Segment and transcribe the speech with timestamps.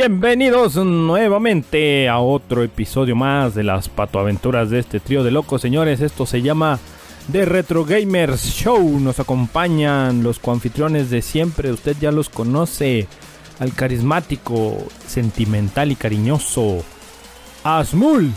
[0.00, 6.00] Bienvenidos nuevamente a otro episodio más de las patoaventuras de este trío de locos, señores.
[6.00, 6.78] Esto se llama
[7.30, 8.98] The Retro Gamers Show.
[8.98, 11.70] Nos acompañan los coanfitriones de siempre.
[11.70, 13.08] Usted ya los conoce.
[13.58, 16.82] Al carismático, sentimental y cariñoso
[17.62, 18.32] Asmul.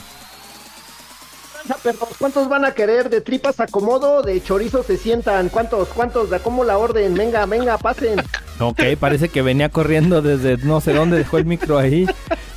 [2.20, 3.10] ¿Cuántos van a querer?
[3.10, 4.22] ¿De tripas acomodo?
[4.22, 5.48] ¿De chorizo se sientan?
[5.48, 5.88] ¿Cuántos?
[5.88, 6.30] ¿Cuántos?
[6.30, 7.14] ¿De cómo la orden?
[7.14, 8.20] Venga, venga, pasen.
[8.66, 12.08] Ok, parece que venía corriendo desde no sé dónde dejó el micro ahí.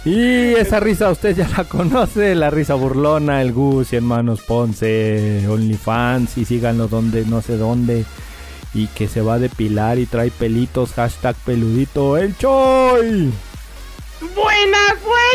[0.05, 5.45] Y esa risa usted ya la conoce, la risa burlona, el Gus y hermanos Ponce,
[5.49, 8.05] OnlyFans y síganlo donde no sé dónde.
[8.73, 13.33] Y que se va a depilar y trae pelitos, hashtag peludito, el Choy.
[14.35, 15.27] ¡Buenas, buenas!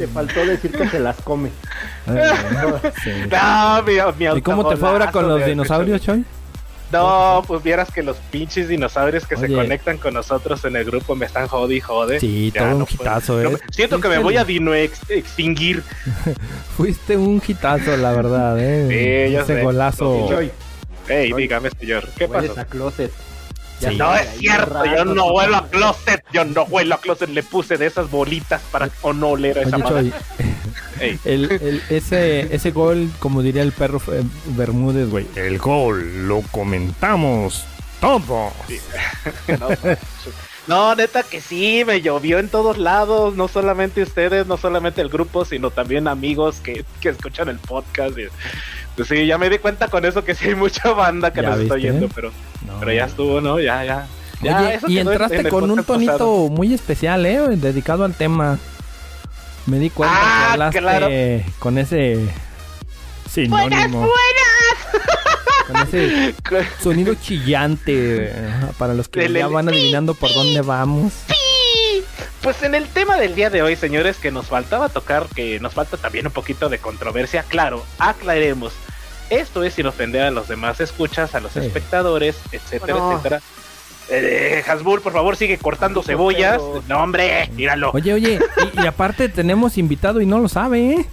[0.00, 1.50] Te faltó decir que se las come.
[2.06, 3.82] no,
[4.16, 6.24] mi, ¿Y cómo te fue ahora con los dinosaurios, Choy?
[6.90, 11.14] No, pues vieras que los pinches dinosaurios que se conectan con nosotros en el grupo
[11.16, 12.18] me están jode y jode.
[12.18, 13.58] Sí, todo un hitazo, eh.
[13.72, 15.82] siento que me voy a dino extinguir.
[16.78, 19.28] Fuiste un hitazo, la verdad, eh.
[19.28, 20.30] Sí, Ese golazo.
[21.08, 22.58] Ey, dígame, señor, ¿qué pasó?
[22.58, 23.12] a closet.
[23.96, 27.76] No es cierto, yo no huelo a closet, yo no huelo a closet, le puse
[27.76, 30.12] de esas bolitas para o no oler a esa madre.
[31.00, 35.26] El, el, ese, ese gol, como diría el perro eh, Bermúdez, güey.
[35.34, 37.64] El gol lo comentamos
[38.00, 38.52] todos.
[40.66, 43.34] no, neta que sí, me llovió en todos lados.
[43.34, 48.16] No solamente ustedes, no solamente el grupo, sino también amigos que, que escuchan el podcast.
[48.96, 51.60] pues sí, ya me di cuenta con eso que sí hay mucha banda que nos
[51.60, 52.30] está oyendo, pero,
[52.78, 53.58] pero ya estuvo, ¿no?
[53.60, 54.06] Ya, ya.
[54.42, 57.40] Oye, y entraste con un tonito muy especial, ¿eh?
[57.56, 58.58] Dedicado al tema.
[59.66, 61.06] Me di cuenta que Ah, hablaste claro.
[61.58, 62.18] con ese
[63.30, 64.08] sinónimo.
[65.66, 66.34] Con ese
[66.82, 68.32] sonido chillante.
[68.78, 71.12] Para los que ya van adivinando por dónde vamos.
[72.42, 75.74] Pues en el tema del día de hoy, señores, que nos faltaba tocar, que nos
[75.74, 78.72] falta también un poquito de controversia, claro, aclaremos.
[79.30, 81.60] Esto es sin ofender a los demás escuchas, a los Sí.
[81.60, 83.40] espectadores, etcétera, etcétera.
[84.12, 86.60] Eh, Hasbul, por favor, sigue cortando cebollas.
[86.60, 87.92] pero- No, hombre, míralo.
[87.94, 88.40] Oye, oye,
[88.76, 91.06] y, y aparte tenemos invitado y no lo sabe, ¿eh?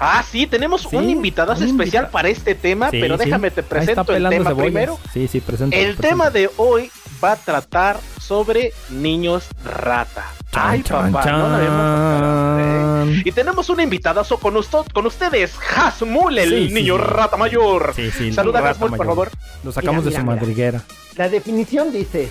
[0.00, 3.24] Ah, sí, tenemos Sí, un invitado un especial invita- para este tema, Sí, pero sí.
[3.24, 4.62] déjame te presento el tema cebollas.
[4.64, 4.98] primero.
[5.12, 5.76] Sí, sí, presenta.
[5.76, 6.92] El tema de hoy
[7.22, 10.24] va a tratar sobre niños rata.
[10.52, 11.84] Ay, papá, no habíamos
[12.16, 12.58] tocado,
[13.10, 13.22] ¿eh?
[13.24, 17.02] Y tenemos un invitadazo con, usted, con ustedes, Hasmul, el Sí, niño sí.
[17.02, 17.92] rata mayor.
[17.94, 19.30] Sí, sí, Saluda a Hasmul, por favor.
[19.62, 20.40] Lo sacamos Mira, de su mira, mira.
[20.42, 20.82] madriguera.
[21.16, 22.28] La definición dice: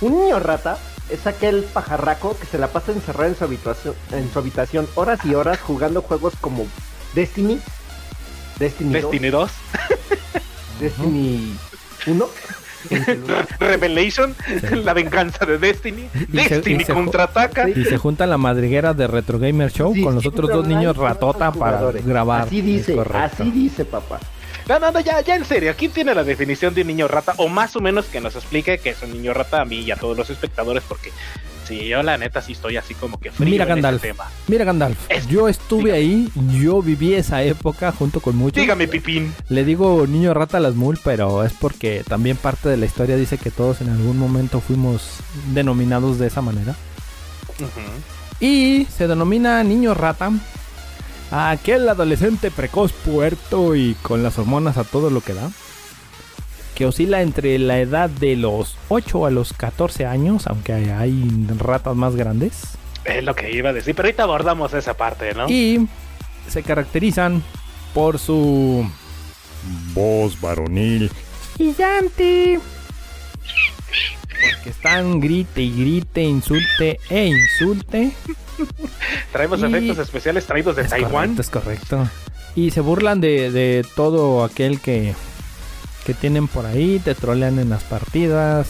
[0.00, 0.78] Un niño rata
[1.10, 5.20] es aquel pajarraco que se la pasa encerrado en su habitación, en su habitación horas
[5.24, 6.66] y horas jugando juegos como
[7.14, 7.58] Destiny,
[8.58, 9.50] Destiny, 2, Destiny 2,
[10.80, 11.56] Destiny
[12.06, 12.28] 1.
[13.60, 14.34] Revelation,
[14.84, 17.68] la venganza de Destiny, Y Destiny y se- contraataca.
[17.68, 20.66] Y se junta la madriguera de Retro Gamer Show Sí, con los sí, otros dos
[20.66, 22.42] niños ratota para grabar.
[22.42, 24.20] Así dice, así dice, papá.
[24.68, 27.34] No, no, no, ya, ya en serio, ¿quién tiene la definición de un niño rata?
[27.36, 29.90] O más o menos que nos explique que es un niño rata a mí y
[29.92, 31.12] a todos los espectadores, porque
[31.66, 34.02] sí, yo la neta sí estoy así como que frío Mira, en ese Gandalf.
[34.02, 34.24] tema.
[34.48, 35.98] Mira, Gandalf, Es- yo estuve dígame.
[35.98, 36.28] ahí,
[36.60, 38.60] yo viví esa época junto con muchos.
[38.60, 39.34] Dígame, Pipín.
[39.48, 43.16] Le digo niño rata a las mul, pero es porque también parte de la historia
[43.16, 45.18] dice que todos en algún momento fuimos
[45.52, 46.74] denominados de esa manera.
[48.40, 50.30] Y se denomina niño rata
[51.30, 55.50] a aquel adolescente precoz, puerto y con las hormonas a todo lo que da.
[56.76, 61.46] Que oscila entre la edad de los 8 a los 14 años, aunque hay- hay
[61.58, 62.76] ratas más grandes.
[63.04, 65.48] Es lo que iba a decir, pero ahorita abordamos esa parte, ¿no?
[65.48, 65.88] Y
[66.48, 67.42] se caracterizan
[67.94, 68.86] por su
[69.94, 71.10] voz varonil
[71.56, 72.60] gigante.
[74.54, 78.12] Porque están grite y grite, insulte e insulte.
[79.32, 81.10] Traemos y- efectos especiales traídos de Es Taiwán.
[81.34, 82.08] correcto, es correcto.
[82.54, 85.14] Y se burlan de, de todo aquel que,
[86.06, 88.68] que tienen por ahí, te trolean en las partidas.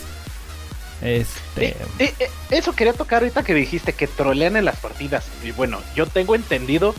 [1.02, 1.66] Este.
[1.68, 5.26] Eh, eh, eh, eso quería tocar ahorita que dijiste que trolean en las partidas.
[5.44, 6.94] Y bueno, yo tengo entendido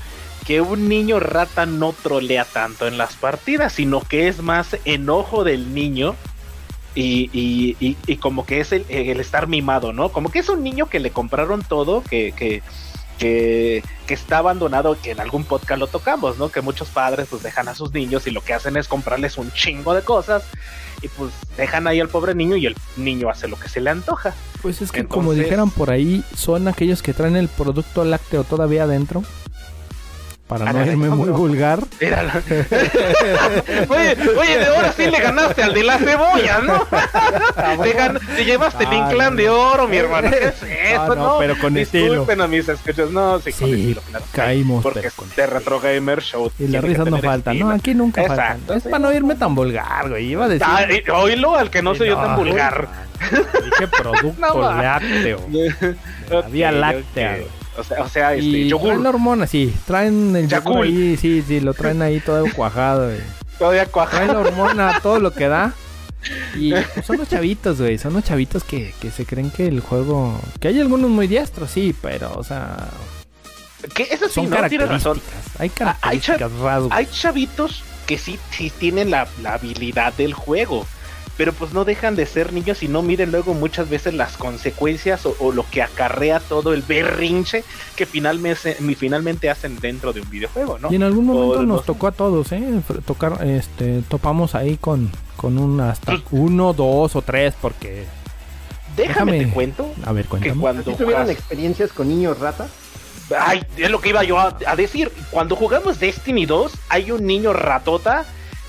[0.45, 5.43] que un niño rata no trolea tanto en las partidas, sino que es más enojo
[5.43, 6.15] del niño
[6.95, 10.09] y, y- y- y como que es el, el estar mimado, ¿no?
[10.09, 12.61] Como que es un niño que le compraron todo, que, que,
[13.17, 16.49] que, que está abandonado, que en algún podcast lo tocamos, ¿no?
[16.49, 19.51] Que muchos padres pues dejan a sus niños y lo que hacen es comprarles un
[19.51, 20.43] chingo de cosas
[21.01, 23.89] y pues dejan ahí al pobre niño y el niño hace lo que se le
[23.89, 24.33] antoja.
[24.61, 28.83] Pues es que como dijeran por ahí, son aquellos que traen el producto lácteo todavía
[28.83, 29.23] adentro.
[30.47, 31.79] Para no Ándale, irme muy vulgar.
[33.89, 36.85] Oye, oye, de ahora sí le ganaste al de la cebolla, ¿no?
[37.83, 39.41] te, gan- te llevaste el Ah, inclán no.
[39.41, 40.29] de oro, mi hermano.
[40.31, 40.63] ¿Qué es
[40.93, 42.05] eso, Ah, no, pero con estilo.
[42.11, 43.09] Disculpen a mis escuchas.
[43.11, 44.25] No, sí, con Sí, estilo, claro.
[44.31, 46.49] caímos, Porque es con de Retro Gamer Show.
[46.59, 47.53] Y las que risas no faltan.
[47.53, 47.69] estilo.
[47.69, 48.77] No, aquí nunca Exacto, faltan.
[48.77, 48.89] Es sí.
[48.89, 50.27] para no irme tan vulgar, güey.
[50.27, 50.65] Iba a decir.
[50.69, 52.87] Ah, y- oílo al que no soy yo tan No, vulgar.
[53.19, 55.39] Dije producto No, lácteo.
[56.31, 57.47] Ok, vía láctea, ok.
[57.77, 58.87] O sea, o sea este, Y yogur.
[58.89, 59.73] traen la hormona, sí.
[59.85, 63.19] Traen el yogur ahí, sí, sí, lo traen ahí todo cuajado, güey.
[63.59, 64.33] Todavía Traen cuajado.
[64.33, 65.73] la hormona, todo lo que da.
[66.55, 67.97] Y pues, son los chavitos, güey.
[67.99, 70.39] Son los chavitos que, que se creen que el juego.
[70.59, 72.87] Que hay algunos muy diestros, sí, pero, o sea.
[73.93, 75.19] Que eso sí, Son no, tienes razón.
[75.19, 75.61] características.
[75.61, 76.91] Hay Ah, hay cha- características, rasgos.
[76.91, 80.85] Hay chavitos que sí, sí tienen la, la habilidad del juego.
[81.37, 85.23] Pero pues no dejan de ser niños y no miden luego muchas veces las consecuencias
[85.27, 87.63] o, o lo que acarrea todo el berrinche
[87.95, 90.91] que finalmente, finalmente hacen dentro de un videojuego, ¿no?
[90.91, 92.81] Y en algún momento nos tocó a todos, ¿eh?
[93.05, 98.05] Tocar, este, topamos ahí con, con un hasta Pues- uno, dos o tres, porque.
[98.95, 100.59] Déjame, déjame- te cuento A ver, que cuéntame.
[100.61, 102.67] cuando ¿Sí tuvieron experiencias con niños rata?
[103.39, 105.11] Ay, es lo que iba yo a, a decir.
[105.29, 108.25] Cuando jugamos Destiny 2, hay un niño ratota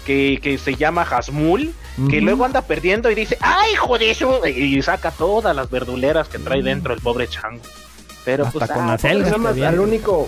[0.09, 1.75] que, que se llama Hasmul,
[2.09, 4.41] que luego anda perdiendo y dice, ¡ay, hijo de eso!
[4.47, 7.61] Y saca todas las verduleras que trae dentro el pobre chango.
[8.25, 9.67] Pero Hasta pues, con ah, bien.
[9.67, 10.27] al único,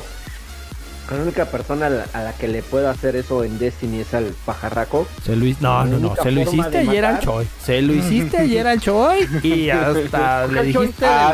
[1.10, 4.12] la única persona a la, a la que le puedo hacer eso en Destiny es
[4.12, 5.06] al pajarraco.
[5.24, 7.48] Se lo, no, La no, no, se lo hiciste ayer al Choi.
[7.64, 11.32] Se lo hiciste ayer al Choi y hasta le dijiste ah.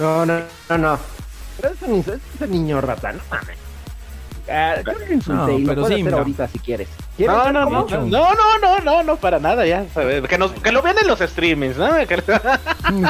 [0.00, 0.98] No, no, no, no.
[1.60, 3.59] Pero es un, es un niño rata, no mames.
[4.50, 4.76] Ah,
[5.26, 6.18] No, y lo sí, hacer mira.
[6.18, 6.88] ahorita si quieres.
[7.16, 9.84] ¿Quieres No, no, no, no, no, no, no, no, no, para nada, ya.
[9.94, 11.94] sabes, Que, nos, que lo vean en los streamings, ¿no?
[12.06, 12.22] Que,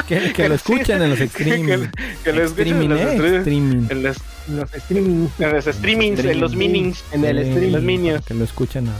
[0.07, 1.87] que, que lo escuchen en los que, streaming.
[2.23, 3.13] que lo escuchen en los ¿eh?
[3.13, 3.37] streamings.
[3.39, 3.87] Streaming.
[3.89, 4.17] En los,
[4.49, 5.27] Los streaming.
[5.39, 7.03] en los streamings, en los minings.
[7.11, 7.71] En el Sí, stream.
[7.73, 8.25] los minions.
[8.25, 8.91] Que lo escuchen a...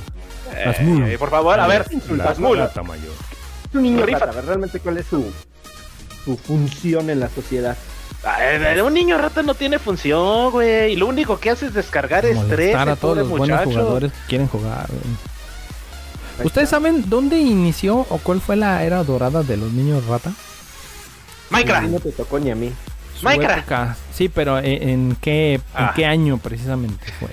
[0.58, 1.18] Eh, Hasmul.
[1.18, 2.58] por favor, a ver, La Hasmul.
[2.58, 3.14] rata mayor.
[3.70, 4.20] Es un niño Rifa.
[4.20, 5.32] rata, a ver realmente cuál es su,
[6.26, 7.78] su función en la sociedad.
[8.24, 10.94] Ay, un niño rata no tiene función, güey.
[10.94, 12.48] Y lo único que hace es descargar estrés.
[12.50, 14.88] Molestar a el todos los buenos jugadores que quieren jugar.
[14.90, 16.46] güey.
[16.46, 20.30] ¿Ustedes saben dónde inició o cuál fue la era dorada de los niños rata?
[20.30, 20.34] A
[21.54, 21.88] Minecraft.
[21.90, 22.72] No te tocó ni a mí.
[23.20, 23.58] Su Minecraft.
[23.60, 23.98] época.
[24.14, 25.94] Sí, pero ¿en, en qué, en Ah.
[25.96, 27.30] qué año precisamente fue?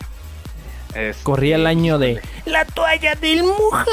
[0.95, 3.87] Este, Corría el año de la toalla del mojado.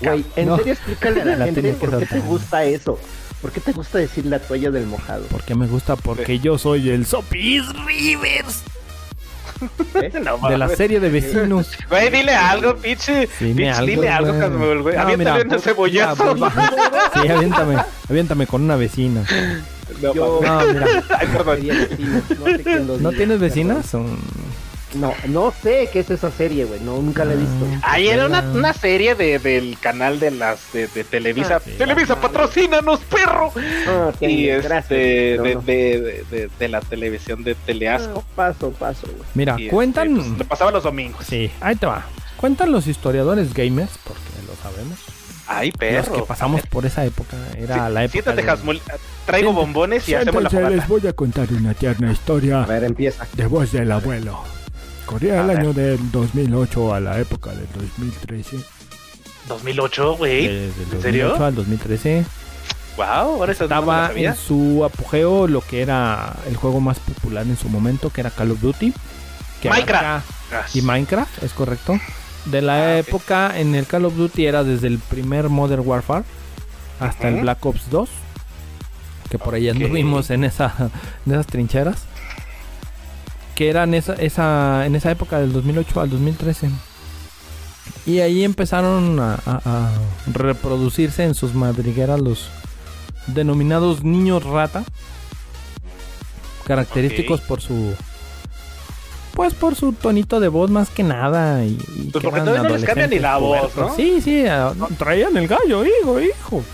[0.00, 0.56] Güey, en No.
[0.56, 2.98] serio explícale a la, La gente por qué te gusta eso.
[3.46, 5.22] ¿Por qué te gusta decir la toalla del mojado?
[5.26, 5.94] ¿Por qué me gusta?
[5.94, 8.64] Porque yo soy el Sopis Rivers
[9.94, 10.10] ¿Eh?
[10.20, 11.70] No, de la serie de vecinos.
[11.88, 13.28] Güey, dile algo, pinche.
[13.40, 14.42] Algo, dile algo, güey.
[14.42, 14.96] Hasmul, güey.
[14.96, 16.36] No, Aviéntale mira, un cebollazo.
[16.36, 17.76] ya, pues, Sí, aviéntame,
[18.10, 19.24] aviéntame con una vecina.
[20.02, 20.40] No, Yo-.
[20.42, 21.60] No, mira, Ay, perdón.
[22.40, 23.86] No sé ¿no tienes vecinas?
[23.86, 24.18] Son-
[24.96, 26.80] No, no sé qué es esa serie, güey.
[26.80, 27.66] No, nunca la he visto.
[27.82, 27.92] Ah.
[27.92, 31.56] Ahí era una, una serie de, del canal de las de, de Televisa.
[31.56, 33.52] Ah, sí, Televisa, la- patrocínanos, perro.
[33.88, 35.60] Ah, Y este, gracias, de, no.
[35.62, 38.24] de, de, de- de la televisión de Teleasco.
[38.26, 39.28] Ah, paso, paso, güey.
[39.34, 40.16] Mira, Y, este, cuentan.
[40.16, 41.24] pues, lo pasaba los domingos.
[41.26, 42.04] Sí, ahí te va.
[42.36, 44.98] Cuentan los historiadores gamers, porque lo sabemos.
[45.48, 46.12] Ay, Los perro.
[46.14, 47.36] que pasamos por esa época.
[47.56, 48.12] Era Sí, la época.
[48.12, 48.80] Siéntate, de- Hasmul.
[49.26, 49.66] Traigo Siéntate.
[49.66, 50.86] bombones y hacemos la Entonces les fogata.
[50.88, 53.26] voy a contar una tierna A historia ver, empieza.
[53.32, 54.40] de voz del abuelo.
[55.06, 58.58] Corría el año del 2008 a la época del 2013.
[59.48, 60.46] 2008, güey.
[60.46, 61.28] ¿En serio?
[61.28, 62.24] 2008 al 2013.
[62.96, 67.56] Wow, ahora no Estaba en su apogeo lo que era el juego más popular en
[67.56, 68.92] su momento, que era Call of Duty.
[69.62, 70.26] que Minecraft.
[70.74, 71.98] Y Minecraft, es correcto.
[72.46, 76.24] De la Ah, época en el Call of Duty era desde el primer Modern Warfare
[77.00, 77.40] hasta el.
[77.42, 78.08] Black Ops 2.
[79.30, 79.76] Que por ahí Ok.
[79.76, 80.72] anduvimos en, esa,
[81.26, 82.02] en esas trincheras.
[83.56, 86.70] Que eran esa, esa, en esa época del 2008 al 2013.
[88.06, 89.90] Y ahí empezaron a, a- a
[90.32, 92.48] reproducirse en sus madrigueras los
[93.26, 94.84] denominados niños rata.
[96.66, 97.94] Característicos por su.
[99.32, 101.64] Pues por su tonito de voz más que nada.
[101.64, 103.94] Y, y Pues que porque todavía no les cambian ni la voz, ¿no?
[103.94, 104.44] Sí, sí,
[104.98, 106.64] traían el gallo, hijo, hijo.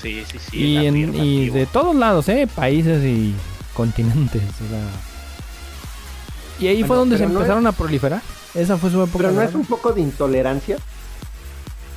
[0.00, 0.56] Sí, sí, sí.
[0.56, 2.48] y, en- y de todos lados, ¿eh?
[2.52, 3.34] Países y
[3.74, 4.42] continentes.
[4.42, 5.11] o sea.
[6.60, 8.22] Y ahí fue donde se no empezaron a proliferar.
[8.54, 9.18] Esa fue su época.
[9.18, 10.76] Pero no es un poco de intolerancia.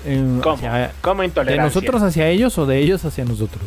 [0.05, 0.55] Eh, ¿Cómo?
[0.55, 1.65] hacia- ¿Cómo ¿De intolerancia?
[1.65, 3.63] nosotros hacia ellos o de ellos hacia nosotros?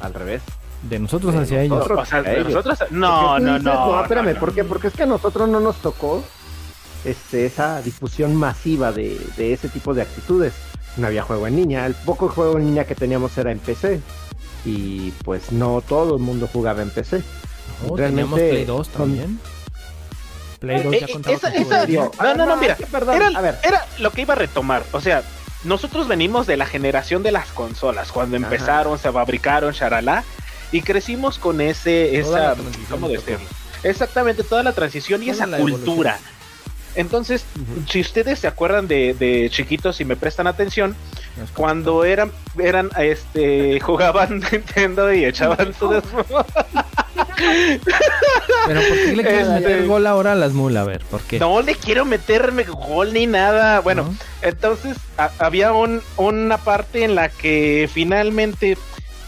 [0.00, 0.42] Al revés.
[0.88, 1.76] De nosotros De hacia ellos.
[1.78, 2.00] nosotros.
[2.00, 2.48] O sea, a ellos.
[2.48, 2.78] nosotros.
[2.78, 4.02] Porque No, no, dices, no.
[4.02, 4.64] espérame, no, ¿por qué?
[4.64, 6.24] Porque es que a nosotros no nos tocó
[7.04, 10.54] este, esa difusión masiva de, de ese tipo de actitudes.
[10.96, 11.86] No había juego en línea.
[11.86, 14.00] El poco juego en línea que teníamos era en PC.
[14.64, 17.22] Y pues no todo el mundo jugaba en PC.
[17.88, 19.40] No, realmente teníamos Play 2 son- también.
[20.62, 22.12] Play 2 Eh, ya eh, contaba esa- con esa- juego.
[22.22, 23.58] No, no, no, mira, perdón, Era, a ver.
[23.62, 24.82] era lo que iba a retomar.
[24.92, 25.22] O sea,
[25.64, 28.46] nosotros venimos de la generación de las consolas, cuando Ajá.
[28.46, 30.24] empezaron, se fabricaron, charalá,
[30.72, 32.56] y crecimos con ese, esa.
[33.82, 36.16] Exactamente, toda la transición y esa cultura.
[36.16, 36.18] evolución.
[36.94, 37.44] Entonces,
[37.90, 40.94] si ustedes se acuerdan de, de chiquitos y me prestan atención,
[41.56, 45.88] cuando eran, eran, este, jugaban Nintendo y echaban su
[48.66, 50.82] Pero ¿por qué le quieres Este- meter gol ahora a las mulas?
[50.82, 51.38] A ver, ¿por qué?
[51.38, 53.80] No le quiero meterme gol ni nada.
[53.80, 54.14] Bueno, ¿No?
[54.42, 58.76] Entonces a- había un, una parte en la que finalmente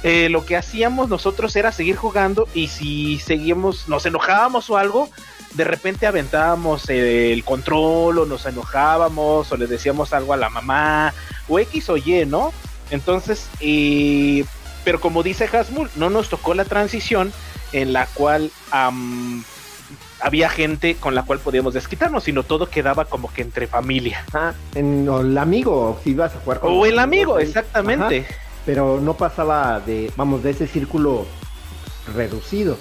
[0.02, 5.08] eh, lo que hacíamos nosotros era seguir jugando y si seguíamos, nos enojábamos o algo,
[5.54, 10.50] de repente aventábamos eh, el control o nos enojábamos o le decíamos algo a la
[10.50, 11.14] mamá
[11.48, 12.52] o X o Y, ¿no?
[12.90, 14.44] Entonces, eh,
[14.84, 17.32] pero como dice Hasmul, no nos tocó la transición
[17.74, 19.44] en la cual am,
[20.20, 24.24] había gente con la cual podíamos desquitarnos, sino todo quedaba como que entre familia.
[24.32, 27.44] Ah, en, o el amigo, si ibas a jugar con O el amigo, ahí.
[27.46, 28.26] exactamente.
[28.28, 31.26] Ajá, pero no pasaba de, vamos, de ese círculo
[32.14, 32.78] reducido.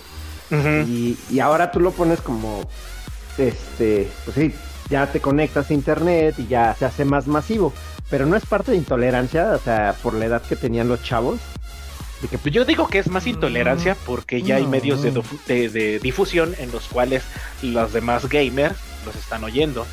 [0.87, 2.61] Y, y ahora tú lo pones como,
[3.39, 4.53] este, pues sí,
[4.87, 7.73] ya te conectas a internet y ya se hace más masivo.
[8.11, 11.39] Pero no es parte de intolerancia, o sea, por la edad que tenían los chavos.
[12.23, 15.11] De que, Yo digo que es más intolerancia porque ya hay medios de,
[15.47, 17.21] de- de difusión en los cuales
[17.61, 18.75] los demás gamers
[19.05, 19.85] los están oyendo.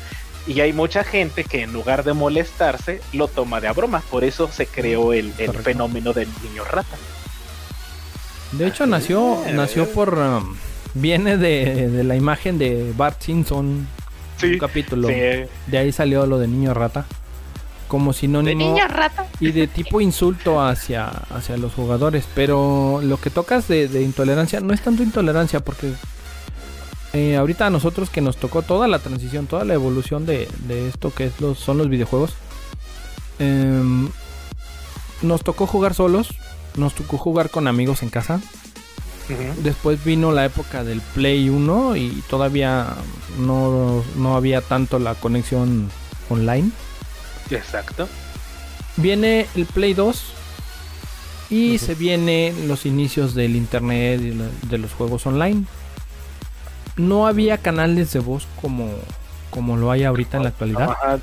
[0.47, 4.01] Y hay mucha gente que en lugar de molestarse lo toma de a broma.
[4.09, 6.97] Por eso se creó el, el fenómeno del niño rata.
[8.53, 10.15] De hecho, nació, nació por.
[10.17, 10.55] um,
[10.93, 13.87] viene de, de la imagen de Bart Simpson.
[14.43, 15.07] Un capítulo.
[15.09, 15.13] sí.
[15.67, 17.05] De ahí salió lo de niño rata.
[17.91, 18.77] Como sinónimo.
[18.87, 19.27] rata.
[19.41, 22.25] y de tipo insulto hacia, hacia los jugadores.
[22.33, 25.91] Pero lo que tocas de, de intolerancia no es tanto intolerancia porque
[27.11, 30.87] eh, ahorita a nosotros que nos tocó toda la transición, toda la evolución de, de
[30.87, 32.33] esto que es los, son los videojuegos,
[33.39, 34.07] em,
[35.21, 36.29] nos tocó jugar solos,
[36.77, 38.39] nos tocó jugar con amigos en casa.
[39.63, 42.95] Después vino la época del Play 1 y todavía
[43.39, 45.89] no, no había tanto la conexión
[46.29, 46.71] online.
[47.51, 48.07] Exacto.
[48.97, 50.23] Viene el Play 2
[51.49, 55.63] y se vienen los inicios del internet y de los juegos online.
[56.97, 58.89] No había canales de voz como,
[59.49, 61.19] como lo hay ahorita en la actualidad, Ajá.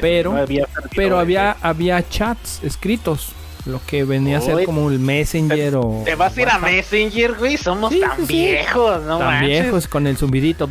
[0.00, 3.28] Pero- No había pero había, había chats escritos,
[3.66, 6.02] lo que venía a ser como el Messenger o...
[6.04, 6.58] Te vas a ir a.
[6.58, 7.56] Messenger, güey.
[7.56, 8.32] Somos Sí, tan sí.
[8.46, 9.48] viejos, no Tan manches.
[9.62, 10.64] viejos con el zumbidito.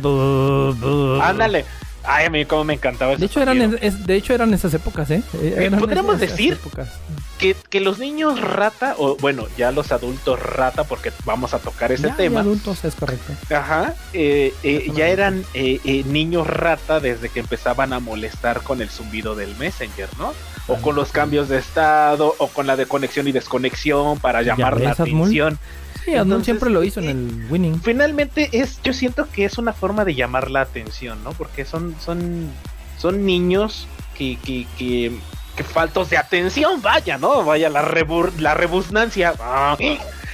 [1.22, 1.64] Ándale.
[2.06, 3.20] Ay, a mí cómo me encantaba eso.
[3.20, 5.22] De hecho, eran, es- de hecho eran esas épocas, ¿eh?
[5.42, 6.52] Eran ¿podríamos esas decir?
[6.54, 6.88] épocas.
[7.38, 11.90] que, que los niños rata, o bueno, ya los adultos rata, porque vamos a tocar
[11.92, 12.40] ese Ya, tema.
[12.40, 13.32] adultos, es correcto.
[13.54, 18.80] Ajá, eh, eh, ya eran eh, eh, niños rata desde que empezaban a molestar con
[18.80, 20.32] el zumbido del Messenger, ¿no?
[20.68, 24.56] O con los cambios de estado, o con la de conexión y desconexión para Ya
[24.56, 25.28] llamar la Asmul.
[26.06, 27.82] Sí, Entonces, siempre lo hizo en el Winning.
[27.82, 31.32] Finalmente es, yo siento que es una forma de llamar la atención, ¿no?
[31.32, 32.48] Porque son, son,
[32.96, 35.10] son niños que, que, que,
[35.56, 37.42] que faltos de atención, vaya, ¿no?
[37.44, 39.34] Vaya la rebur, la rebusnancia.
[39.40, 39.76] Ah,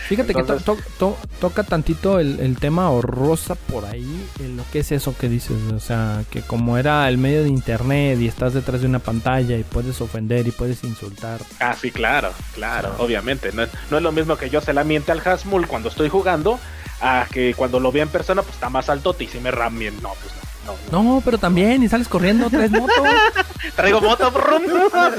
[0.09, 4.27] Fíjate que to- Entonces- to- to- toca tantito el, el tema o rosa por ahí,
[4.41, 7.49] en lo que es eso que dices, o sea, que como era el medio de
[7.49, 11.41] internet y estás detrás de una pantalla y puedes ofender y puedes insultar.
[11.61, 13.03] Ah, sí, claro, claro, Ah.
[13.03, 13.53] obviamente.
[13.53, 16.09] No, es- no es lo mismo que yo se la miente al Hasmul cuando estoy
[16.09, 16.59] jugando,
[17.01, 19.95] a que cuando lo vea en persona, pues está más altote y si me ramien.
[20.03, 20.33] No, pues
[20.67, 21.15] no, no, no.
[21.17, 22.93] No, pero también, y sales corriendo, traes moto.
[23.77, 24.63] Traigo moto, brum,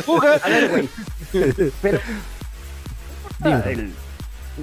[0.06, 0.36] fuga.
[0.44, 0.90] A ver, güey.
[1.82, 2.00] Pero
[3.40, 3.72] Dime.
[3.72, 3.94] el-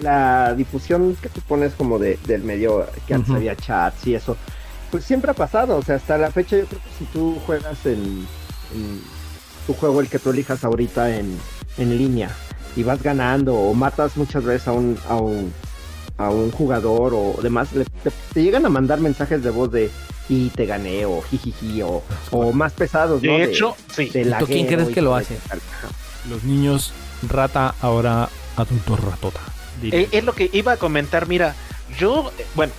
[0.02, 3.38] la difusión que tú pones como de, del medio, que antes Ujú.
[3.38, 4.36] había chats y eso,
[4.90, 5.76] pues siempre ha pasado.
[5.76, 8.26] O sea, hasta la fecha yo creo que si tú juegas en,
[8.74, 9.00] en
[9.66, 11.36] tu juego, el que tú elijas ahorita en,
[11.78, 12.30] en línea,
[12.76, 15.52] y vas ganando o matas muchas veces a un, a un,
[16.18, 19.90] a un jugador o demás, le- te, te llegan a mandar mensajes de voz de
[20.28, 23.32] y te gané o jijiji o, o más pesados, ¿no?
[23.36, 24.08] De hecho, sí.
[24.10, 25.36] de ¿Y tú quién crees que lo hace?
[26.30, 26.92] Los niños
[27.28, 29.40] rata, ahora adultos ratota.
[29.82, 31.54] Eh, es lo que iba a comentar, mira,
[31.98, 32.72] yo, eh, bueno,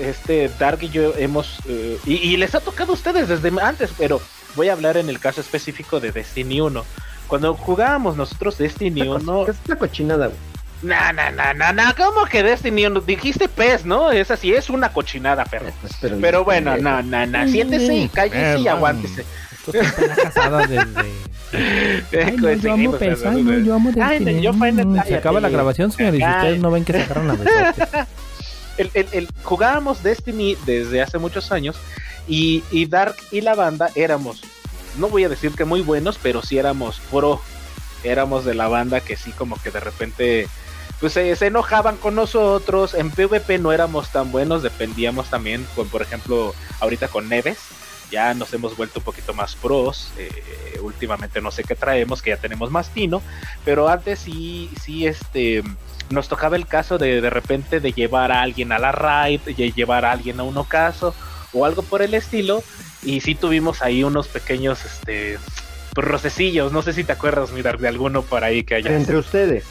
[0.00, 3.90] este Dark y yo hemos, eh, y, y les ha tocado a ustedes desde antes,
[3.96, 4.20] pero
[4.54, 6.84] voy a hablar en el caso específico de Destiny 1.
[7.26, 10.38] Cuando jugábamos nosotros Destiny 1, Es una cochinada, güey.
[10.82, 12.86] No, no, no, no, no, ¿cómo que Destiny?
[13.06, 14.12] Dijiste pez, ¿no?
[14.12, 15.72] Es así, es una cochinada, perro.
[16.00, 19.24] Pero, Pero bueno, no, no, no, siéntese y cállese y aguántese.
[19.66, 22.24] Tú estás casada desde...
[22.24, 24.42] Ay, no, yo amo PES, ay, no, yo amo Ay, no, Destiny.
[24.42, 27.34] yo Final- Se acaba la grabación, señores, y ustedes no ven que se agarran a
[27.34, 27.88] besotes.
[28.78, 31.76] el, el- el- jugábamos Destiny desde hace muchos años
[32.28, 34.42] y, y Dark y la banda éramos,
[34.98, 37.40] no voy a decir que muy buenos, pero sí éramos pro,
[38.04, 40.48] éramos de la banda que sí como que de repente
[41.00, 45.88] pues se, se enojaban con nosotros, en PvP no éramos tan buenos, dependíamos también con
[45.88, 47.58] por ejemplo ahorita con Neves.
[48.10, 50.10] Ya nos hemos vuelto un poquito más pros.
[50.18, 50.30] eh,
[50.80, 53.22] últimamente no sé qué traemos, que ya tenemos más tino.
[53.64, 55.62] Pero antes sí, sí, este,
[56.10, 59.72] nos tocaba el caso de de repente de llevar a alguien a la raid, de
[59.72, 61.14] llevar a alguien a un ocaso
[61.52, 62.62] o algo por el estilo.
[63.02, 65.38] Y sí tuvimos ahí unos pequeños este
[65.94, 68.94] procecillos, no sé si te acuerdas, Midar, de alguno por ahí que haya.
[68.94, 69.64] Entre ustedes.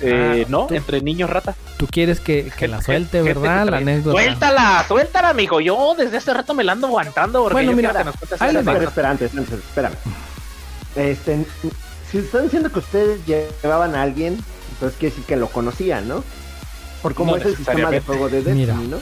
[0.00, 0.66] Eh, Ah, ¿No?
[0.66, 1.54] tú- Entre niños rata.
[1.76, 3.66] Tú quieres que, que la suelte, ¿verdad?
[3.68, 4.12] La anécdota.
[4.20, 5.60] Suéltala, suéltala, amigo.
[5.60, 7.42] Yo desde hace rato me la ando aguantando.
[7.42, 8.32] Porque Bueno, mira, que nos ahí les.
[8.32, 8.84] Espera, anécdota.
[8.88, 9.94] espera, antes, antes, espérame.
[10.96, 11.46] Este,
[12.10, 14.38] si están diciendo que ustedes llevaban a alguien,
[14.72, 16.24] entonces quiere decir que lo conocían, ¿no?
[17.02, 18.74] Por cómo No es el sistema de juego de Destiny, Mira.
[18.74, 18.96] ¿no?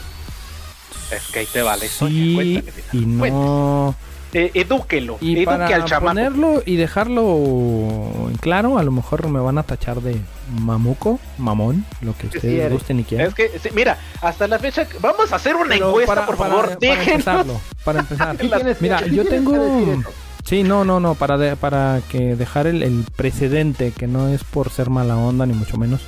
[1.11, 1.88] Es que ahí te vale.
[1.88, 3.95] Sí, Cuéntame, y no...
[4.38, 5.16] Eh, edúquelo.
[5.23, 6.07] Y eduque para al chamaco.
[6.09, 10.21] ponerlo y dejarlo en claro, a lo mejor me van a tachar de
[10.61, 12.73] mamuco, mamón, lo que Sí, ustedes eres.
[12.73, 13.28] gusten y quieran.
[13.28, 16.37] Es que, sí, mira, hasta la fecha, vamos a hacer una Pero encuesta, para- por
[16.37, 16.64] para- favor.
[16.66, 17.09] para déjenos.
[17.09, 18.37] empezarlo, para empezar.
[18.40, 18.50] Sí
[18.81, 20.02] Mira, sí yo tengo...
[20.45, 24.45] Sí, no, no, no, para, de- para que dejar el, el precedente, que no es
[24.45, 26.02] por ser mala onda, ni mucho menos.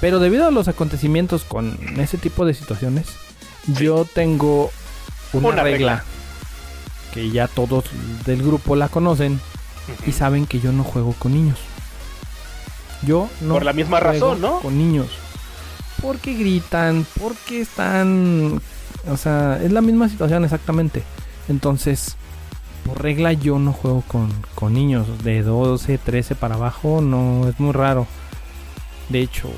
[0.00, 3.06] Pero debido a los acontecimientos con ese tipo de situaciones,
[3.66, 4.70] yo tengo
[5.32, 6.04] una, Una regla, regla.
[7.14, 7.84] Que ya todos
[8.26, 9.40] del grupo la conocen
[10.04, 11.60] y saben que yo no juego con niños.
[13.02, 14.58] Yo no Por la misma juego razón, ¿no?
[14.58, 15.06] Con niños.
[16.02, 18.60] Porque gritan, porque están...
[19.08, 21.04] O sea, es la misma situación exactamente.
[21.48, 22.16] Entonces,
[22.84, 25.06] por regla yo no juego con, con niños.
[25.22, 28.08] De 12, 13 para abajo, no, es muy raro.
[29.08, 29.50] De hecho,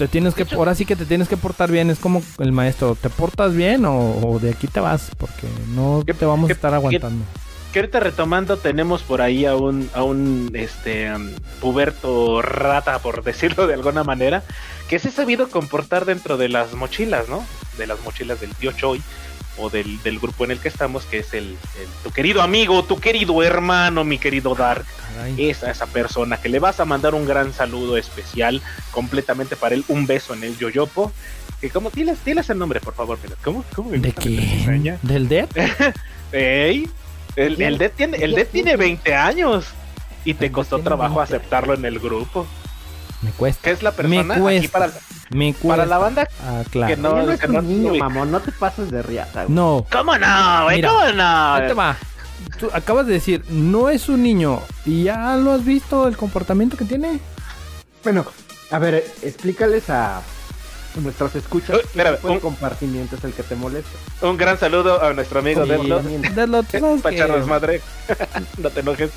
[0.00, 0.42] te tienes que...
[0.44, 1.90] Hecho- ahora sí que te tienes que portar bien.
[1.90, 5.10] Es como el maestro, ¿te portas bien o, o de aquí te vas?
[5.18, 7.24] Porque no ¿Qué- te vamos a estar aguantando.
[7.72, 13.22] Que ahorita retomando, tenemos por ahí a un, a un este, um, puberto rata, por
[13.30, 14.42] decirlo de alguna manera,
[14.88, 17.44] que se ha sabido comportar dentro de las mochilas, ¿no?
[17.78, 19.00] De las mochilas del tío Choi
[19.60, 22.82] o del, del grupo en el que estamos, que es el, el- tu querido amigo,
[22.84, 24.84] tu querido hermano, mi querido Dark.
[25.14, 25.50] Caray.
[25.50, 29.74] es a esa persona que le vas a mandar un gran saludo especial completamente para
[29.74, 31.12] él, un beso en el yoyopo.
[31.60, 33.34] Que como tienes, tienes el nombre, por favor, mira.
[33.44, 33.64] ¿Cómo?
[33.74, 34.36] ¿Cómo ¿De qué?
[34.60, 34.98] enseña?
[35.02, 35.48] ¿Del Dead?
[36.32, 36.88] Ey,
[37.36, 39.66] el, el Dead tiene, el Dead tiene 20 años
[40.24, 42.46] y te costó trabajo 20 aceptarlo en el grupo.
[43.22, 43.60] Me cuesta.
[43.62, 44.70] Que es la persona aquí cuesta.
[44.78, 44.92] para,
[45.30, 45.68] Me cuesta.
[45.68, 46.94] para la banda Ah, claro.
[46.94, 49.44] que no- Ella no es que un no niño, mamón, no te pases de riata,
[49.44, 49.54] güey.
[49.54, 50.76] No, ¿Cómo no, güey?
[50.76, 51.54] Mira, ¿Cómo no?
[51.54, 51.96] ahí te va.
[52.58, 54.60] Tú acabas de decir, no es un niño.
[54.84, 57.20] ¿Y ya lo has visto el comportamiento que tiene?
[58.02, 58.24] Bueno,
[58.70, 60.20] a ver, explícales a
[60.96, 63.90] nuestros escuchas de un- compartimiento es el que te molesta.
[64.22, 67.80] Un gran saludo a nuestro amigo Para que- echarnos madre.
[68.58, 69.10] no te enojes.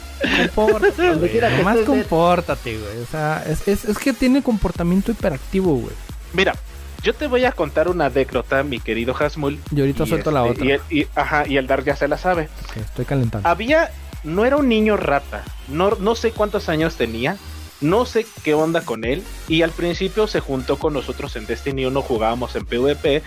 [0.56, 1.40] Compórtate, güey.
[1.58, 2.98] Nomás compórtate, güey.
[3.02, 5.96] O sea, es, es, es que tiene comportamiento hiperactivo, güey.
[6.34, 6.54] Mira,
[7.02, 9.60] yo te voy a contar una anécdota, mi querido Hasmul.
[9.76, 10.66] Y ahorita suelto la otra.
[10.66, 12.50] Y el, y- ajá, y el Dark ya se la sabe.
[12.80, 13.48] Estoy calentando.
[13.48, 13.92] Había,
[14.24, 17.36] no era un niño rata, no, no sé cuántos años tenía,
[17.84, 21.86] no sé qué onda con él, y al principio se juntó con nosotros en Destiny
[21.86, 23.22] 1, jugábamos en PvP,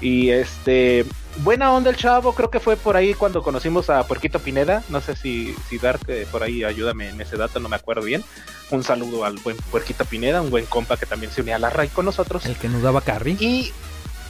[0.00, 1.04] y este,
[1.38, 5.00] buena onda el chavo, creo que fue por ahí cuando conocimos a Puerquito Pineda, no
[5.00, 8.24] sé si, si Dark eh, por ahí ayúdame en ese dato, no me acuerdo bien,
[8.70, 11.70] un saludo al buen Puerquito Pineda, un buen compa que también se unía a la
[11.70, 12.46] RAI con nosotros.
[12.46, 13.36] El que nos daba carry.
[13.40, 13.72] Y,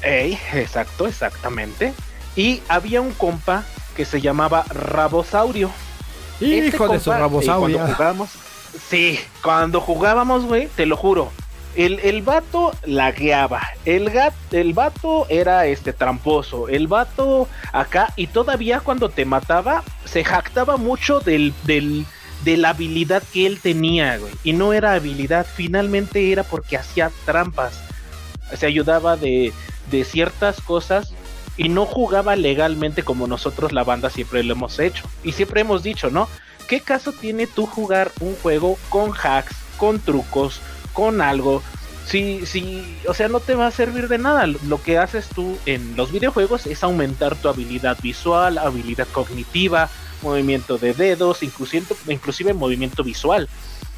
[0.02, 1.92] ey, exacto, exactamente.
[2.36, 3.64] Y había un compa
[3.96, 5.70] que se llamaba Rabosaurio.
[6.40, 7.58] Este Hijo de su compa, eh.
[7.58, 8.30] Cuando jugábamos,
[8.88, 11.30] sí, cuando jugábamos, güey, te lo juro.
[11.76, 13.62] El, el vato lagueaba.
[13.84, 16.68] El, gat, el vato era este tramposo.
[16.68, 18.12] El vato acá.
[18.16, 22.06] Y todavía cuando te mataba, se jactaba mucho del, del,
[22.44, 24.32] de la habilidad que él tenía, güey.
[24.42, 27.80] Y no era habilidad, finalmente era porque hacía trampas.
[28.56, 29.52] Se ayudaba de,
[29.90, 31.12] de ciertas cosas
[31.56, 35.04] y no jugaba legalmente como nosotros la banda siempre lo hemos hecho.
[35.22, 36.28] Y siempre hemos dicho, ¿no?
[36.70, 40.60] ¿Qué caso tiene tú jugar un juego con hacks, con trucos,
[40.92, 41.64] con algo?
[42.06, 44.46] Si, si, o sea, no te va a servir de nada.
[44.46, 49.90] Lo que haces tú en los videojuegos es aumentar tu habilidad visual, habilidad cognitiva,
[50.22, 53.48] movimiento de dedos, inclusive, inclusive movimiento visual.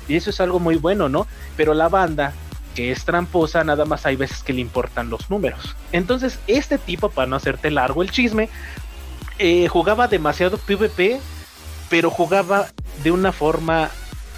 [0.09, 1.27] Y eso es algo muy bueno, ¿no?
[1.59, 2.33] Pero la banda
[2.75, 5.77] que es tramposa, nada más hay veces que le importan los números.
[5.93, 8.49] Entonces, este tipo, para no hacerte largo el chisme,
[9.39, 11.21] eh, jugaba demasiado PvP,
[11.93, 12.69] pero jugaba
[13.05, 13.91] de una forma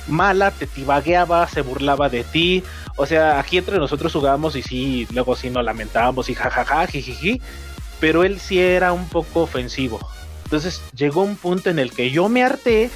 [0.09, 2.65] mala, te tibagueaba, se burlaba de ti.
[2.97, 7.41] O sea, aquí entre nosotros jugábamos y sí, luego sí nos lamentábamos y jajaja, jijiji,
[8.01, 10.01] pero él sí era un poco ofensivo.
[10.43, 12.91] Entonces llegó un punto en el que yo me harté,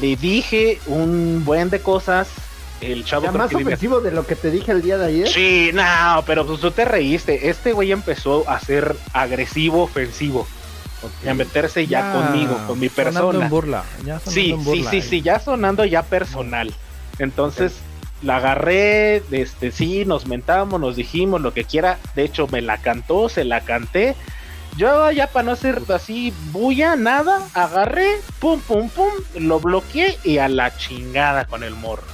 [0.00, 2.26] le dije un buen de cosas.
[2.80, 5.28] El chavo más ofensivo de lo que te dije el día de ayer.
[5.28, 7.48] Sí, no, pero pues tú te reíste.
[7.48, 10.48] Este güey empezó a ser agresivo, ofensivo.
[11.24, 13.44] Y a meterse ya, conmigo, con mi sonando persona.
[13.44, 13.84] en burla.
[14.04, 15.02] Ya sonando Sí, en sí, burla, sí, eh.
[15.02, 16.72] sí, ya sonando ya personal.
[17.18, 17.74] Entonces
[18.22, 21.98] la agarré, este, sí, nos mentamos, nos dijimos lo que quiera.
[22.14, 24.14] De hecho, me la cantó, se la canté.
[24.76, 30.38] Yo ya para no ser así bulla, nada, agarré, pum, pum, pum, lo bloqueé y
[30.38, 32.04] a la chingada con el morro.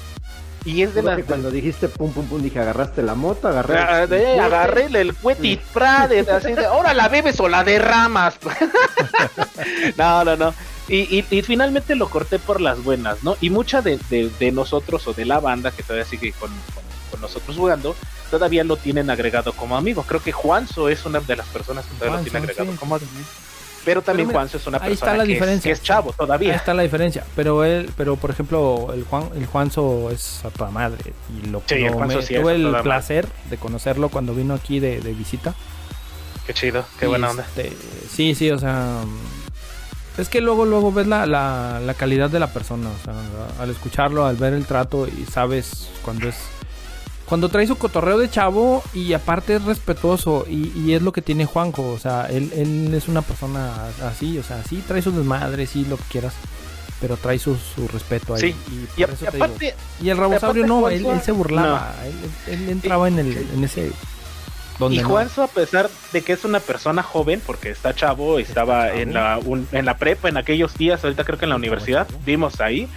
[0.66, 3.78] Y es de las cuando dijiste pum pum pum dije agarraste la moto, agarré.
[3.78, 8.34] Ah, de- agarré el Petit Prade, así de, ahora la bebes o la derramas.
[9.96, 10.54] no, no, no.
[10.88, 13.36] Y, y- y finalmente lo corté por las buenas, ¿no?
[13.40, 16.84] Y mucha de, de- de nosotros o de la banda que todavía sigue con, con-
[17.10, 17.94] con nosotros jugando,
[18.30, 20.02] todavía lo tienen agregado como amigo.
[20.02, 22.78] Creo que Juanzo es una de las personas que todavía lo tiene agregado sí.
[22.78, 23.10] como amigo.
[23.86, 25.68] Pero también mira, Juanzo es una ahí persona está la que, es- diferencia.
[25.70, 26.54] que es chavo Ahí todavía.
[26.54, 27.24] está la diferencia.
[27.34, 31.14] Pero él, pero por ejemplo, el Juan, el Juanzo es a toda madre.
[31.42, 32.82] Y lo, Sí, el lo- me- sí tuve el madre.
[32.82, 35.54] placer de conocerlo cuando vino aquí de, de visita.
[36.46, 37.44] Qué chido, qué Y, buena onda.
[37.44, 37.72] este,
[38.10, 39.00] sí, sí, o sea.
[40.18, 42.88] Es que luego, luego ves la, la, la calidad de la persona.
[42.90, 43.14] O sea,
[43.62, 46.36] al escucharlo, al ver el trato y sabes cuando es.
[47.26, 51.22] Cuando trae su cotorreo de chavo y aparte es respetuoso y, y es lo que
[51.22, 51.88] tiene Juanjo.
[51.90, 53.72] O sea, él, él es una persona
[54.08, 56.34] así, o sea, sí trae sus desmadres, sí, lo que quieras.
[57.00, 58.40] Pero trae su, su respeto ahí.
[58.40, 59.44] Sí, y, Y, por a- eso y te digo.
[59.44, 61.94] aparte, Y el Rabosaurio no, él, se burlaba.
[62.04, 62.14] Él,
[62.46, 63.90] él- él entraba en, el, en ese.
[64.78, 65.08] Donde y no.
[65.08, 68.98] Juanzo, a pesar de que es una persona joven, porque está chavo, estaba chavo.
[69.00, 72.06] en la un- en la prepa en aquellos días, ahorita creo que en la universidad,
[72.24, 72.88] vimos ahí,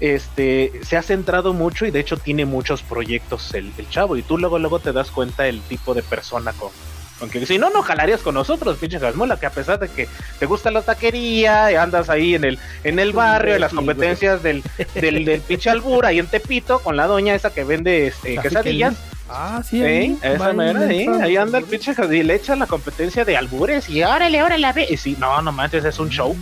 [0.00, 4.22] este, se ha centrado mucho y de hecho tiene muchos proyectos el, el chavo, y
[4.22, 6.70] tú luego luego te das cuenta el tipo de persona con,
[7.18, 10.08] con que si no, no jalarías con nosotros, pinche Jasmola, que a pesar de que
[10.38, 14.42] te gusta la taquería, y andas ahí en el, en el barrio, en las competencias
[14.42, 14.62] del,
[14.94, 18.94] del, del pinche albur, ahí en Tepito, con la doña esa que vende este, quesadillas,
[19.28, 23.36] Ah, sí, Sí, ahí, esa y anda el pinche Javi, le echa la competencia de
[23.36, 24.90] albures y órale, órale, a ver.
[24.90, 26.36] Y sí, no, no manches, es un show.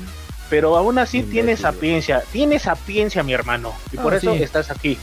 [0.51, 1.63] Pero aún así Imbécil, tiene güey.
[1.63, 3.73] sapiencia, tiene sapiencia, mi hermano.
[3.93, 4.43] Y por Ah, eso sí.
[4.43, 4.99] estás aquí.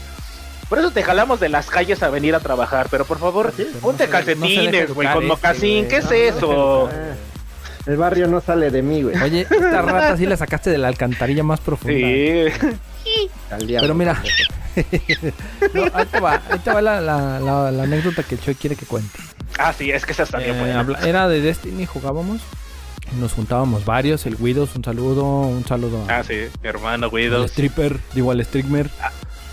[0.68, 2.86] Por eso te jalamos de las calles a venir a trabajar.
[2.90, 3.64] Pero por favor, ¿Sí?
[3.68, 5.88] Pero ponte no calcetines, güey, con este, mocasín.
[5.88, 6.90] ¿Qué es No, eso?
[7.86, 9.20] el barrio no sale de mí, güey.
[9.20, 11.94] Oye, esta rata sí la sacaste de la alcantarilla más profunda.
[11.98, 13.28] Sí.
[13.50, 13.80] Al diablo.
[13.82, 14.22] Pero mira,
[15.74, 18.54] no, ahí te va, ahí te va la, la- la- la anécdota que el Choy
[18.54, 19.18] quiere que cuente.
[19.58, 20.98] Ah, sí, es que esa está bien Eh, buena.
[21.06, 22.40] era de Destiny, jugábamos.
[23.20, 27.12] Nos juntábamos varios, el Guidos, un saludo, un saludo a- Ah, sí, mi hermano al
[27.12, 27.50] Guidos.
[27.50, 28.88] stripper, digo al streamer.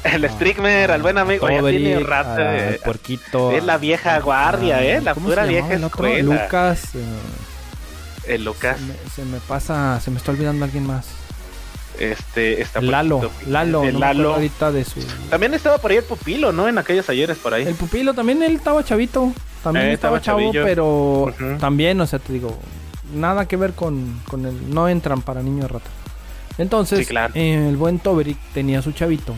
[0.02, 1.50] El Strickmer, al buen amigo.
[1.50, 2.30] Ya tiene rato.
[2.42, 3.52] al eh, Puerquito.
[3.52, 5.02] Es la vieja a- guardia, a- ¿eh?
[5.02, 6.08] La ¿cómo pura vieja el otro?
[6.22, 6.96] Lucas.
[6.96, 7.04] eh,
[8.34, 8.78] El Lucas.
[8.78, 11.06] Se me, se me pasa, se me está olvidando alguien más.
[12.00, 13.50] Este, está Lalo, poquito.
[13.52, 14.34] Lalo, El no Lalo.
[14.36, 15.02] ahorita de su.
[15.30, 16.70] También estaba por ahí el pupilo, ¿no?
[16.70, 17.68] En aquellos ayeres por ahí.
[17.68, 19.34] El pupilo también él estaba chavito.
[19.62, 20.64] También Eh, estaba, estaba chavo, chavillo.
[20.64, 22.58] pero también, o sea, te digo,
[23.14, 24.74] nada que ver con, con el.
[24.74, 25.90] No entran para niño de rata.
[26.58, 27.34] Entonces, Sí, claro.
[27.36, 29.34] eh, el buen Toberic tenía su chavito.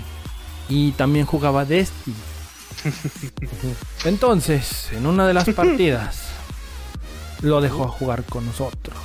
[0.70, 2.16] Y también jugaba Destiny.
[4.06, 6.24] Entonces, en una de las partidas,
[7.42, 8.98] lo dejó a jugar con nosotros.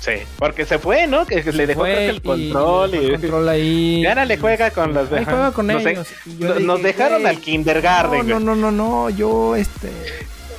[0.00, 1.26] Sí, porque se fue, ¿no?
[1.26, 2.98] Que le dejó Fue el control y.
[2.98, 4.02] el control ahí.
[4.02, 6.06] Le juega con los Ahí juega con nos, ellos.
[6.24, 9.10] Y yo nos- le nos dije, dejaron "Güey, al kindergarten, No, no, no, no, no,
[9.10, 9.90] yo este.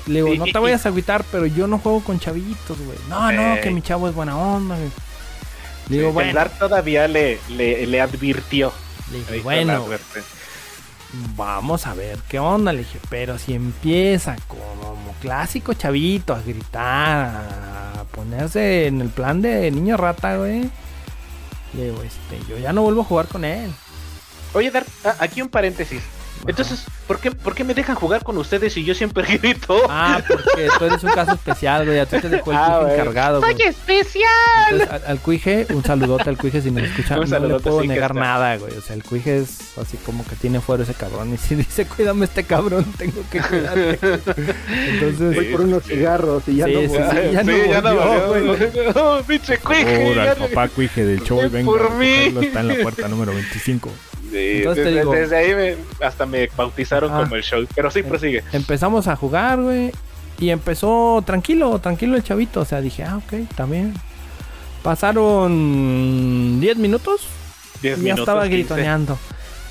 [0.08, 2.98] Le digo, no te vayas a agüitar, pero yo no juego con chavitos, güey.
[3.10, 4.90] No, no, que mi chavo es buena onda, güey.
[5.90, 8.72] Le digo, Sí, bueno, todavía le, le, le advirtió.
[9.12, 9.86] le dije, Le bueno,
[11.36, 12.72] vamos a ver qué onda.
[12.74, 17.26] Le dije, pero si empieza como clásico chavito a gritar,
[18.00, 20.70] a ponerse en el plan de niño rata, güey.
[21.74, 23.72] Le digo, este, yo ya no vuelvo a jugar con él.
[24.54, 26.02] Oye, Dar, ah, aquí un paréntesis.
[26.48, 29.82] Entonces, ¿por qué, ¿por qué me dejan jugar con ustedes si yo siempre grito?
[29.90, 31.98] Ah, porque tú eres un caso especial, güey.
[32.00, 33.00] A ti te dejó el Ah, cuije güey.
[33.00, 33.62] encargado, güey.
[33.64, 34.30] especial!
[34.70, 37.20] Entonces, al, al cuije, un saludote al cuije si nos escucha.
[37.20, 38.78] Un no le puedo sí, negar nada, güey.
[38.78, 41.34] O sea, el cuije es así como que tiene fuero ese cabrón.
[41.34, 44.00] Y si dice, cuídame este cabrón, tengo que cuidarte.
[44.70, 46.98] Entonces, Voy por unos cigarros y ya Sí, no sí, voy.
[46.98, 47.32] sí.
[47.34, 47.44] ya
[47.82, 48.70] no volvió, güey.
[48.96, 50.08] Oh, pinche cuije.
[50.10, 52.34] Ahora ya el no- papá cuije del show Ven venga por a mí.
[52.42, 53.90] está en la puerta número 25.
[54.30, 57.24] Sí, desde, digo- desde ahí me- hasta me bautizaron Ajá.
[57.24, 57.66] como el show.
[57.76, 58.44] Pero sí, prosigue.
[58.54, 59.92] Empezamos a jugar, güey.
[60.40, 62.62] Y empezó tranquilo, tranquilo el chavito.
[62.62, 63.94] O sea, dije, ah, ok, también.
[64.84, 67.22] Pasaron 10 minutos
[67.82, 68.24] 10 y ya minutos.
[68.24, 68.56] estaba 15.
[68.58, 69.18] gritoneando.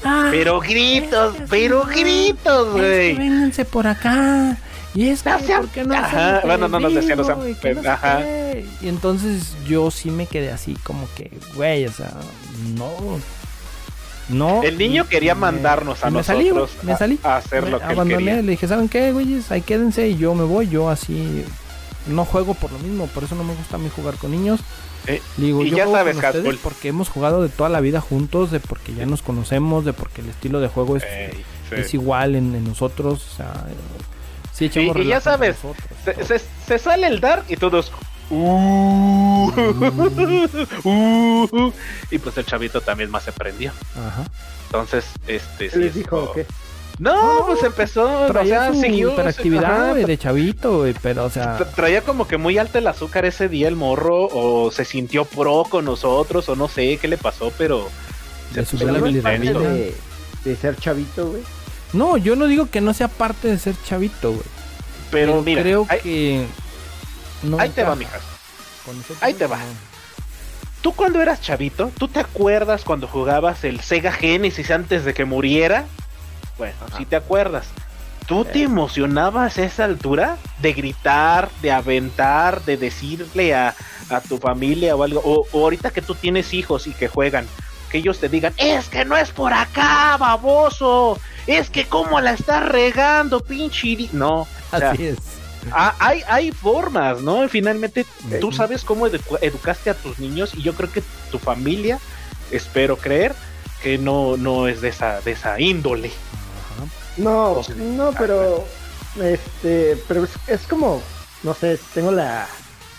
[0.04, 3.14] Ah, Pero gritos, pero gritos, es que güey.
[3.16, 4.56] vénganse por acá.
[4.94, 7.26] Y es que, No ¿por qué no Ajá, bueno, no nos decían, no
[7.60, 8.20] pen- sé ajá.
[8.80, 12.12] Y entonces yo sí me quedé así, como que, güey, o sea,
[12.76, 12.90] no.
[14.28, 14.62] No.
[14.62, 17.18] El niño quería mandarnos a me salí, nosotros me a- salí.
[17.22, 18.42] a hacer Me lo que él abandoné, quería.
[18.42, 19.50] le dije, ¿saben qué, güeyes?
[19.50, 20.68] Ahí quédense y yo me voy.
[20.68, 21.44] Yo así
[22.06, 24.60] no juego por lo mismo, por eso no me gusta a mí jugar con niños.
[25.06, 27.68] Eh, Le digo, y yo ya juego sabes, con ustedes porque hemos jugado de toda
[27.70, 31.04] la vida juntos, de porque ya nos conocemos, de porque el estilo de juego es,
[31.04, 31.74] Ey, sí.
[31.76, 33.26] es igual en, en nosotros.
[33.32, 33.52] O sea,
[34.52, 36.24] sí Y- ya sabes, nosotros, Se, todo.
[36.26, 37.92] se- se sale el dar y todos.
[38.30, 39.50] "Uh,
[40.84, 41.72] uh",
[42.10, 43.72] y pues el chavito también más se prendió.
[43.96, 44.24] Ajá.
[44.66, 45.66] Entonces, este.
[45.68, 46.46] ¿Qué sí les es dijo como- o qué?
[46.98, 48.26] No, pues empezó.
[48.26, 49.12] Traía o sea, su siguió.
[49.12, 53.24] hiperactividad, de chavito, güey, pero o sea, tra- Traía como que muy alto el azúcar
[53.24, 57.16] ese día el morro, o se sintió pro con nosotros, o no sé qué le
[57.16, 57.88] pasó, pero.
[58.52, 59.94] Se- subió de,
[60.44, 61.42] de ser chavito, güey.
[61.92, 64.44] no, yo no digo que no sea parte de ser chavito, güey.
[65.12, 66.46] Pero mira, creo que
[67.42, 68.22] no ahí te va, mijas.
[69.20, 69.58] ahí te va.
[69.58, 69.64] no.
[70.82, 75.24] Tú cuando eras chavito, ¿tú te acuerdas cuando jugabas el Sega Genesis antes de que
[75.24, 75.86] muriera?
[76.56, 77.66] Bueno, si te acuerdas.
[78.26, 83.74] ¿Tú te emocionabas a esa altura de gritar, de aventar, de decirle a,
[84.10, 85.22] a tu familia o algo?
[85.24, 87.46] O, o ahorita que tú tienes hijos y que juegan,
[87.88, 91.18] que ellos te digan, es que no es por acá, baboso.
[91.46, 93.88] Es que cómo la estás regando, pinche...
[93.88, 94.10] iri-".
[94.12, 95.18] No, o sea, Así es.
[95.72, 97.48] Ah, hay, hay formas, ¿no?
[97.48, 98.04] Finalmente
[98.40, 101.98] tú sabes cómo edu- educaste a tus niños y yo creo que tu familia,
[102.50, 103.34] espero creer,
[103.82, 106.08] que no, no es de esa, de esa índole.
[106.08, 106.86] Ajá.
[107.16, 108.64] No, O sea, no, pero
[109.20, 111.02] este, pero es, es como,
[111.42, 112.46] no sé, tengo la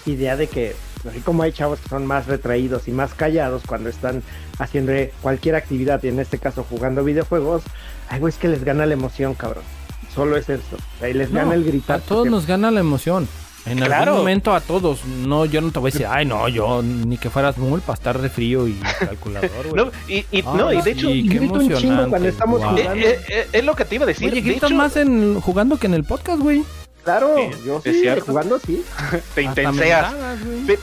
[0.05, 0.75] idea de que
[1.09, 4.21] así como hay chavos que son más retraídos y más callados cuando están
[4.57, 7.63] haciendo cualquier actividad y en este caso jugando videojuegos,
[8.09, 9.63] hay güeyes que les gana la emoción, cabrón.
[10.13, 10.61] Solo es eso.
[11.01, 11.97] Ahí les No, gana el gritar.
[11.97, 13.27] A todos porque- nos gana la emoción.
[13.65, 13.95] En Claro.
[14.11, 15.03] algún momento a todos.
[15.05, 17.95] No, yo no te voy a decir, ay, no, yo ni que fueras mul para
[17.97, 19.73] estar de frío y calculador, güey.
[19.85, 22.29] No, y, y- Ah, no, y de hecho, sí, y qué grito un chingo cuando
[22.29, 22.77] estamos guau.
[22.77, 23.05] eh, jugando.
[23.07, 24.27] eh, eh, es lo que te iba a decir.
[24.31, 26.63] Oye, de gritas hecho, más en jugando que en el podcast, güey.
[27.03, 28.25] Claro, Sí, yo sí, cierto.
[28.25, 28.83] jugando sí.
[29.35, 30.13] te intenseas.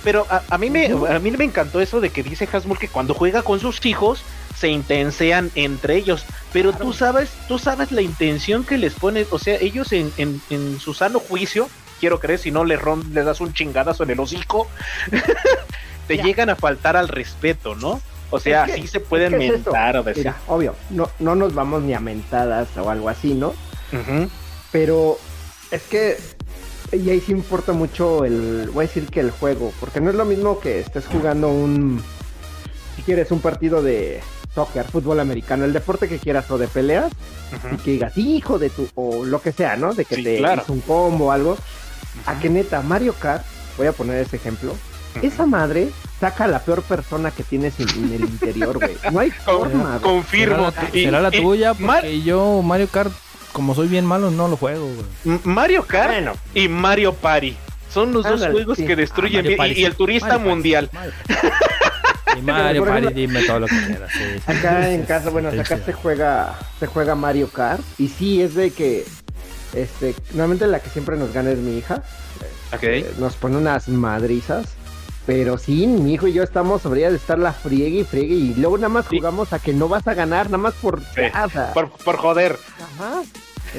[0.05, 2.89] Pero a, a mí me, a mí me encantó eso de que dice Hasmul que
[2.89, 4.21] cuando juega con sus hijos
[4.59, 6.25] se intensean entre ellos.
[6.53, 10.41] Pero tú sabes, tú sabes la intención que les pones, o sea, ellos en, en,
[10.51, 11.69] en su sano juicio,
[12.01, 14.67] quiero creer, si no le rom- les das un chingadazo en el hocico,
[16.09, 16.23] te Ya.
[16.25, 18.01] llegan a faltar al respeto, ¿no?
[18.31, 19.71] O sea, Es que- sí se pueden es que es esto.
[19.71, 20.25] mentar o decir.
[20.25, 23.55] Mira, obvio, no, no nos vamos ni a mentadas o algo así, ¿no?
[24.73, 25.19] Pero
[25.71, 26.17] es que
[26.93, 30.17] y ahí sí importa mucho el, voy a decir que el juego, porque no es
[30.17, 32.01] lo mismo que estés jugando un,
[32.95, 34.21] si quieres un partido de
[34.57, 37.13] soccer, fútbol americano, el deporte que quieras o de peleas,
[37.73, 39.95] y que digas, hijo de tu, o lo que sea, ¿no?
[39.95, 40.63] De que Sí, te claro.
[40.65, 41.57] hizo un combo o algo,
[42.27, 43.45] a que neta, Mario Kart,
[43.77, 44.75] voy a poner ese ejemplo,
[45.23, 48.97] esa madre saca a la peor persona que tienes en, en el interior, güey.
[49.13, 50.01] No hay forma, güey.
[50.01, 50.71] confirmo.
[50.73, 53.13] Será la, Y- será la y tuya, Mar- porque yo Mario Kart,
[53.53, 54.89] como soy bien malo, no lo juego,
[55.25, 55.39] güey.
[55.45, 57.57] Mario Kart Bueno, y Mario Party.
[57.93, 58.85] Son los dos juegos sí.
[58.85, 60.91] que destruyen Ah, y, y el turista Mario mundial.
[60.93, 61.13] Mario.
[62.39, 64.11] Y Mario ejemplo- dime todo lo que quieras.
[64.13, 64.43] sí, sí.
[64.47, 65.83] Acá en Sí, casa, sí, bueno, sí, acá sí.
[65.87, 67.83] se juega, se juega Mario Kart.
[67.99, 69.05] Y sí, es de que,
[69.75, 72.03] este, normalmente la que siempre nos gana es mi hija.
[72.75, 72.83] Ok.
[72.83, 74.67] Eh, nos pone unas madrizas.
[75.27, 78.35] Pero sí, mi hijo y yo estamos sobre ella de estar la friegue y friegue.
[78.37, 79.17] Y luego nada más Sí.
[79.19, 81.73] jugamos a que no vas a ganar, nada más por Sí, casa.
[81.75, 82.57] Por, por joder.
[82.81, 83.23] Ajá.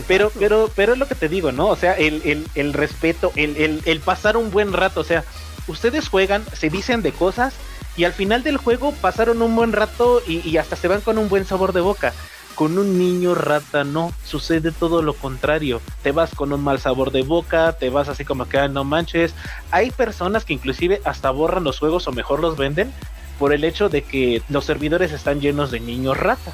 [0.09, 1.67] Pero, pero, pero es lo que te digo, ¿no?
[1.69, 4.99] O sea, el, el, el respeto, el, el, el pasar un buen rato.
[4.99, 5.23] O sea,
[5.67, 7.53] ustedes juegan, se dicen de cosas
[7.97, 11.17] y al final del juego pasaron un buen rato y, y hasta se van con
[11.17, 12.13] un buen sabor de boca.
[12.55, 15.81] Con un niño rata no, sucede todo lo contrario.
[16.01, 18.83] Te vas con un mal sabor de boca, te vas así como que "Ay, no
[18.83, 19.33] manches.
[19.71, 22.91] Hay personas que inclusive hasta borran los juegos o mejor los venden
[23.37, 26.51] por el hecho de que los servidores están llenos de niños rata.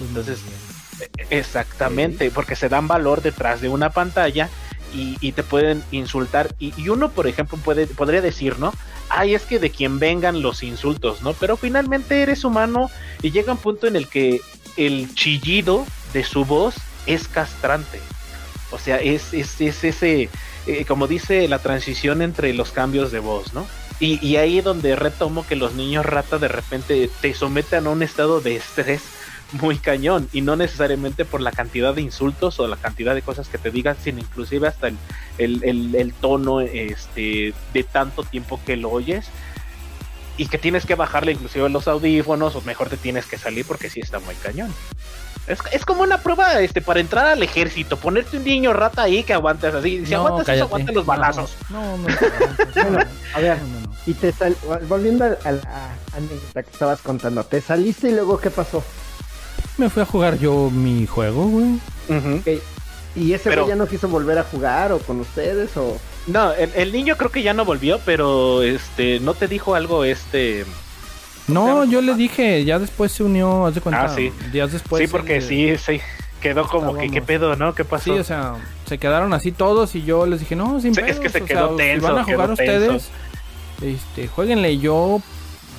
[0.00, 1.26] Entonces, movimientos.
[1.30, 4.48] Exactamente, porque se dan valor detrás de una pantalla
[4.94, 6.54] y, y te pueden insultar.
[6.58, 8.72] Y, y uno, por ejemplo, puede, podría decir, ¿no?
[9.08, 11.34] Ay, es que de quien vengan los insultos, ¿no?
[11.34, 12.90] Pero finalmente eres humano
[13.22, 14.40] y llega un punto en el que
[14.76, 16.74] el chillido de su voz
[17.06, 18.00] es castrante.
[18.70, 20.30] O sea, es, es, es ese,
[20.66, 23.66] eh, como dice, la transición entre los cambios de voz, ¿no?
[24.00, 28.02] Y, y ahí donde retomo que los niños rata de repente te someten a un
[28.02, 29.02] estado de estrés
[29.60, 33.48] muy cañón y no necesariamente por la cantidad de insultos o la cantidad de cosas
[33.48, 34.96] que te digan, sino inclusive hasta el,
[35.38, 39.26] el, el, el tono este, de tanto tiempo que lo oyes
[40.36, 43.88] y que tienes que bajarle inclusive los audífonos o mejor te tienes que salir porque
[43.90, 44.74] sí está muy cañón.
[45.46, 49.22] Es, es como una prueba este para entrar al ejército, ponerte un niño rata ahí
[49.22, 50.04] que aguantes así.
[50.06, 50.56] Si No, aguantas cállate.
[50.56, 51.56] eso, aguanta los No, balazos.
[51.68, 52.04] No, no.
[52.74, 52.98] Bueno,
[53.34, 53.94] a ver, No, no, no.
[54.06, 54.56] y te sal...
[54.88, 58.82] volviendo al- a la anécdota que estabas contando, te saliste y luego ¿qué pasó?
[59.78, 61.78] Me fui a jugar yo mi juego, güey.
[63.16, 65.96] ¿Y ese Pero- güey ya no quiso volver a jugar o con ustedes o...?
[66.26, 70.04] No, el, el niño creo que ya no volvió, pero este no te dijo algo
[70.04, 70.64] este.
[71.48, 74.04] No, yo le dije, ya después se unió, haz de cuenta.
[74.06, 74.32] Ah, sí.
[74.50, 75.02] Días después.
[75.02, 76.00] sí, porque sí, sí.
[76.40, 77.74] Quedó como que, ¿qué pedo, no?
[77.74, 78.04] ¿Qué pasó?
[78.04, 78.54] Sí, o sea,
[78.86, 81.42] se quedaron así todos y yo les dije, no, sin Sí, es pedos, que se
[81.42, 83.08] o quedó sea, tenso, Si van a jugar ustedes,
[83.82, 84.78] este, jueguenle.
[84.78, 85.20] Yo,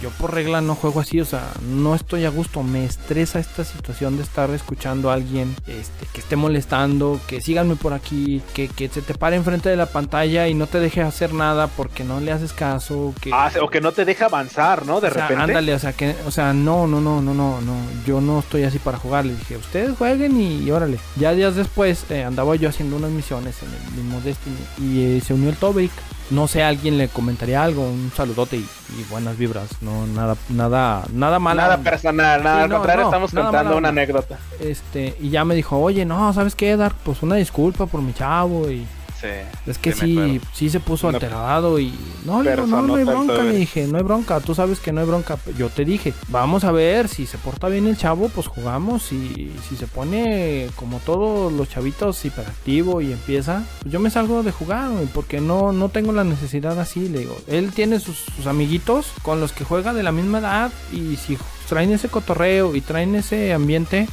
[0.01, 2.63] yo por regla no juego así, o sea, no estoy a gusto.
[2.63, 7.75] Me estresa esta situación de estar escuchando a alguien este, que esté molestando, que síganme
[7.75, 11.01] por aquí, que, que se te pare enfrente de la pantalla y no te deje
[11.01, 13.13] hacer nada porque no le haces caso.
[13.21, 15.01] Que, Ah, o que no te deja avanzar, ¿no?
[15.01, 15.43] De o sea, repente.
[15.43, 18.63] ándale, o sea, que, o sea, no, no, no, no, no, no, yo no estoy
[18.63, 19.25] así para jugar.
[19.25, 20.99] Les dije, ustedes jueguen y, y órale.
[21.15, 25.21] Ya días después eh, andaba yo haciendo unas misiones en el mismo Destiny y eh,
[25.21, 25.91] se unió el Tobic.
[26.31, 29.67] No sé, alguien le comentaría algo, un saludote y, y buenas vibras.
[29.81, 31.61] No, nada, nada, nada malo.
[31.61, 34.39] Nada personal, nada, Sí, al no, contrario, no, estamos contando mala una anécdota.
[34.59, 36.95] Este, y ya me dijo, oye, no, ¿sabes qué, Dark?
[37.03, 38.87] Pues una disculpa por mi chavo y
[39.19, 39.27] Sí.
[39.65, 41.93] es que Sí, sí, se puso Una alterado y
[42.25, 45.07] no, no, no hay bronca, le dije, no hay bronca, tú sabes que no hay
[45.07, 45.37] bronca.
[45.57, 49.51] Yo te dije, vamos a ver si se porta bien el chavo, pues jugamos y
[49.67, 54.51] si se pone como todos los chavitos hiperactivo y empieza, pues yo me salgo de
[54.51, 59.07] jugar, porque no, no tengo la necesidad así, le digo, él tiene sus, sus amiguitos
[59.21, 61.37] con los que juega de la misma edad y si
[61.69, 64.07] traen ese cotorreo y traen ese ambiente,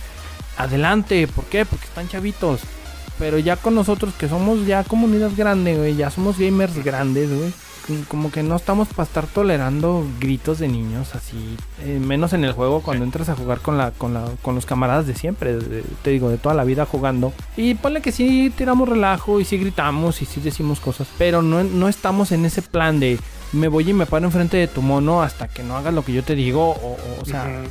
[0.57, 1.65] adelante, ¿por qué?
[1.65, 2.61] Porque están chavitos.
[3.19, 7.53] Pero ya con nosotros que somos ya comunidad grande, güey, ya somos gamers grandes, güey.
[8.07, 12.53] Como que no estamos para estar tolerando gritos de niños así, eh, menos en el
[12.53, 15.83] juego cuando entras a jugar con la, con la, con los camaradas de siempre, de-
[16.03, 17.33] te digo, de toda la vida jugando.
[17.57, 21.65] Y ponle que sí tiramos relajo y sí gritamos y sí decimos cosas, pero no,
[21.65, 23.19] no estamos en ese plan de
[23.53, 26.13] me voy y me paro enfrente de tu mono hasta que no hagas lo que
[26.13, 27.63] yo te digo, o, o, o sea.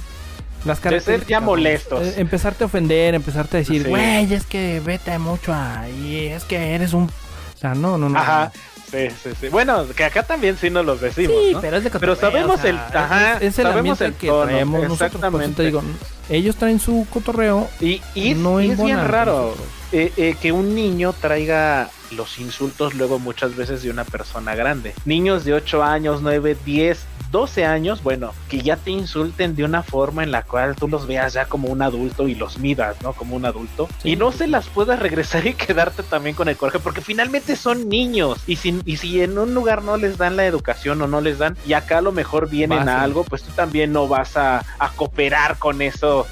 [0.65, 2.08] Las De ser ya características, molestos.
[2.08, 3.89] eh, empezarte a ofender, empezarte a decir, Sí.
[3.89, 7.04] güey, es que vete mucho ahí, es que eres un...
[7.06, 8.17] O sea, no, no, no.
[8.19, 8.52] Ajá.
[8.91, 9.47] Sí, sí, sí.
[9.47, 11.62] Bueno, que acá también sí nos los decimos, Sí, ¿no?
[11.62, 14.28] pero es de Pero sabemos o sea, el- ajá, es, es el sabemos el que
[14.28, 14.97] tono, traemos nosotros.
[15.00, 15.56] Por eso exactamente.
[15.56, 15.82] te digo,
[16.30, 17.69] ellos traen su cotorreo.
[17.80, 19.67] Y, y no y es bien raro nosotros.
[19.91, 24.93] Eh, eh, que un niño traiga los insultos luego muchas veces de una persona grande.
[25.06, 29.84] Niños de 8 años, 9, 10, 12 años, bueno, que ya te insulten de una
[29.84, 33.13] forma en la cual tú los veas ya como un adulto y los midas, ¿no?
[33.13, 33.88] Como un adulto.
[34.01, 37.56] Sí, y no se las puedas regresar y quedarte también con el coraje, porque finalmente
[37.56, 38.39] son niños.
[38.47, 41.38] Y si, y si en un lugar no les dan la educación o no les
[41.38, 44.65] dan, y acá a lo mejor vienen a algo, pues tú también no vas a,
[44.80, 46.27] a cooperar con eso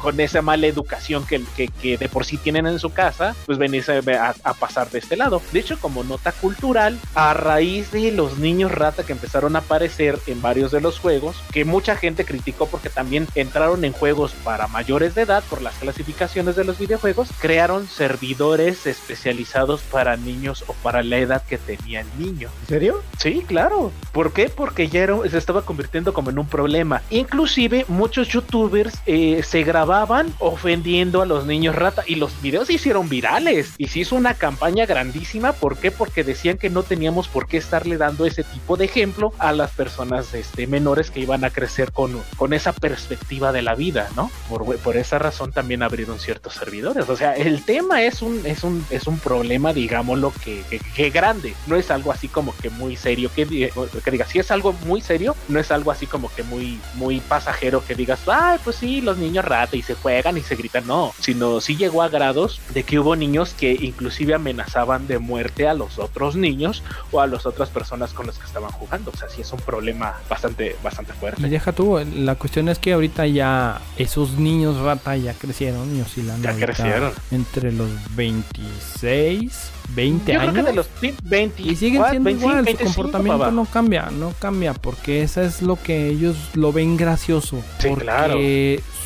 [0.00, 3.58] con esa mala educación que, que, que de por sí tienen en su casa, pues
[3.58, 5.40] venirse a, a pasar de este lado.
[5.52, 10.18] De hecho, como nota cultural, a raíz de los niños rata que empezaron a aparecer
[10.26, 14.66] en varios de los juegos, que mucha gente criticó porque también entraron en juegos para
[14.68, 20.72] mayores de edad por las clasificaciones de los videojuegos, crearon servidores especializados para niños o
[20.74, 22.48] para la edad que tenía el niño.
[22.62, 23.02] ¿En serio?
[23.18, 23.92] Sí, claro.
[24.12, 24.48] ¿Por qué?
[24.48, 27.02] Porque ya era- se estaba convirtiendo como en un problema.
[27.10, 32.74] Inclusive muchos youtubers eh, se grababan ofendiendo a los niños rata y los videos se
[32.74, 35.52] hicieron virales y se hizo una campaña grandísima.
[35.52, 35.90] ¿Por qué?
[35.90, 39.70] Porque decían que no teníamos por qué estarle dando ese tipo de ejemplo a las
[39.70, 44.30] personas este, menores que iban a crecer con, con esa perspectiva de la vida, ¿no?
[44.48, 47.08] Por, por esa razón también abrieron ciertos servidores.
[47.08, 51.10] O sea, el tema es un, es un, es un problema, digámoslo, que, que, que
[51.10, 51.54] grande.
[51.66, 53.30] No es algo así como que muy serio.
[53.34, 53.68] Que, di-
[54.04, 57.20] que diga, si es algo muy serio, no es algo así como que muy, muy
[57.20, 60.86] pasajero que digas, ay, pues sí, los niños rata y se juegan y se gritan.
[60.86, 65.66] No, sino sí llegó a grados de que hubo niños que inclusive amenazaban de muerte
[65.66, 66.82] a los otros niños
[67.12, 69.10] o a las otras personas con las que estaban jugando.
[69.14, 71.48] O sea, sí es un problema bastante, bastante Y fuerte.
[71.48, 76.42] deja tú, la cuestión es que ahorita ya esos niños rata ya crecieron y oscilan
[76.42, 77.12] Ya crecieron.
[77.30, 80.54] entre los 26, 20 Yo creo años.
[80.54, 80.86] que de los
[81.24, 85.22] 20 Y siguen siendo 25, igual, su 25 comportamiento para no cambia, no cambia, porque
[85.22, 87.62] eso es lo que ellos lo ven gracioso.
[87.78, 88.34] Sí, porque claro.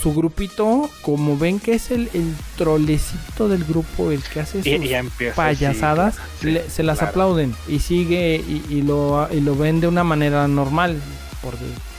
[0.02, 4.66] Su grupito, como ven que es el, el trolecito del grupo, el que hace sus
[4.66, 7.10] Y, y empieza, payasadas, sí, le- se las claro.
[7.10, 11.00] aplauden y sigue y, y lo, y lo ven de una manera normal.
[11.42, 11.54] Por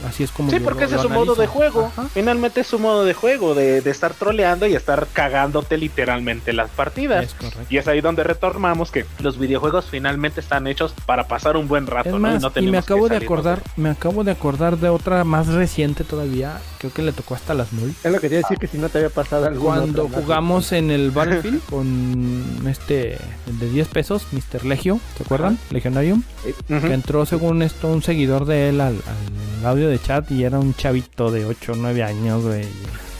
[0.08, 1.86] así es como Sí, yo porque lo- ese es su modo de juego.
[1.96, 2.08] Ajá.
[2.12, 6.70] Finalmente es su modo de juego, de, de estar troleando y estar cagándote literalmente las
[6.70, 7.24] partidas.
[7.24, 7.60] Es correcto.
[7.70, 11.86] Y es ahí donde retomamos que los videojuegos finalmente están hechos para pasar un buen
[11.86, 12.20] rato, Es ¿no?
[12.20, 15.46] más, no y me tenemos acabo de acordar, me acabo de acordar de otra más
[15.48, 17.94] reciente todavía, creo que le tocó hasta las mul.
[18.02, 19.64] Es lo que te iba a decir que si no te había pasado algo.
[19.64, 23.18] Cuando jugamos en el Battlefield con este
[23.48, 24.64] el de 10 pesos, Mr.
[24.64, 25.58] Legio, ¿se acuerdan?
[25.70, 26.22] Legionarium,
[26.68, 29.31] que entró según esto un seguidor de él al, al
[29.64, 32.66] audio de chat y era un chavito de 8 o 9 años, güey.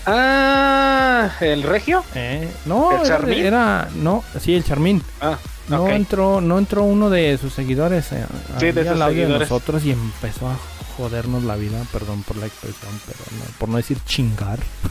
[0.06, 2.04] Ah, el regio.
[2.14, 3.46] Eh, no, ¿El era, Charmín?
[3.46, 5.02] era- no, sí, el Charmín.
[5.20, 5.38] Ah,
[5.68, 5.90] No ok.
[5.90, 8.24] entró, no entró uno de sus seguidores eh,
[8.58, 9.48] Sí, de sus al audio seguidores.
[9.48, 10.56] de nosotros y empezó a
[10.97, 14.59] jodernos la vida, perdón por la expresión, pero no, por no decir chingar.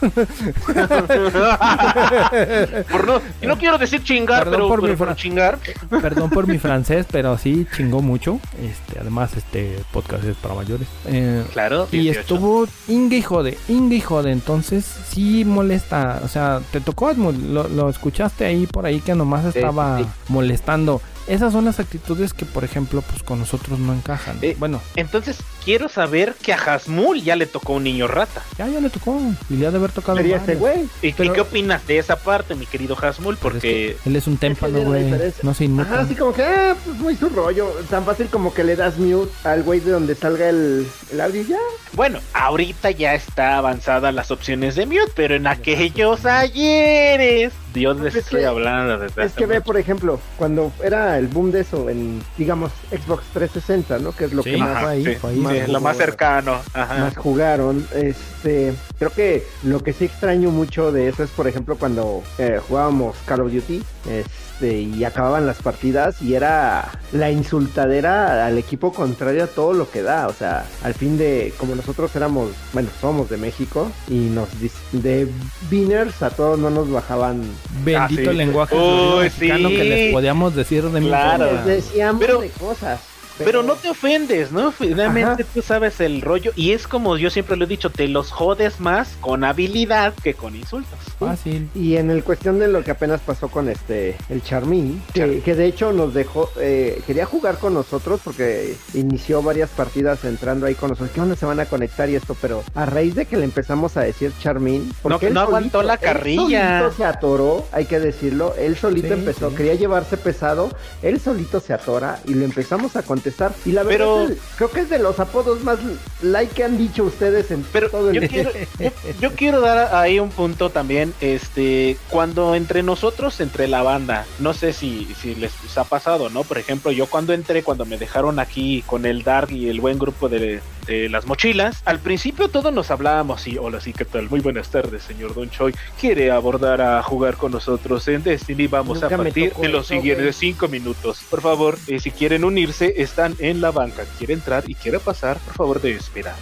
[2.90, 5.58] por no, y no quiero decir chingar, Perdón pero, por pero mi chingar.
[5.90, 8.40] Perdón por mi francés, pero sí chingó mucho.
[8.60, 10.88] Este, además este podcast es para mayores.
[11.06, 12.20] Eh, Claro, y 18.
[12.20, 17.68] estuvo Inge y jode, Inge y jode, entonces sí molesta, o sea, te tocó, lo,
[17.68, 20.06] lo escuchaste ahí por ahí que nomás Sí, estaba sí.
[20.28, 21.00] molestando.
[21.26, 24.38] Esas son las actitudes que, por ejemplo, pues con nosotros no encajan.
[24.42, 28.42] Eh, bueno, Entonces, quiero saber que a Hasmul ya le tocó un niño rata.
[28.58, 30.60] ya, ya le tocó, y le ha de haber tocado Sería este varios.
[30.60, 30.88] güey.
[31.02, 33.34] ¿Y, qué opinas de esa parte, mi querido Hasmul?
[33.34, 35.10] Es Porque que él es un témpano, güey,
[35.42, 35.92] no se inmuta.
[35.92, 37.68] Ajá, así como que, ah, pues muy su rollo.
[37.88, 41.42] Tan fácil como que le das mute al güey de donde salga el, el audio
[41.42, 41.58] y ya.
[41.92, 48.14] Bueno, ahorita ya está avanzada las opciones de mute, pero en aquellos ayeres, Dios les
[48.14, 51.60] Es estoy que- hablando desde Es que ve, por ejemplo, cuando era el boom de
[51.60, 54.12] eso en, digamos, Xbox 360, ¿no?
[54.12, 55.36] Que es lo Sí, que más, Ajá, ahí, sí, fue ahí.
[55.36, 56.60] sí, Más lo más cercano.
[56.74, 56.98] Ajá.
[56.98, 57.86] más jugaron.
[57.94, 62.60] Este, creo que lo que sí extraño mucho de eso es, por ejemplo, cuando eh,
[62.68, 63.82] jugábamos Call of Duty.
[64.10, 64.24] Este,
[64.70, 70.02] y acababan las partidas y era la insultadera al equipo contrario a todo lo que
[70.02, 70.28] da.
[70.28, 74.72] O sea, al fin de, como nosotros éramos, bueno, somos de México y nos dis-
[74.92, 75.28] de
[75.70, 77.42] Beaners a todos no nos bajaban
[77.84, 78.36] Bendito Ah, sí.
[78.36, 79.76] lenguaje Uy, mexicano sí.
[79.76, 81.52] que les podíamos decir de Claro.
[81.52, 83.00] Les decíamos Pero- de cosas.
[83.38, 84.72] Pero no te ofendes, ¿no?
[84.72, 85.52] Finalmente Ajá.
[85.54, 88.80] tú sabes el rollo y es como yo siempre lo he dicho, te los jodes
[88.80, 90.98] más con habilidad que con insultos.
[91.18, 91.68] Fácil.
[91.74, 95.42] Y en el cuestión de lo que apenas pasó con este el Charmín, que, Charmín.
[95.42, 100.66] que de hecho nos dejó, eh, quería jugar con nosotros porque inició varias partidas entrando
[100.66, 101.10] ahí con nosotros.
[101.14, 102.36] ¿Qué onda se van a conectar y esto?
[102.40, 105.82] Pero a raíz de que le empezamos a decir Charmín, porque No- él no aguantó
[105.82, 106.78] la él carrilla.
[106.80, 108.54] solito se atoró, hay que decirlo.
[108.58, 109.56] Él solito Sí, empezó, sí.
[109.56, 110.70] quería llevarse pesado,
[111.02, 113.54] él solito se atora y lo empezamos a contestar.
[113.64, 115.78] Y la verdad, Pero- es creo que es de los apodos más
[116.22, 119.94] like que han dicho ustedes en Pero todo el yo quiero, yo, yo quiero dar
[119.94, 125.34] ahí un punto también, este, cuando entre nosotros, entre la banda, no sé si, si
[125.34, 126.42] les ha pasado, ¿no?
[126.44, 129.98] Por ejemplo, yo cuando entré, cuando me dejaron aquí con el Dark y el buen
[129.98, 134.28] grupo de, de las mochilas, al principio todos nos hablábamos y, hola, sí, ¿qué tal?
[134.28, 135.72] Muy buenas tardes, señor Don Choi.
[136.00, 138.66] ¿Quiere abordar a jugar con nosotros en Destiny?
[138.66, 141.20] Vamos Nunca a partir en los eso, siguientes cinco minutos.
[141.30, 144.04] Por favor, eh, si quieren unirse, están en la banca.
[144.18, 145.38] ¿Quiere entrar y quiere pasar?
[145.38, 146.34] Por favor, de esperar.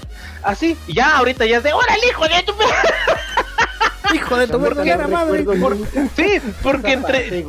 [0.42, 2.54] Así, ya ahorita ya es de, ¡órale, hijo de tu...
[4.14, 4.58] Hijo de tu
[5.10, 5.44] madre.
[5.44, 5.76] Por-
[6.16, 7.44] Sí, porque entre.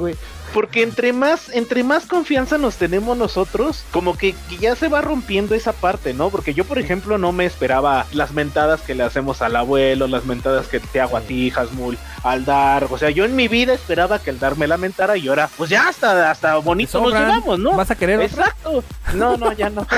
[0.53, 5.01] Porque entre más, entre más confianza nos tenemos nosotros, como que, que ya se va
[5.01, 6.29] rompiendo esa parte, ¿no?
[6.29, 10.25] Porque yo, por ejemplo, no me esperaba las mentadas que le hacemos al abuelo, las
[10.25, 12.87] mentadas que te hago a ti, Hasmul, al Dar.
[12.89, 15.69] O sea, yo en mi vida esperaba que el Dar me lamentara y ahora, pues
[15.69, 17.73] ya hasta, hasta bonito nos llevamos, ¿no?
[17.73, 18.27] ¿Vas a querer otra?
[18.27, 18.83] Exacto.
[19.13, 19.85] No, no, ya no.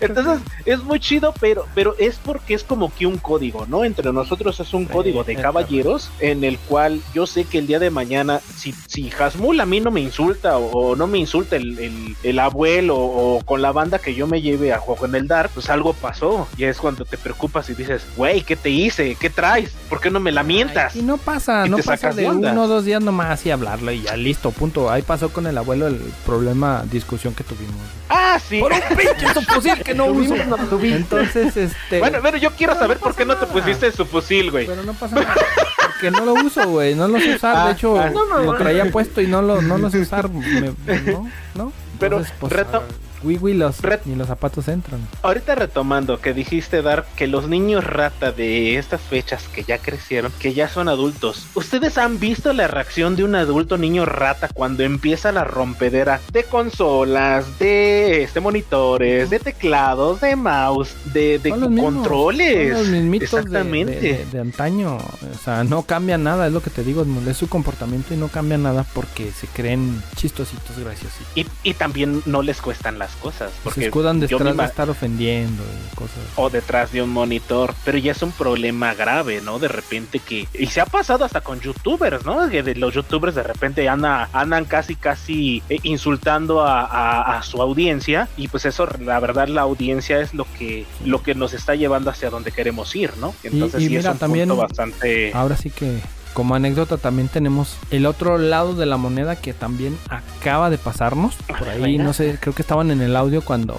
[0.00, 3.84] Entonces, es muy chido, pero, pero es porque es como que un código, ¿no?
[3.84, 7.66] Entre nosotros es un Sí, código de caballeros en el cual yo sé que el
[7.66, 11.18] día de mañana, si, si Hasmul a mí no me insulta o, o no me
[11.18, 15.06] insulta el, el- el abuelo o con la banda que yo me lleve a juego
[15.06, 16.48] en el Dark, pues algo pasó.
[16.56, 19.14] Y es cuando te preocupas y dices, güey, ¿qué te hice?
[19.14, 19.70] ¿Qué traes?
[19.88, 20.94] ¿Por qué no me la mientas?
[20.96, 22.52] Y no pasa, Y no pasa sacas de onda.
[22.52, 24.90] uno o dos días nomás y hablarlo y ya listo, punto.
[24.90, 27.74] Ahí pasó con el abuelo el problema, discusión que tuvimos.
[28.08, 28.60] Ah, sí.
[28.60, 30.34] Por un pinche subfusil que no uso.
[30.82, 31.98] Entonces, este.
[31.98, 34.66] Bueno, pero yo quiero no saber por qué no te pusiste su fusil, güey.
[34.66, 35.34] Pero no pasa nada.
[36.00, 36.94] Porque no lo uso, güey.
[36.94, 37.56] No lo sé usar.
[37.56, 38.10] Ah, de hecho, ah.
[38.44, 40.28] lo traía puesto y no lo, no lo sé usar.
[40.30, 40.74] me-
[41.12, 41.72] no, no.
[41.98, 42.82] Pero, Entonces, pues, reto-
[43.22, 45.00] Wii Wii los, Ret- ni los zapatos entran.
[45.22, 50.32] Ahorita retomando que dijiste dar que los niños rata de estas fechas que ya crecieron,
[50.38, 54.82] que ya son adultos, ¿ustedes han visto la reacción de un adulto niño rata cuando
[54.82, 61.60] empieza la rompedera de consolas, de este monitores, de teclados, de mouse, de, de Son
[61.60, 62.76] los mismos, controles?
[62.78, 63.92] son los Exactamente.
[64.00, 64.96] De, de- de antaño.
[64.96, 68.28] O sea, no cambia nada, es lo que te digo, es su comportamiento y no
[68.28, 71.26] cambia nada porque se creen chistositos, graciositos.
[71.34, 73.50] Y, y también no les cuestan las las cosas.
[73.52, 76.18] Se Porque escudan yo me detrás de estar ofendiendo y cosas.
[76.36, 79.58] o detrás de un monitor, pero ya es un problema grave, ¿no?
[79.58, 82.48] De repente que y se ha pasado hasta con youtubers, ¿no?
[82.48, 87.42] Que de los youtubers de repente anda, andan casi casi eh, insultando a, a- a
[87.42, 91.52] su audiencia y pues eso la verdad la audiencia es lo que lo que nos
[91.52, 93.34] está llevando hacia donde queremos ir, ¿no?
[93.42, 96.00] Entonces y sí mira, es un también- punto bastante Ahora sí que,
[96.34, 101.34] como anécdota, también tenemos el otro lado de la moneda que también acaba de pasarnos.
[101.58, 103.76] Por ahí, no sé, creo que estaban en el audio cuando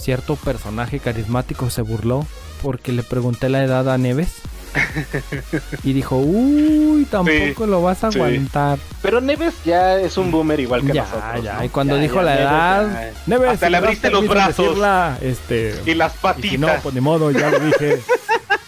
[0.00, 2.26] cierto personaje carismático se burló
[2.62, 4.34] porque le pregunté la edad a Neves.
[5.84, 8.18] y dijo, uy, tampoco lo vas a sí.
[8.18, 8.78] aguantar.
[9.00, 11.42] Pero Neves ya es un boomer igual que Ya, nosotros.
[11.44, 11.54] ya.
[11.58, 11.64] ¿no?
[11.64, 15.18] Y cuando Ya, dijo ya, la edad, Neves, hasta le abriste los de brazos decirla,
[15.22, 16.50] este, y las y patitas.
[16.50, 18.00] si no, pues ni modo, ya lo dije.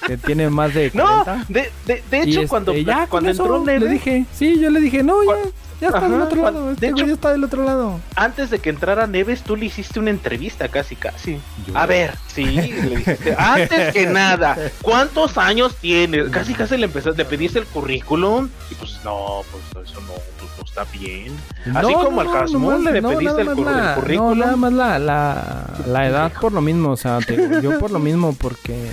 [0.08, 1.44] que tiene más de no, 40.
[1.48, 4.58] de, de, de Y, hecho este, cuando, ya cuando eso entró Neves, le dije, sí,
[4.58, 5.30] yo le dije, no, ya,
[5.80, 8.00] ya está Ajá, del otro lado, de este hecho- güey ya está del otro lado.
[8.16, 11.38] antes de que entrara Neves, tú le hiciste una entrevista casi casi.
[11.74, 16.30] A ver, sí, le dijiste, antes que nada, ¿cuántos años tienes?
[16.30, 19.42] Casi casi le empezaste, le pediste el currículum y pues no,
[19.72, 20.14] pues eso no,
[20.58, 21.36] no está bien.
[21.74, 24.16] Así como al Hasmul le pediste el, currículum.
[24.16, 27.78] No, nada más la, la, la edad por lo mismo, o sea, te digo, yo
[27.78, 28.90] por lo mismo, porque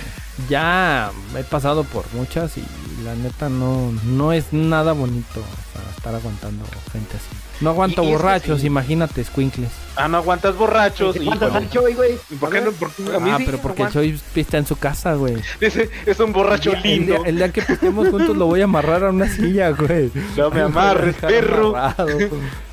[0.48, 2.64] ya he pasado por muchas y
[3.04, 7.45] la neta no, no es nada bonito o sea, estar aguantando gente así.
[7.60, 8.66] No aguanto Y- y borrachos, sí.
[8.66, 9.70] imagínate, squinkles.
[9.96, 11.16] Ah, no aguantas borrachos.
[11.16, 11.56] ¿Cuántos híjole.
[11.56, 12.18] han hecho hoy, güey?
[12.38, 12.70] ¿Por qué no?
[12.72, 13.88] Por- a mí Ah, sí pero me porque el.
[13.92, 15.36] Choy pista en su casa, güey.
[15.58, 17.14] Dice, es un borracho El lindo.
[17.14, 20.10] día, el día que pistemos juntos lo voy a amarrar a una silla, güey.
[20.36, 21.68] No me amarres, perro.
[21.76, 22.08] amarrado.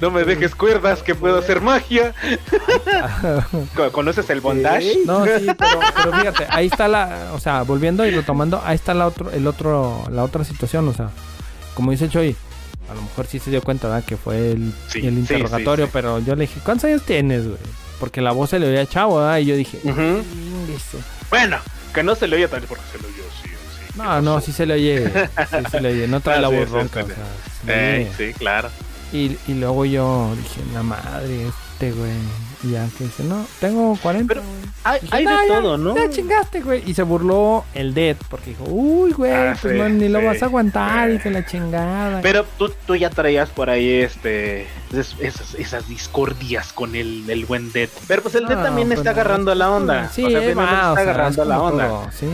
[0.02, 2.14] No me dejes cuerdas que puedo hacer magia.
[3.76, 4.98] ¿Co- ¿Conoces el bondage?
[5.06, 8.94] No, sí, pero, pero fíjate, ahí está la, o sea, volviendo y retomando, ahí está
[8.94, 11.10] la otro, el otro, la otra situación, o sea,
[11.74, 12.36] como dice Choy,
[12.94, 14.06] a lo mejor sí se dio cuenta, ¿verdad?
[14.06, 15.94] Que fue el, Sí, el interrogatorio, sí, sí.
[15.94, 17.58] pero yo le dije, ¿cuántos años tienes, güey?
[18.00, 19.38] Porque la voz se le oía chavo, ¿verdad?
[19.40, 20.02] Y yo dije, Ujú.
[20.02, 21.00] "Ingueso".
[21.30, 21.58] Bueno,
[21.94, 23.94] que no se le oye también porque se le oyó, sí, sí.
[23.98, 25.12] no, no, sí se le oye,
[25.50, 27.06] sí se le oye, no trae Ah, la voz ronca,
[28.18, 28.70] sí, claro.
[29.12, 32.12] Y, y luego yo dije, la madre, este, güey.
[32.64, 34.74] Y ya que dice, no, tengo 40, Pero güey.
[34.86, 35.96] Hay, Dije, hay "No, de ya, todo, ¿no?
[35.96, 36.82] Ya chingaste, güey.
[36.90, 40.24] Y se burló el Dead porque dijo, uy, güey, Ah, pues sí, no, ni lo
[40.24, 41.16] vas a aguantar sí.
[41.16, 42.22] y que la chingada.
[42.22, 47.46] Pero tú, tú ya traías por ahí este es- esas, esas discordias con el, el
[47.46, 47.90] buen Dead.
[48.08, 50.10] Pero pues el Dead No, también pues está no, agarrando la onda.
[50.10, 51.88] Sí, o sea, finalmente va, o está sea, agarrando es la onda.
[51.88, 52.28] todo, sí.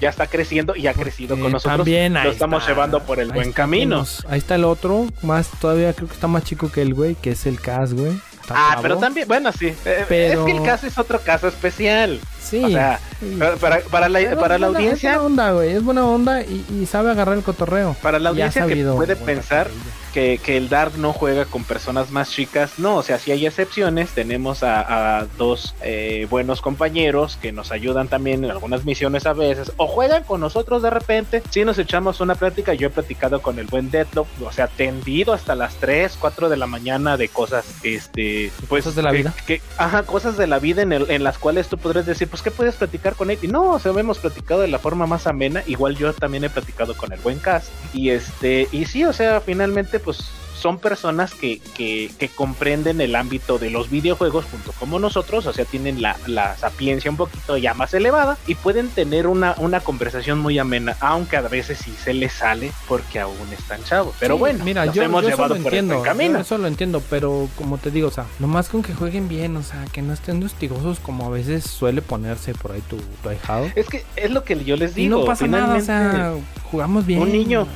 [0.00, 1.78] Ya está creciendo y ha crecido con Eh, nosotros.
[1.78, 4.04] también ahí lo estamos está, llevando por el ahí buen camino.
[4.28, 7.30] ahí está el otro, más todavía creo que está más chico que el güey, que
[7.32, 8.12] es el Cas, güey.
[8.50, 9.68] Ah, pero también, bueno, sí.
[9.84, 12.20] eh, Pero- Es que el caso es otro caso especial.
[12.42, 12.62] Sí.
[12.64, 13.38] O sea, sí.
[13.58, 15.70] para, para, la, Pero para la buena- audiencia, Es buena onda, güey.
[15.72, 17.96] Es buena onda y, y sabe agarrar el cotorreo.
[18.02, 19.82] para la audiencia que puede pensar carrilla.
[20.12, 22.78] Que, que el Dark no juega con personas más chicas.
[22.78, 24.10] No, o sea, si hay excepciones.
[24.10, 29.32] Tenemos a, a dos eh, buenos compañeros que nos ayudan también en algunas misiones a
[29.32, 29.72] veces.
[29.76, 31.42] O juegan con nosotros de repente.
[31.50, 34.26] Si nos echamos una plática, yo he platicado con el buen Deadlock.
[34.44, 38.82] O sea, tendido hasta las 3, 4 de la mañana de cosas, este, pues.
[38.84, 39.34] Cosas de la que- vida.
[39.46, 42.42] que- ajá, cosas de la vida en, el- en las cuales tú podrías decir, pues,
[42.42, 43.38] ¿qué puedes platicar con él?
[43.42, 45.62] Y no, o sea, hemos platicado de la forma más amena.
[45.66, 47.68] Igual yo también he platicado con el buen Cast.
[47.94, 50.18] Y este, y sí, o sea, finalmente, pues
[50.54, 55.52] son personas que, que, que comprenden el ámbito de los videojuegos junto como nosotros, o
[55.52, 59.80] sea, tienen la, la sapiencia un poquito ya más elevada y pueden tener una, una
[59.80, 64.14] conversación muy amena, aunque a veces sí se les sale porque aún están chavos.
[64.20, 66.02] Pero Sí, bueno, mira, nos yo, hemos yo llevado lo por el entiendo.
[66.04, 66.34] camino.
[66.34, 69.56] Yo eso lo entiendo, pero como te digo, o sea, nomás con que jueguen bien,
[69.56, 73.28] o sea, que no estén hostigosos como a veces suele ponerse por ahí tu, tu
[73.28, 73.66] ahijado.
[73.74, 75.18] Es que es lo que yo les Y digo.
[75.18, 76.34] no pasa nada, o sea,
[76.70, 77.20] jugamos bien.
[77.20, 77.66] Un niño-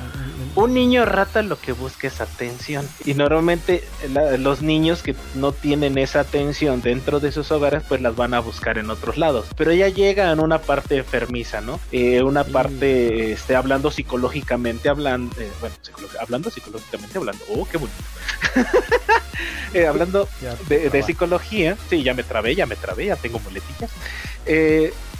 [0.54, 2.88] Un niño rata lo que busca es atención.
[3.04, 8.00] Y normalmente la- los niños que no tienen esa atención dentro de sus hogares, pues
[8.00, 9.46] las van a buscar en otros lados.
[9.56, 11.80] Pero ya llegan una parte enfermiza, ¿no?
[11.92, 18.02] Eh, una parte, este, hablando psicológicamente, hablando, bueno, psicolo- hablando psicológicamente, hablando, oh, qué bonito.
[19.74, 23.38] Eh, hablando Ya, de, de psicología, sí, ya me trabé, ya me trabé, ya tengo
[23.40, 23.90] muletillas.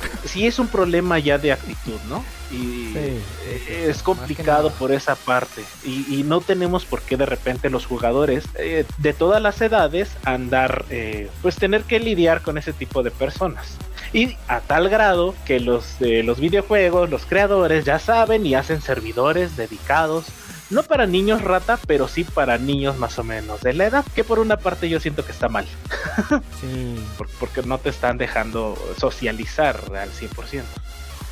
[0.02, 2.24] Eh, sí es un problema ya de actitud, ¿no?
[2.50, 5.64] Y Sí, sí, eh, sí, es complicado por esa parte.
[5.84, 10.10] Y, y no tenemos por qué de repente los jugadores eh, de todas las edades
[10.24, 13.76] andar, eh, pues tener que lidiar con ese tipo de personas.
[14.12, 18.80] Y a tal grado que los de los videojuegos, los creadores ya saben y hacen
[18.80, 20.26] servidores dedicados
[20.70, 24.24] no para niños rata, pero sí para niños más o menos de la edad, que
[24.24, 25.66] por una parte yo siento que está mal,
[26.60, 26.96] Sí.
[27.16, 30.62] por- porque no te están dejando socializar al 100%.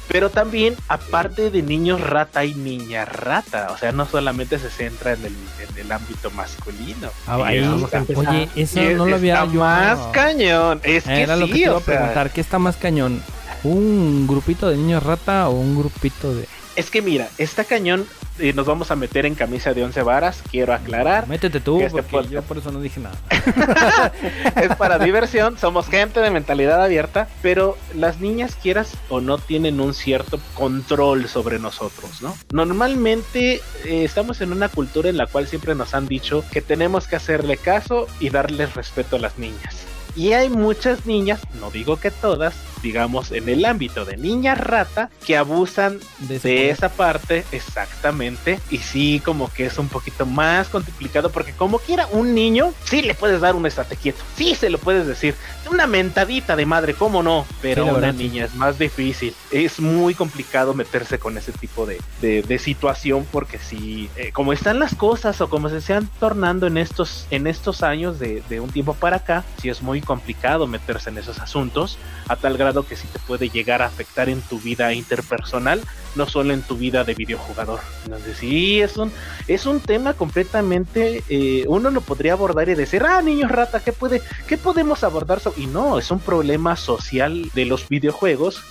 [0.07, 3.68] Pero también, aparte de niños rata, hay niña rata.
[3.70, 7.09] O sea, no solamente se centra en el, en el ámbito masculino.
[7.26, 9.61] Ah, Y ahí- está- oye, eso y no lo había está yo.
[9.61, 10.80] más cañón.
[10.82, 13.22] Es que Era lo que te iba o a preguntar, ¿qué está más cañón?
[13.62, 16.47] ¿Un grupito de niños rata o un grupito de...?
[16.76, 18.05] es que mira, está cañón.
[18.39, 21.28] Y nos vamos a meter en camisa de once varas, quiero aclarar.
[21.28, 23.16] Métete tú, este porque podcast- yo por eso no dije nada.
[24.61, 29.80] es para diversión, somos gente de mentalidad abierta, pero las niñas, quieras o no, tienen
[29.80, 32.37] un cierto control sobre nosotros, ¿no?
[32.53, 37.07] Normalmente eh, estamos en una cultura en la cual siempre nos han dicho que tenemos
[37.07, 39.76] que hacerle caso y darles respeto a las niñas.
[40.16, 42.55] Y hay muchas niñas, no digo que todas,
[42.85, 48.61] digamos en el ámbito de niña rata, que abusan De esa parte, exactamente.
[48.70, 53.03] Y sí, como que es un poquito más complicado, porque como quiera, un niño, sí
[53.03, 55.35] le puedes dar un estate quieto, sí se lo puedes decir.
[55.70, 57.47] Una mentadita de madre, ¿cómo no?
[57.62, 58.28] Pero Sí, una verdad, sí.
[58.28, 59.35] niña es más difícil.
[59.51, 64.53] Es muy complicado meterse con ese tipo de, de- de situación, porque si, eh, como
[64.53, 68.61] están las cosas o como se están tornando en estos, en estos años de, de
[68.61, 71.97] un tiempo para acá, sí es muy complicado meterse en esos asuntos,
[72.28, 75.81] a tal grado que sí te puede llegar a afectar en tu vida interpersonal
[76.14, 77.81] no solo en tu vida de videojugador.
[78.05, 79.12] Entonces, sí, es un,
[79.49, 83.93] es un tema completamente, eh, uno lo podría abordar y decir, ah, niños rata, ¿qué,
[83.93, 85.41] puede, ¿qué podemos abordar?
[85.41, 88.62] so-?" Y no, es un problema social de los videojuegos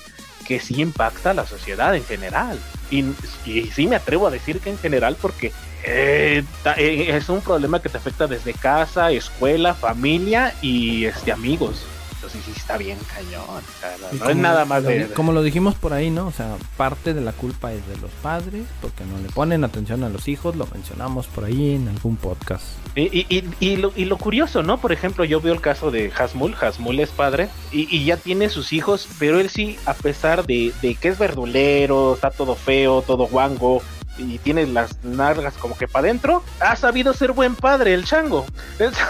[0.47, 2.59] que sí impacta a la sociedad en general.
[2.91, 3.05] Y,
[3.45, 5.51] y sí me atrevo a decir que en general porque
[5.85, 6.43] eh,
[6.77, 11.85] eh, es un problema que te afecta desde casa, escuela, familia y este, amigos.
[12.23, 13.43] Entonces sí está bien cañón.
[13.49, 15.07] o sea, no- es nada más de...
[15.09, 16.27] Como lo dijimos por ahí, ¿no?
[16.27, 20.03] O sea, parte de la culpa es de los padres, porque no le ponen atención
[20.05, 22.63] a los hijos, lo mencionamos por ahí en algún podcast.
[22.95, 24.79] Y, y, y, y lo, y lo curioso, ¿no?
[24.79, 26.55] Por ejemplo, yo veo el caso de Hasmul.
[26.61, 30.71] Hasmul es padre y, y ya tiene sus hijos, pero él sí, a pesar de,
[30.81, 33.81] de que es verdulero, está todo feo, todo guango
[34.17, 38.45] y tiene las nalgas como que para adentro, ha sabido ser buen padre, el chango.
[38.79, 39.03] Entonces,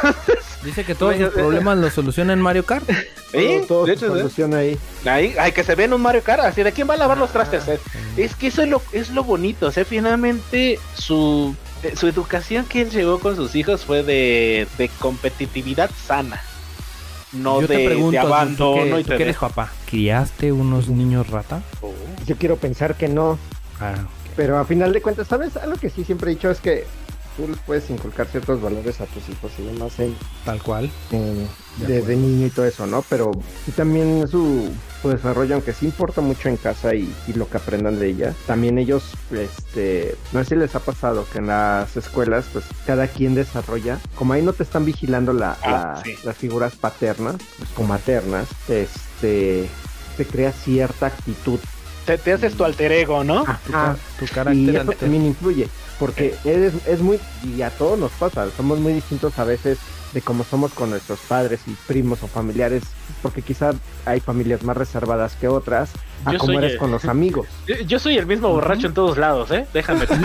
[0.63, 2.89] Dice que todos los problemas los soluciona en Mario Kart.
[3.33, 3.65] ¿eh?
[3.67, 4.19] Todo, todo De se hecho, ¿eh?
[4.19, 4.77] soluciona ahí.
[5.05, 7.17] Ahí, hay que se ve en un Mario Kart, así de quién va a lavar
[7.17, 7.67] los trastes.
[7.67, 7.79] Eh,
[8.15, 12.65] Es que eso es lo, es lo bonito, o sea, finalmente su, eh, su educación
[12.65, 16.41] que él llevó con sus hijos fue de, de competitividad sana.
[17.33, 20.51] No Yo de, te pregunto, de tú abandono y tú te que eres papá, ¿criaste
[20.51, 21.61] unos niños rata?
[22.27, 23.39] Yo quiero pensar que no,
[23.81, 23.95] Ah,
[24.35, 25.55] pero a final de cuentas, ¿sabes?
[25.57, 26.85] Algo que sí siempre he dicho es que
[27.37, 30.15] tú les puedes inculcar ciertos valores a tus hijos y demás en,
[30.45, 30.91] tal cual.
[31.11, 33.03] en- De desde niño y todo eso, ¿no?
[33.09, 33.31] Pero
[33.67, 34.69] y también su,
[35.01, 38.35] su desarrollo, aunque sí importa mucho en casa y, y lo que aprendan de ella,
[38.45, 43.07] también ellos, este, no sé si les ha pasado que en las escuelas, pues cada
[43.07, 46.13] quien desarrolla, como ahí no te están vigilando la, Ah, la- sí.
[46.23, 49.67] las figuras paternas pues, o maternas, este,
[50.17, 51.59] te crea cierta actitud
[52.05, 53.43] Te, te haces tu alter ego, ¿no?
[53.43, 53.61] Tu, Ajá.
[53.71, 57.19] ca- tu y carácter eso ante- también influye, porque eres, es muy,
[57.55, 59.77] y a todos nos pasa, somos muy distintos a veces
[60.13, 62.83] de cómo somos con nuestros padres y primos o familiares,
[63.21, 63.71] porque quizá
[64.05, 65.89] hay familias más reservadas que otras,
[66.25, 67.47] a Yo cómo soy eres el- con los amigos.
[67.67, 69.65] Yo, yo soy el mismo borracho en todos lados, ¿eh?
[69.73, 70.05] Déjame.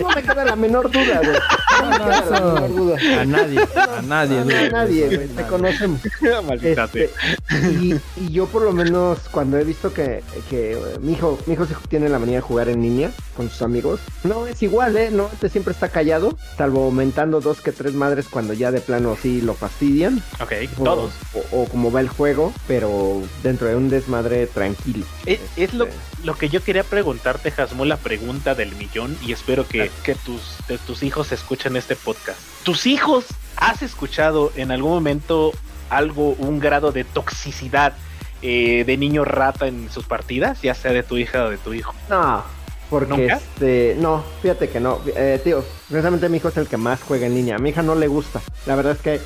[0.00, 1.38] No me queda la menor duda, güey.
[1.82, 2.96] No me No, queda la menor duda.
[3.20, 4.44] A nadie, a nadie.
[4.44, 6.00] No, a nadie, güey, te conocemos.
[6.48, 7.10] Maldita Este,
[7.48, 7.70] sea.
[7.70, 11.54] y, y yo por lo menos cuando he visto que, que, eh, mi hijo mi
[11.54, 14.96] hijo sí tiene la manía de jugar en línea con sus amigos, no es igual,
[14.96, 15.10] ¿eh?
[15.12, 19.16] No, este siempre está callado, salvo aumentando dos que tres madres cuando ya de plano
[19.20, 20.22] sí lo fastidian.
[20.40, 21.12] Ok, O, todos.
[21.34, 25.06] o, o como va el juego, pero dentro de un desmadre tranquilo.
[25.26, 29.32] Es, es lo, Este, lo que yo quería preguntarte, Jasmul, la pregunta del millón, y
[29.32, 32.38] espero que, que tus, de tus hijos escuchen este podcast.
[32.62, 35.52] ¿Tus hijos has escuchado en algún momento
[35.90, 37.92] algo, un grado de toxicidad
[38.40, 41.74] eh, de niño rata en sus partidas, ya sea de tu hija o de tu
[41.74, 41.94] hijo?
[42.08, 42.42] No,
[42.90, 43.34] porque ¿Nunca?
[43.34, 47.26] este, no, fíjate que no, eh, tío, precisamente mi hijo es el que más juega
[47.26, 49.20] en línea, a mi hija no le gusta, la verdad es que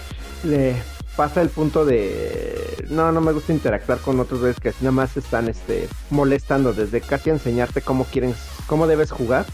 [0.45, 0.77] le
[1.17, 5.17] pasa el punto de, no, no me gusta interactuar con otros güeyes que nada más
[5.17, 8.35] están, este, molestando desde casi enseñarte cómo quieren,
[8.67, 9.47] cómo debes jugar.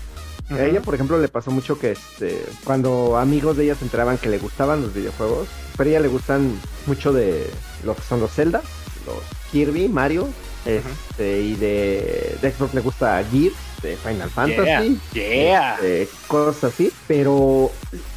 [0.51, 4.19] A ella, por ejemplo, le pasó mucho que este, cuando amigos de ella se enteraban
[4.19, 7.49] que le gustaban los videojuegos, pero a ella le gustan mucho de
[7.85, 8.61] lo que son los Zelda,
[9.07, 9.17] los
[9.51, 10.29] Kirby, Mario,
[10.67, 15.75] este, y de, de Xbox le gusta Gears, de Final Fantasy, Yeah.
[15.75, 17.71] este, cosas así, pero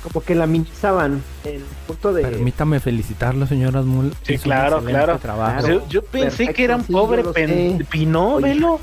[0.04, 2.22] como que la minimizaban el punto de...
[2.22, 4.14] Permítame felicitarlo, señor Asmul.
[4.22, 5.20] Sí, claro, excelente claro.
[5.20, 5.68] trabajo.
[5.68, 7.86] Yo, yo pensé que era un sí, pobre pen-.
[7.90, 8.80] Pinó, velo.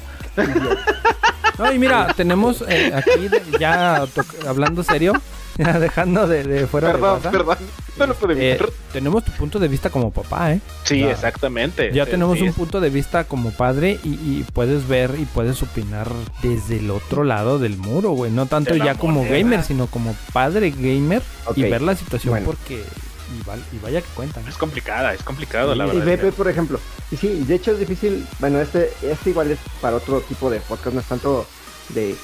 [1.59, 4.05] No, y mira, tenemos eh, aquí de- ya
[4.49, 5.13] hablando serio,
[5.59, 7.59] Ya dejando de, de fuera de Perdón, broma, perdón.
[7.99, 8.71] No lo eh, evitar.
[8.93, 10.61] tenemos tu punto de vista como papá, ¿eh?
[10.85, 11.93] Sí, exactamente.
[11.93, 15.25] Ya Sí, tenemos sí, un punto de vista como padre y, y puedes ver y
[15.27, 16.09] puedes opinar
[16.43, 18.31] desde el otro lado del muro, güey.
[18.31, 21.23] No tanto De ya como gamer, sino como padre gamer
[21.55, 22.47] y ver la situación bueno.
[22.47, 22.83] porque...
[23.39, 24.47] Y, val- y vaya que cuentan.
[24.47, 26.05] Es complicada, es complicado, la Y verdad.
[26.05, 26.79] ve, ve, por ejemplo,
[27.11, 30.51] y sí, y de hecho es difícil, bueno, este, este igual es para otro tipo
[30.51, 31.47] de podcast, no es tanto
[31.91, 32.15] de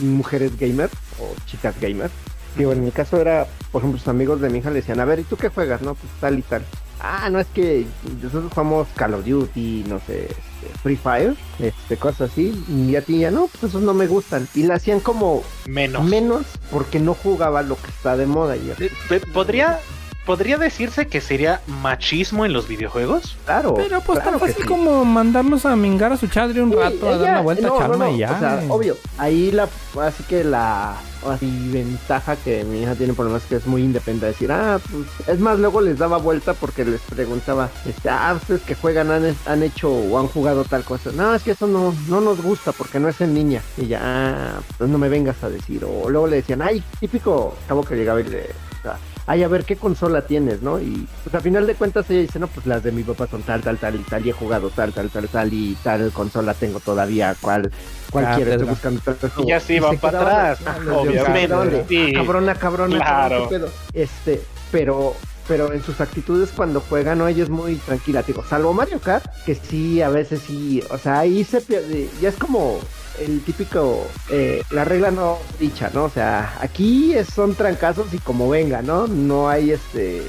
[0.00, 2.08] mujeres gamer o chicas gamer.
[2.56, 5.04] Digo, en mi caso era, por ejemplo, sus amigos de mi hija le decían, a
[5.04, 5.82] ver, ¿y tú qué juegas?
[5.82, 6.62] No, pues tal y tal.
[7.00, 7.84] Ah, no, es que
[8.22, 13.02] nosotros jugamos Call of Duty, no sé, este, Free Fire, este, cosas así, y a
[13.02, 14.48] ti ya no, pues esos no me gustan.
[14.54, 16.04] Y la hacían como Menos.
[16.04, 18.56] menos porque no jugaba lo que está de moda.
[18.56, 19.80] Y yo, Eh, eh, ¿Podría,
[20.26, 23.36] ¿Podría decirse que sería machismo en los videojuegos?
[23.44, 23.74] claro.
[23.74, 24.68] Pero pues claro tan fácil sí.
[24.68, 27.66] como mandarlos a mingar a su chadre un Sí, rato, a dar ella- una vuelta
[27.68, 28.32] no, a charma no, no, y ya.
[28.32, 28.68] O sea, güey.
[28.70, 29.68] obvio, ahí la,
[30.00, 30.96] así que la
[31.28, 34.78] así, ventaja que mi hija tiene por lo menos que es muy independiente, decir, ah,
[34.90, 39.10] pues, es más, luego les daba vuelta porque les preguntaba, este, ah, ustedes que juegan
[39.10, 42.42] han, han hecho o han jugado tal cosa, no, es que eso no, no nos
[42.42, 45.82] gusta porque no es en niña, y ya, ah, pues no me vengas a decir,
[45.84, 49.48] o luego le decían, ay, típico, acabo que llegaba y le, o sea, ay, a
[49.48, 50.80] ver qué consola tienes, ¿no?
[50.80, 53.42] Y pues a final de cuentas ella dice, no, pues las de mi papá son
[53.42, 56.54] tal, tal, tal y tal, y he jugado tal, tal, tal, tal y tal consola
[56.54, 57.70] tengo todavía, cuál,
[58.10, 60.58] cuál Ah, quieres, estoy buscando tal Y ya sí van para atrás,
[60.92, 62.12] obviamente, cabrón, de, sí.
[62.14, 63.12] Cabrona, cabrona, Claro.
[63.28, 63.68] cabrón, ¿qué pedo?
[63.92, 65.14] Este, pero
[65.46, 69.26] pero en sus actitudes cuando juega no ella es muy tranquila digo salvo Mario Kart
[69.44, 72.78] que sí a veces sí o sea ahí se pierde ya es como
[73.20, 78.18] el típico eh, la regla no dicha no o sea aquí es- son trancazos y
[78.18, 80.22] como venga no no hay este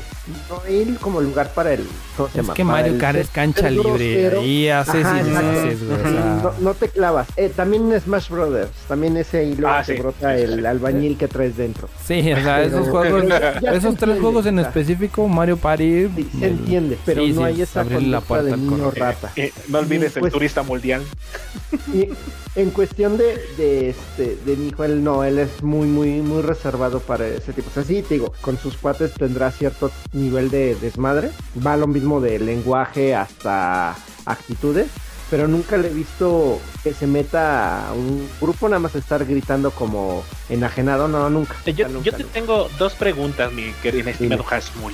[0.50, 1.86] no hay como lugar para el
[2.18, 4.38] ¿cómo se Es que Mario Kart es cancha libre.
[4.38, 7.28] Ahí haces y deshaces, no, no te clavas.
[7.36, 10.02] Eh, también en Smash Brothers, también ese hilo Ah, te sí.
[10.02, 11.88] brota el albañil que traes dentro.
[12.04, 16.08] Sí, o sea, esos juegos, esos tres entiende, juegos en específico, Mario Party.
[16.16, 18.92] sí, se el- entiende, pero sí, no sí, hay esa la conducta puerta de niño
[18.92, 19.32] rata.
[19.36, 21.04] Eh, no olvides Y, el pues, turista mundial.
[21.94, 22.10] Y
[22.56, 26.42] en cuestión de, de este de mi hijo, él no, él es muy, muy, muy
[26.42, 27.70] reservado para ese tipo.
[27.70, 31.32] O sea, sí, te digo, con sus cuates tendrá cierto nivel de desmadre.
[31.66, 33.96] Va lo mismo de lenguaje hasta
[34.26, 34.88] actitudes.
[35.30, 39.72] Pero nunca le he visto que se meta a un grupo nada más estar gritando
[39.72, 41.08] como enajenado.
[41.08, 41.56] No, nunca.
[41.66, 42.34] Yo, nunca, yo te nunca.
[42.34, 44.94] tengo dos preguntas, mi querido estimado Hasmul.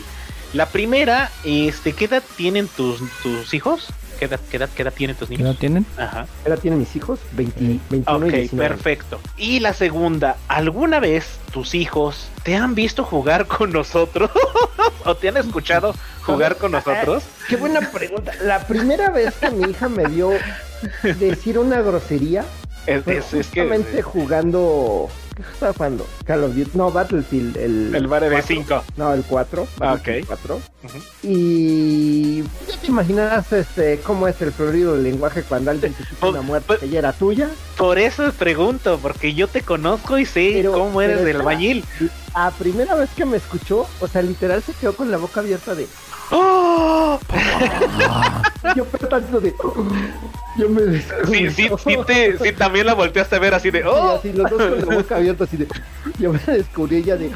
[0.53, 3.87] La primera, este, ¿qué edad tienen tus, tus hijos?
[4.21, 5.55] ¿Qué edad, qué edad, qué edad tienen tus ¿Qué niños?
[5.55, 5.83] no tienen?
[5.97, 6.27] Ajá.
[6.43, 7.17] ¿Qué edad tienen mis hijos?
[7.31, 8.69] 20, 21 y Ok, 19.
[8.69, 9.19] perfecto.
[9.35, 14.29] Y la segunda, ¿alguna vez tus hijos te han visto jugar con nosotros?
[15.05, 17.23] ¿O te han escuchado jugar con nosotros?
[17.49, 18.31] Qué buena pregunta.
[18.43, 20.33] La primera vez que mi hija me vio
[21.17, 22.45] decir una grosería
[22.85, 25.09] Es, es, es que justamente jugando.
[25.41, 26.07] ¿Qué estaba jugando?
[26.25, 26.71] Call of Duty.
[26.73, 27.57] No, Battlefield.
[27.57, 28.47] El, el bar de cuatro.
[28.47, 28.83] 5.
[28.97, 29.67] No, el 4.
[29.79, 30.25] Ah, ok.
[30.27, 30.55] 4.
[30.55, 30.97] Ujú.
[31.23, 36.27] Y ya te imaginarás este, cómo es el florido del lenguaje cuando alguien te quita
[36.29, 37.49] una muerte que ya era tuya.
[37.77, 41.83] Por eso pregunto, porque yo te conozco y sé Pero- cómo eres del albañil.
[42.33, 45.75] A primera vez que me escuchó, o sea, literal se quedó con la boca abierta
[45.75, 45.87] de.
[46.33, 47.19] ¡Oh!
[48.75, 49.53] Yo tanto de.
[50.57, 53.83] Yo me Sí, sí, sí, te, sí, también la volteaste a ver así de Y
[53.83, 54.15] ¡Oh!
[54.15, 55.67] así los dos con la boca abierta, así de.
[56.19, 57.31] Yo me descubrí ella de.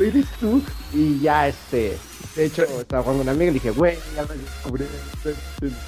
[0.00, 0.62] ¿Eres tú?
[0.92, 1.98] Y ya, este.
[2.34, 4.84] De hecho, estaba jugando con una amiga y le dije, güey, ya me descubrí.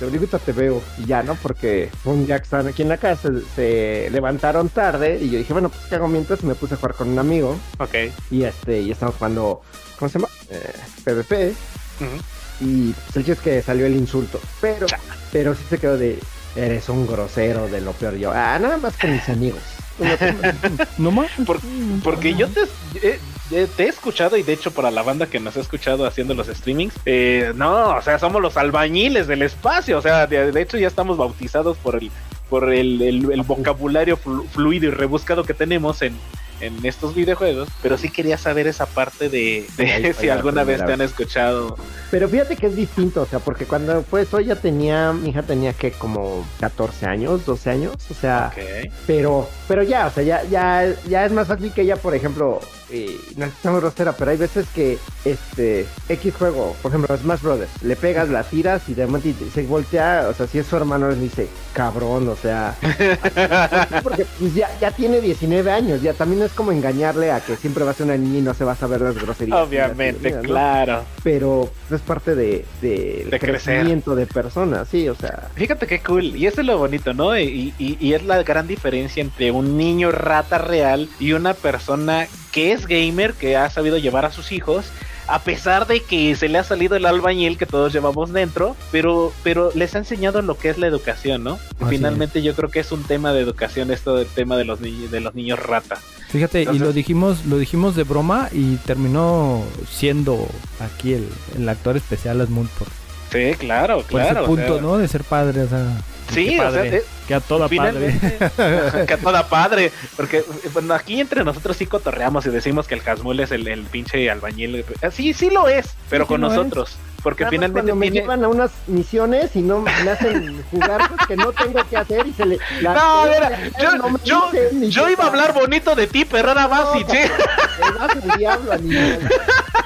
[0.00, 0.82] Ahorita te veo.
[0.96, 1.34] Y ya, ¿no?
[1.34, 5.18] Porque un día que estaban aquí en la casa, se levantaron tarde.
[5.20, 6.42] Y yo dije, bueno, pues ¿qué hago mientras?
[6.42, 7.58] Y me puse a jugar con un amigo.
[7.78, 7.94] Ok.
[8.30, 9.60] Y este, y estamos jugando.
[9.98, 10.28] ¿Cómo se llama?
[10.50, 10.72] Eh,
[11.04, 11.54] PvP.
[12.00, 12.16] Ujú.
[12.60, 14.40] Y pues el chiste es que salió el insulto.
[14.60, 14.86] Pero,
[15.32, 16.18] pero sí se quedó de.
[16.56, 18.16] Eres un grosero de lo peor.
[18.16, 19.60] Yo, ah, nada más con mis amigos.
[20.98, 21.30] No más.
[21.46, 21.60] Por-
[22.02, 22.60] porque yo te,
[23.02, 23.18] eh,
[23.50, 26.34] eh, te he escuchado y de hecho para la banda que nos ha escuchado haciendo
[26.34, 30.62] los streamings, eh, no, o sea, somos los albañiles del espacio, o sea, de, de
[30.62, 32.10] hecho ya estamos bautizados por el
[32.48, 36.16] por el, el- el vocabulario flu- fluido y rebuscado que tenemos en,
[36.60, 40.64] en estos videojuegos, pero sí quería saber esa parte de, de Ahí fue si alguna
[40.64, 41.76] vez te han escuchado.
[42.10, 45.42] Pero fíjate que es distinto, o sea, porque cuando fue eso ya tenía, mi hija
[45.42, 48.90] tenía que como 14 años, 12 años, o sea, Ok.
[49.06, 52.60] pero, pero ya, o sea, ya, ya, ya es más fácil que ella, por ejemplo,
[52.90, 57.42] eh, no es tan grosera, pero hay veces que este X juego, por ejemplo, Smash
[57.42, 60.76] Brothers, le pegas, la tiras y de repente se voltea, o sea, si es su
[60.76, 62.74] hermano, le dice, cabrón, o sea,
[64.02, 67.84] porque pues ya, ya tiene 19 años, ya también es como engañarle a que siempre
[67.84, 69.58] va a ser una niña y no se va a saber las groserías.
[69.58, 70.40] Obviamente, ¿no?
[70.42, 71.04] claro.
[71.22, 73.74] pero es parte de, de, De crecer.
[73.78, 77.38] crecimiento de personas, sí, o sea, Fíjate qué cool, y eso es lo bonito, ¿no?
[77.38, 82.26] Y, y- y es la gran diferencia entre un niño rata real y una persona
[82.52, 84.86] que es gamer, que ha sabido llevar a sus hijos,
[85.28, 89.32] a pesar de que se le ha salido el albañil que todos llevamos dentro, pero,
[89.42, 91.58] pero les ha enseñado lo que es la educación, ¿no?
[91.80, 94.80] Así Finalmente yo creo que es un tema de educación esto del tema de los
[94.80, 95.98] niños, de los niños rata.
[96.30, 100.46] Fíjate, y lo dijimos, lo dijimos de broma y terminó siendo
[100.80, 102.88] aquí el, el actor especial Asmund por,
[103.30, 104.30] Sí, claro, por claro.
[104.30, 104.98] ese o punto, sea, ¿no?
[104.98, 105.84] De ser padre, o sea.
[106.32, 108.14] Sí, qué o sea, padre, de- que a toda padre.
[109.06, 113.02] Que a toda padre, porque bueno, aquí entre nosotros sí cotorreamos y decimos que el
[113.02, 114.84] Casmul es el, el pinche albañil.
[115.12, 116.96] Sí, sí lo es, pero sí con es.
[117.22, 121.08] Porque Nada más finalmente cuando me llevan a unas misiones y no me hacen jugar
[121.08, 124.18] pues, que no tengo que hacer y se le la- No, mira, yo, no me
[124.24, 127.28] yo, dicen iba a hablar bonito de ti, pero vas y No, che.
[127.28, 129.28] Te vas diablo, animal.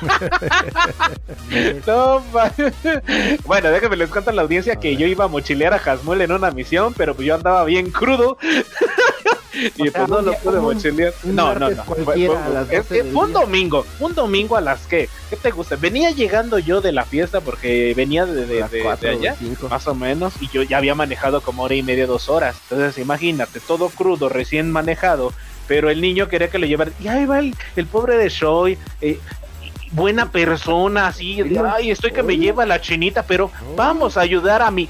[1.86, 2.22] No,
[3.44, 6.32] bueno, déjenme les cuento a la audiencia que yo iba a mochilear a Hasmul en
[6.32, 8.38] una misión, pero yo andaba bien crudo.
[9.76, 11.12] y O sea, pues no lo pude mochilear.
[11.24, 11.84] No, no, no.
[11.84, 13.86] Fue, cualquiera fue- a las es 12 que del fue un domingo.
[14.00, 15.08] Un domingo a las que.
[15.30, 15.76] ¿Qué te gusta?
[15.76, 19.36] Venía llegando yo de la fiesta porque venía de, de- cuatro allá.
[19.70, 22.56] Más o menos, y yo ya había manejado como hora y media, dos horas.
[22.70, 25.32] Entonces, imagínate, todo crudo, recién manejado,
[25.68, 26.90] pero el niño quería que lo llevara.
[27.00, 29.18] Y ahí va el, el pobre de Shoy, eh,
[29.92, 31.38] buena persona, así,
[31.70, 34.88] ay, estoy que me lleva la chinita, pero vamos a ayudar a mi.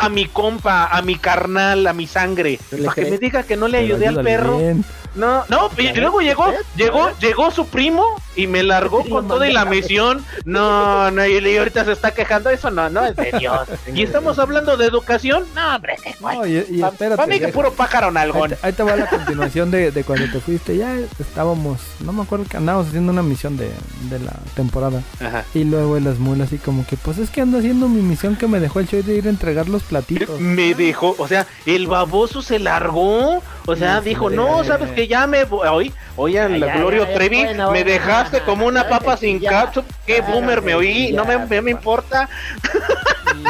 [0.00, 2.58] A mi compa, a mi carnal, a mi sangre.
[2.70, 4.58] ¿Tú le Para que me diga que no le ayudé al perro.
[4.58, 4.84] bien.
[5.14, 8.04] No, no, y luego llegó, llegó, llegó su primo
[8.40, 10.24] y me largó con toda y la misión.
[10.44, 12.50] No, no, y ahorita se está quejando.
[12.50, 13.68] Eso no, no es de Dios.
[13.94, 15.44] Y estamos hablando de educación.
[15.54, 17.16] No, hombre, qué No, y, y espérate.
[17.16, 18.50] Para mí que puro pájaro Ahí nalgón.
[18.50, 20.76] te, ahí te va la continuación de, de cuando te fuiste.
[20.76, 23.70] Ya estábamos, no me acuerdo que andábamos haciendo una misión de,
[24.08, 25.02] de la temporada.
[25.20, 25.44] Ajá.
[25.54, 28.46] Y luego el Asmul así como que, pues es que ando haciendo mi misión que
[28.46, 30.40] me dejó el show de ir a entregar los platitos.
[30.40, 33.42] Me dejó, o sea, el baboso se largó.
[33.66, 35.92] O sea, Sí, dijo, sí, no, sabes que ya me voy.
[36.16, 39.50] Hoy, Glorio ya, ya, Trevi, bueno, me bueno, dejaste como una papa sin ya.
[39.50, 39.84] catsup.
[40.06, 41.12] Qué boomer me ya, oí.
[41.12, 42.28] No me, no me importa.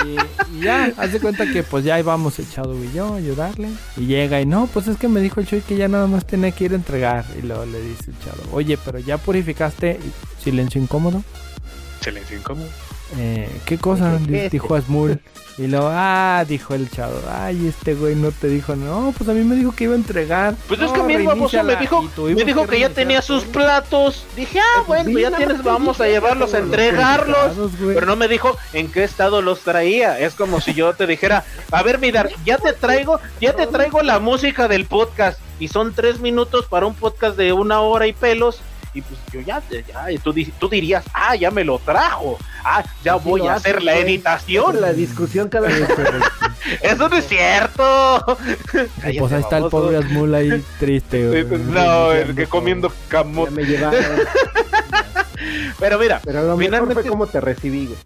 [0.05, 0.16] Y,
[0.57, 3.68] y ya, haz de cuenta que pues ya íbamos el Shadow y yo a ayudarle.
[3.97, 6.26] Y llega y no, pues es que me dijo el Choy que ya nada más
[6.26, 7.24] tenía que ir a entregar.
[7.39, 10.01] Y luego le dice el Shadow, oye, pero ya purificaste.
[10.03, 11.22] Y Silencio incómodo.
[12.01, 12.68] Silencio incómodo.
[13.18, 14.18] Eh, ¿Qué cosa?
[14.26, 14.50] ¿Qué, qué?
[14.50, 15.20] Dijo Asmul.
[15.58, 17.20] Y luego, ah, dijo el Shadow.
[17.30, 19.96] Ay, este güey no te dijo, no, pues a mí me dijo que iba a
[19.96, 20.54] entregar.
[20.68, 21.80] Pues es que a mí el baboso me reiníciala".
[21.80, 24.24] dijo, me dijo que ya tenía sus platos.
[24.36, 27.72] Dije, ah, bueno, pues ya nada tienes, vamos a llevarlos a entregarlos.
[27.78, 30.18] Pero no me dijo en qué estado los traía.
[30.18, 34.00] Es como si yo te dijera, a ver, Midar, ya te traigo, ya te traigo
[34.02, 35.38] la música del podcast.
[35.58, 38.62] Y son tres minutos para un podcast de una hora y pelos.
[38.93, 42.38] Y pues yo ya, ya, y tú, tú dirías, ah, ya me lo trajo.
[42.64, 44.80] Ah, ya Así voy a hacer la editación.
[44.80, 45.88] La discusión cada vez.
[46.82, 48.24] Eso no es cierto.
[48.72, 51.45] Pues ahí está el pobre Asmul ahí triste, güey.
[51.61, 53.53] No, el que comiendo Ya camote.
[53.53, 54.05] me llevaron.
[55.78, 57.99] Pero mira, Pero lo mejor Finalmente- fue como te recibí, güey.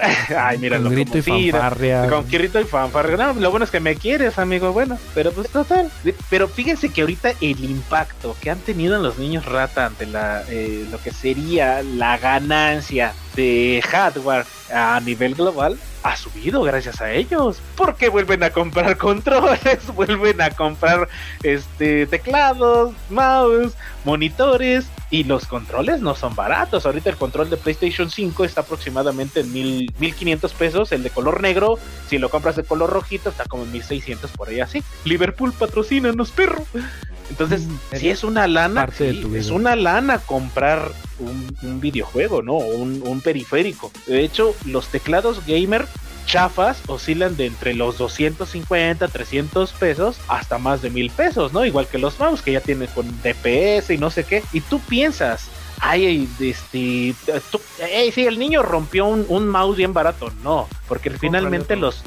[0.38, 2.08] ay, mira, Con grito y fanfarria.
[2.08, 3.16] Con grito y fanfarria.
[3.16, 4.72] No, lo bueno es que me quieres, amigo.
[4.72, 5.90] Bueno, pero pues total.
[6.30, 10.42] Pero fíjense que ahorita el impacto que han tenido en los niños rata ante la
[10.48, 17.12] eh, lo que sería la ganancia de hardware a nivel global ha subido gracias a
[17.12, 17.60] ellos.
[17.76, 21.08] Porque vuelven a comprar controles, vuelven a comprar
[21.44, 23.74] este teclados, mouse,
[24.04, 26.84] monitores y los controles no son baratos.
[26.84, 31.40] Ahorita el control de PlayStation 5 está aproximadamente en mil, 1500 pesos, el de color
[31.40, 31.78] negro.
[32.08, 34.82] Si lo compras de color rojito está como en 1600 por ahí así.
[35.04, 36.66] Liverpool patrocínanos, perro.
[37.30, 42.54] Entonces, si es una lana, sí, es una lana comprar un, un videojuego, ¿no?
[42.54, 43.90] Un, un periférico.
[44.06, 45.86] De hecho, los teclados gamer
[46.28, 51.64] chafas oscilan de entre los 250, 300 pesos hasta más de mil pesos, ¿no?
[51.64, 54.44] Igual que los mouse que ya tienen con DPS y no sé qué.
[54.52, 55.48] Y tú piensas,
[55.80, 57.14] ay, este,
[57.50, 60.30] tú, ey, sí, el niño rompió un, un mouse bien barato.
[60.44, 62.02] No, porque finalmente los,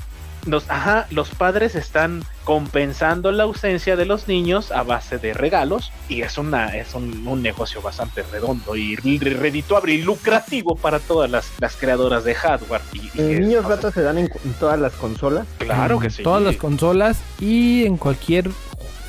[0.46, 5.92] los, ajá, los padres están compensando la ausencia de los niños a base de regalos
[6.10, 11.30] y es una es un, un negocio bastante redondo y redituable y lucrativo para todas
[11.30, 12.82] las, las creadoras de hardware.
[12.94, 15.46] Y, es- niños o sea, ratas se dan en, en todas las consolas.
[15.60, 16.24] Claro que sí.
[16.24, 18.50] Todas las consolas y en cualquier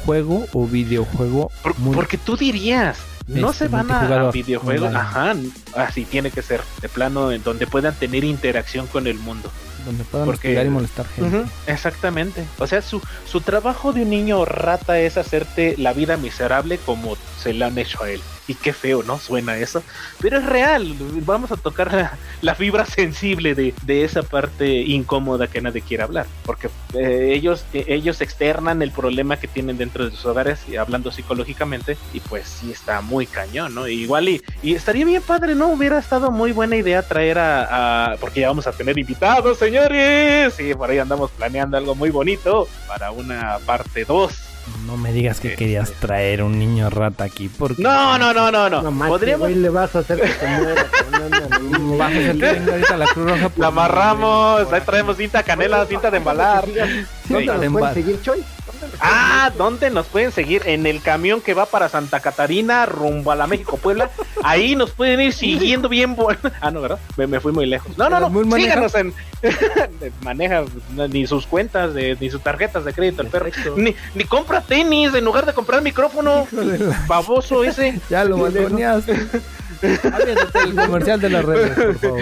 [0.05, 1.51] juego o videojuego.
[1.63, 5.35] Por- muy- porque tú dirías, no Este, se van a, videojuegos, ajá,
[5.77, 9.51] así tiene que ser, de plano en donde puedan tener interacción con el mundo.
[9.85, 11.39] Donde puedan porque- hostigar y molestar gente.
[11.39, 12.45] Ujú, exactamente.
[12.59, 17.17] O sea, su, su trabajo de un niño rata es hacerte la vida miserable como
[17.41, 18.21] se la han hecho a él.
[18.49, 19.21] y qué feo, ¿no?
[19.21, 19.85] Suena eso.
[20.21, 25.47] Pero es real, vamos a tocar la, la fibra sensible de, de, esa parte incómoda
[25.47, 30.05] que nadie quiere hablar, porque eh, ellos, eh, ellos externan el problema que tienen dentro
[30.05, 33.87] de sus hogares, y hablando psicológicamente, y pues sí está muy cañón, ¿no?
[33.87, 35.69] igual y, y, estaría bien padre, ¿no?
[35.69, 40.61] Hubiera estado muy buena idea traer a, a, porque ya vamos a tener invitados, señores,
[40.61, 44.49] y por ahí andamos planeando algo muy bonito para una parte 2
[44.87, 47.49] no me digas que querías traer un niño rata aquí.
[47.49, 47.83] Porque...
[47.83, 48.83] No, no, no, no, no.
[48.83, 49.51] no Podríamos.
[49.51, 50.87] le vas a hacer que se muera.
[51.99, 53.51] Vas a hacer ahorita la Cruz Roja.
[53.57, 54.73] La amarramos.
[54.73, 56.65] Ahí traemos cinta canela, cinta de embalar.
[57.29, 58.45] ¿Dónde nos pueden seguir, Choy?
[59.01, 60.63] Ah, ¿dónde nos pueden seguir?
[60.67, 64.11] En el camión que va para Santa Catarina, rumbo a la México Puebla.
[64.43, 66.17] Ahí nos pueden ir siguiendo bien.
[66.61, 66.99] Ah, no, ¿verdad?
[67.17, 67.97] Me, me, fui muy lejos.
[67.99, 68.57] No, no, no.
[68.57, 69.15] Síganos en.
[70.23, 70.65] maneja
[71.11, 73.47] ni sus cuentas, de, ni sus tarjetas de crédito, el perro.
[73.77, 76.47] Ni, ni compra tenis en lugar de comprar micrófono.
[77.07, 78.01] Baboso ese.
[78.11, 79.13] Ya lo balconeaste.
[79.83, 82.21] el comercial de las redes, por favor.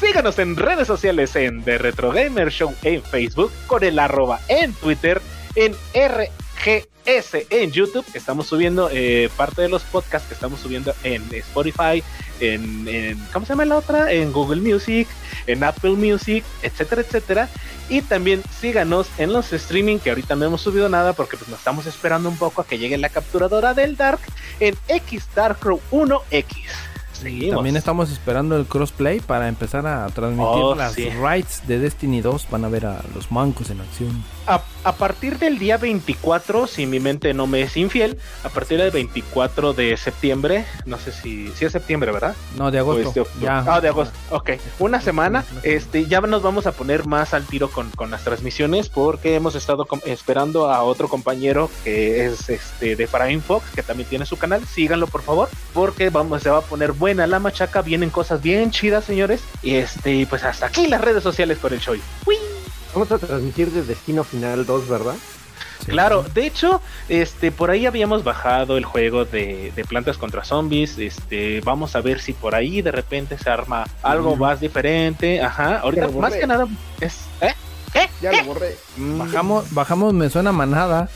[0.00, 4.72] Síganos en redes sociales en The Retro Gamer Show en Facebook, con el arroba en
[4.72, 5.20] Twitter,
[5.54, 8.04] en RGS en YouTube.
[8.14, 12.02] Estamos subiendo eh, parte de los podcasts que estamos subiendo en Spotify,
[12.40, 14.12] en, ¿cómo se llama la otra?
[14.12, 15.08] En Google Music,
[15.46, 17.48] en Apple Music, etcétera, etcétera.
[17.88, 21.58] Y también síganos en los streaming que ahorita no hemos subido nada porque pues nos
[21.58, 24.20] estamos esperando un poco a que llegue la capturadora del Dark
[24.60, 26.89] en X Darkrow 1X.
[27.20, 27.56] Seguimos.
[27.56, 31.08] También estamos esperando el crossplay para empezar a transmitir Oh, las sí.
[31.10, 32.46] rights de Destiny 2.
[32.50, 34.22] Van a ver a los mancos en acción.
[34.46, 38.78] A, a partir del día 24, si mi mente no me es infiel, a partir
[38.78, 42.34] del 24 de septiembre, no sé si, si es septiembre, ¿verdad?
[42.56, 43.12] No, de agosto.
[43.12, 43.64] de ya.
[43.66, 44.14] Ah, de agosto.
[44.30, 44.50] Ok.
[44.78, 45.44] Una semana.
[45.62, 49.54] Este, ya nos vamos a poner más al tiro con, con las transmisiones porque hemos
[49.54, 54.36] estado esperando a otro compañero que es este de Prime Fox, que también tiene su
[54.36, 54.64] canal.
[54.66, 57.82] Síganlo, por favor, porque vamos, se va a poner buena la machaca.
[57.82, 59.42] Vienen cosas bien chidas, señores.
[59.62, 61.96] Y este, pues hasta aquí las redes sociales por el show.
[62.94, 65.14] Vamos a transmitir de Destino Final 2, ¿verdad?
[65.84, 65.90] Sí.
[65.90, 70.98] Claro, de hecho, este, por ahí habíamos bajado el juego de, de plantas contra zombies.
[70.98, 75.42] Este, vamos a ver si por ahí de repente se arma algo más diferente.
[75.42, 76.68] Ajá, ahorita más que nada
[77.00, 77.24] es.
[77.40, 77.54] ¿Eh?
[78.20, 78.76] Ya lo borré.
[78.96, 81.08] Mm, Bajamos, bajamos, me suena manada.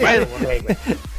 [0.00, 0.26] bueno,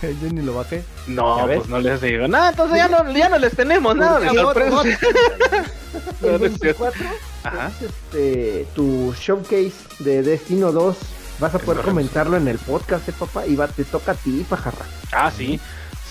[0.01, 0.83] Yo ni lo bajé.
[1.07, 2.27] no, pues no les digo.
[2.27, 4.81] No, entonces ya no, ya no les tenemos nada de sorpresa.
[6.21, 6.83] El No, no es cierto.
[6.83, 7.01] 24
[7.43, 7.67] Ajá.
[7.67, 10.97] es este, tu showcase de Destino 2.
[11.39, 13.45] Vas a poder comentarlo en el podcast, eh, papá.
[13.47, 14.85] Y va, te toca a ti, pajarra.
[15.11, 15.59] Ah, sí.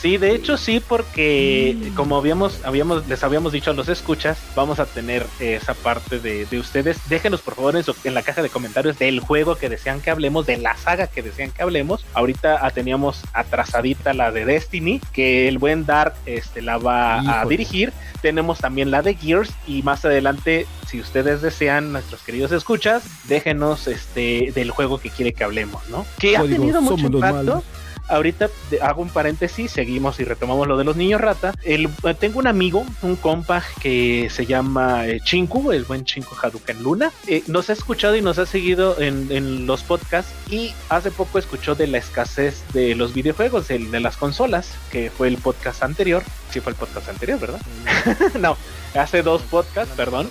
[0.02, 4.80] Sí, de hecho sí, porque como habíamos, habíamos, les habíamos dicho a los escuchas, vamos
[4.80, 6.98] a tener esa parte de, de ustedes.
[7.08, 10.10] Déjenos por favor en, su- en la caja de comentarios del juego que desean que
[10.10, 12.04] hablemos, de la saga que desean que hablemos.
[12.14, 17.44] Ahorita ah, teníamos atrasadita la de Destiny, que el buen Dark este, la va a
[17.46, 17.92] dirigir.
[18.20, 23.86] Tenemos también la de Gears y más adelante, si ustedes desean, nuestros queridos escuchas, déjenos
[23.86, 26.04] este del juego que quiere que hablemos, ¿no?
[26.18, 27.64] Que ha tenido mucho impacto malos.
[28.08, 31.54] Ahorita de- hago un paréntesis, seguimos y retomamos lo de los niños rata.
[31.62, 36.34] El, eh, tengo un amigo, un compa que se llama eh, Chinku, el buen Chinku
[36.40, 37.12] Hadouken Luna.
[37.26, 41.38] Eh, nos ha escuchado y nos ha seguido en, en los podcasts y hace poco
[41.38, 45.82] escuchó de la escasez de los videojuegos, el de las consolas, que fue el podcast
[45.82, 46.22] anterior.
[46.50, 47.60] Sí fue el podcast anterior, ¿verdad?
[48.40, 48.56] no,
[48.94, 50.30] hace dos podcasts, perdón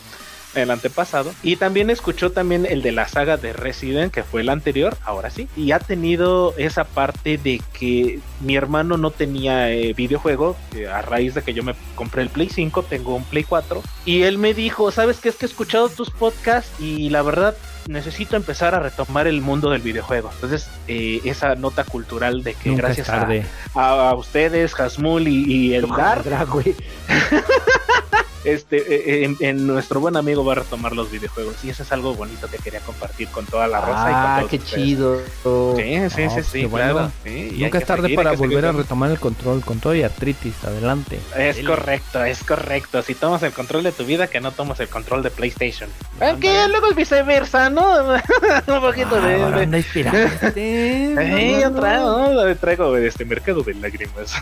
[0.55, 4.49] el antepasado y también escuchó también el de la saga de Resident que fue el
[4.49, 9.93] anterior ahora sí y ha tenido esa parte de que mi hermano no tenía eh,
[9.93, 13.43] videojuego eh, a raíz de que yo me compré el Play 5 tengo un Play
[13.43, 17.21] 4 y él me dijo sabes qué es que he escuchado tus podcasts y la
[17.21, 17.55] verdad
[17.87, 22.69] necesito empezar a retomar el mundo del videojuego entonces eh, esa nota cultural de que
[22.69, 23.45] Nunca gracias a, tarde.
[23.73, 26.23] a, a ustedes Hasmul y, y el Dar.
[28.43, 31.91] este, eh, en, en nuestro buen amigo va a retomar los videojuegos y eso es
[31.91, 34.73] algo bonito que quería compartir con toda la raza y con Ah, qué ustedes.
[34.83, 35.17] chido.
[35.75, 36.93] Sí, sí, No, sí, sí, bueno.
[36.93, 37.11] claro.
[37.23, 40.53] sí, Nunca es tarde seguir, para volver a retomar el control con todo y artritis.
[40.63, 41.19] Adelante.
[41.37, 43.01] Es correcto, es correcto.
[43.01, 45.89] Si tomas el control de tu vida, que no tomas el control de PlayStation.
[46.19, 47.81] Aunque luego es viceversa, ¿no?
[48.67, 49.35] Un poquito de.
[49.43, 50.51] Ah, de- anda inspirado este.
[50.55, 52.55] Eh, yo traigo, ¿no?
[52.55, 54.33] traigo este mercado de lágrimas.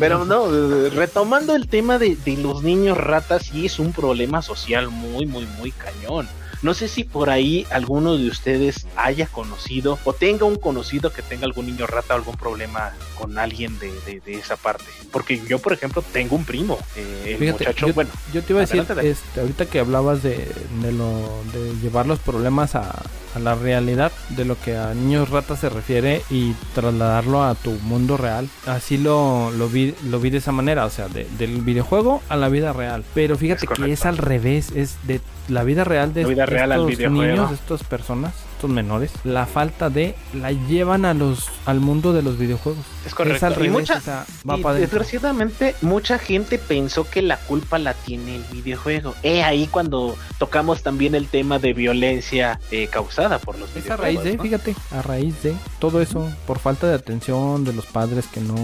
[0.00, 0.48] Pero no,
[0.90, 5.46] retomando el tema de, de los niños ratas, sí es un problema social muy, muy,
[5.58, 6.28] muy cañón.
[6.62, 11.22] No sé si por ahí alguno de ustedes haya conocido o tenga un conocido que
[11.22, 14.84] tenga algún niño rata o algún problema con alguien de, de- de esa parte.
[15.12, 18.52] Porque yo, por ejemplo, tengo un primo, eh, el Fíjate, muchacho, yo, bueno, yo te
[18.52, 20.48] iba a decir, este, ahorita que hablabas de,
[20.82, 23.02] de lo de llevar los problemas a,
[23.34, 27.70] a la realidad, de lo que a niños ratas se refiere y trasladarlo a tu
[27.72, 31.60] mundo real, así lo, lo vi lo vi de esa manera, o sea, de- del
[31.62, 33.04] videojuego a la vida real.
[33.14, 36.72] Pero fíjate Es que es al revés, es de la vida real de vida real
[36.72, 37.42] al estos videojuego.
[37.42, 42.22] niños, estas personas, estos menores, la falta de la llevan a los al mundo de
[42.22, 42.84] los videojuegos.
[43.06, 43.36] es correcto.
[43.36, 47.22] Es al Y revés, mucha- o sea, va y para desgraciadamente, mucha gente pensó que
[47.22, 49.14] la culpa la tiene el videojuego.
[49.22, 53.96] He ahí cuando tocamos también el tema de violencia eh, causada por los Es a
[53.96, 54.04] videojuegos.
[54.04, 54.42] raíz de, ¿no?
[54.42, 58.56] fíjate, a raíz de todo eso, por falta de atención de los padres que no...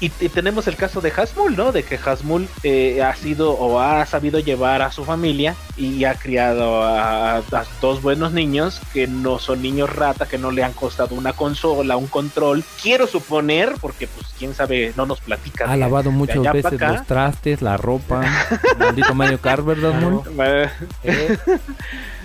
[0.00, 1.72] Y, y tenemos el caso de Hasmul, ¿no?
[1.72, 6.14] De que Hasmul eh, ha sido o ha sabido llevar a su familia y ha
[6.14, 10.72] criado a, a dos buenos niños que no son niños rata, que no le han
[10.72, 12.64] costado una consola, un control.
[12.82, 15.64] Quiero suponer, porque pues quién sabe, no nos platica.
[15.68, 18.22] Ha de- lavado muchas veces los trastes, la ropa,
[18.78, 19.94] maldito Mario Kart, ¿verdad?
[20.38, 20.68] Eh,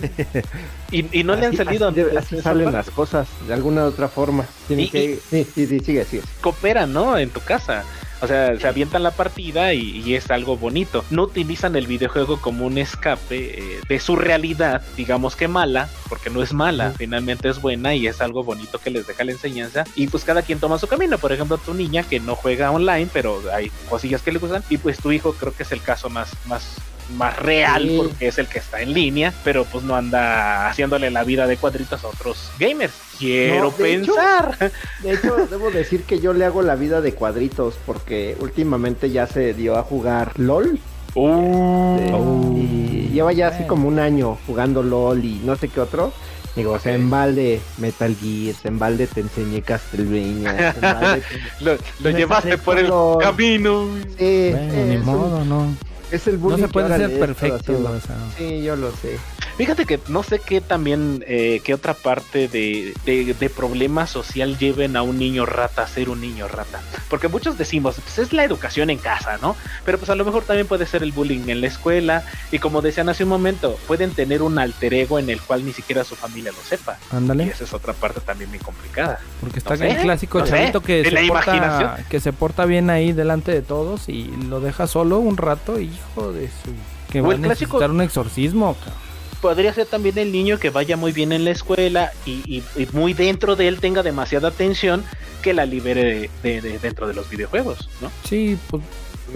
[0.02, 0.44] Eh,
[0.92, 4.08] Y, y no le han salido así, de- así salen las cosas, de alguna otra
[4.08, 4.46] forma.
[4.68, 5.20] Tienen Y- que...
[5.30, 6.24] Sí, sí, sigue, sigue.
[6.42, 7.18] cooperan, ¿no?
[7.18, 7.84] En tu casa.
[8.22, 11.06] O sea, se avientan la partida y, y es algo bonito.
[11.10, 16.30] No utilizan el videojuego como un escape eh, de su realidad, digamos que mala, porque
[16.30, 19.86] no es mala, finalmente es buena y es algo bonito que les deja la enseñanza.
[19.96, 21.18] Y pues cada quien toma su camino.
[21.18, 24.64] Por ejemplo, tu niña que no juega online, pero hay cosillas que le gustan.
[24.70, 26.76] Y pues tu hijo creo que es el caso más, más,
[27.18, 27.98] más real Sí.
[27.98, 31.58] porque es el que está en línea, pero pues no anda haciéndole la vida de
[31.58, 32.94] cuadritos a otros gamers.
[33.18, 34.72] Quiero No, de hecho- pensar.
[35.04, 39.28] De hecho, debo decir que yo le hago la vida de cuadritos porque últimamente ya
[39.28, 40.80] se dio a jugar LOL.
[41.16, 41.98] Uh.
[42.00, 42.54] eh, Oh.
[42.56, 46.14] y lleva ya así como un año jugando LOL y no sé qué otro.
[46.56, 51.64] Digo, o sea, en balde Metal Gear, en balde te enseñé Castlevania, en balde te-
[52.04, 53.24] Lo, llevaste por el color.
[53.24, 53.88] camino.
[54.18, 55.76] Sí, Bueno, eh, ni es, un- modo, no.
[56.12, 57.92] Es el No bullying se que puede ser perfecto, haciendo.
[57.92, 58.16] o sea...
[58.38, 59.18] Sí, yo lo sé.
[59.58, 64.58] Fíjate que no sé qué también, eh, qué otra parte de, de, de problema social
[64.58, 66.80] lleven a un niño rata a ser un niño rata.
[67.10, 69.58] Porque muchos decimos, pues es la educación en casa, ¿no?
[69.84, 72.24] Pero pues a lo mejor también puede ser el bullying en la escuela.
[72.54, 75.74] Y como decían hace un momento, pueden tener un alter ego en el cual ni
[75.74, 76.98] siquiera su familia lo sepa.
[77.12, 79.20] Y Ándale, esa es otra parte también muy complicada.
[79.42, 82.64] porque está no sé, el clásico no sé, chavito que, se porta, que se porta
[82.64, 85.80] bien ahí delante de todos y lo deja solo un rato,
[86.12, 86.72] hijo de su...
[87.12, 87.48] Que va a clásico-
[87.80, 88.94] necesitar un exorcismo, cabrón.
[89.42, 92.88] podría ser también el niño que vaya muy bien en la escuela y, y- y
[92.94, 95.04] muy dentro de él tenga demasiada atención
[95.42, 98.12] que la libere de, de- de- dentro de los videojuegos, ¿no?
[98.28, 98.84] Sí, pues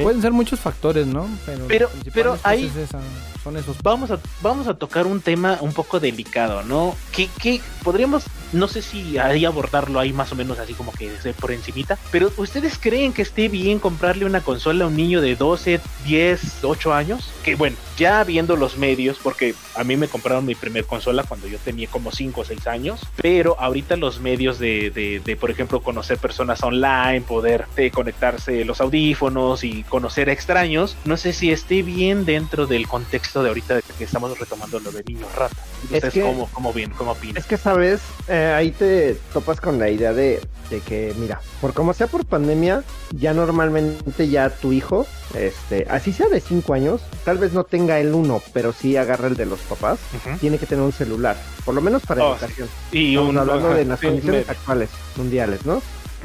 [0.01, 1.27] pueden ser muchos factores, ¿no?
[1.45, 2.99] Pero, Pero- pero ahí- es esa-
[3.43, 3.77] son esos.
[3.83, 6.95] Vamos a, vamos a tocar un tema un poco delicado, ¿no?
[7.11, 8.23] Que, que podríamos,
[8.53, 11.97] no sé si ahí abordarlo ahí más o menos así como que de por encimita,
[12.11, 16.63] pero ¿ustedes creen que esté bien comprarle una consola a un niño de 12, 10,
[16.63, 17.29] 8 años?
[17.43, 21.47] Que bueno, ya viendo los medios, porque a mí me compraron mi primer consola cuando
[21.47, 25.51] yo tenía como 5 o 6 años, pero ahorita los medios de, de, de, por
[25.51, 31.51] ejemplo, conocer personas online, poder eh, conectarse los audífonos y conocer extraños, no sé si
[31.51, 35.55] esté bien dentro del contexto de ahorita de que estamos retomando lo de niños rata.
[35.85, 37.37] Es ¿Ustedes que- cómo, cómo bien, cómo opinan?
[37.37, 38.01] Es que, ¿sabes?
[38.27, 42.25] Eh, ahí te topas con la idea de, de que, mira, por como sea por
[42.25, 47.63] pandemia, ya normalmente ya tu hijo, este, así sea de 5 años, tal vez no
[47.63, 49.99] tenga el uno, pero sí agarra el de los papás,
[50.39, 52.67] tiene que tener un celular, por lo menos para Oh, educación.
[52.91, 55.81] Y Estamos un, hablando ajá, de las sí, condiciones me- actuales, mundiales, ¿no?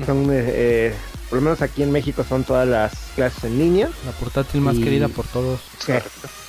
[0.06, 0.94] Son, eh, eh,
[1.28, 4.76] por lo menos aquí en México son todas las clases en línea, La portátil más
[4.76, 5.60] Y- querida por todos.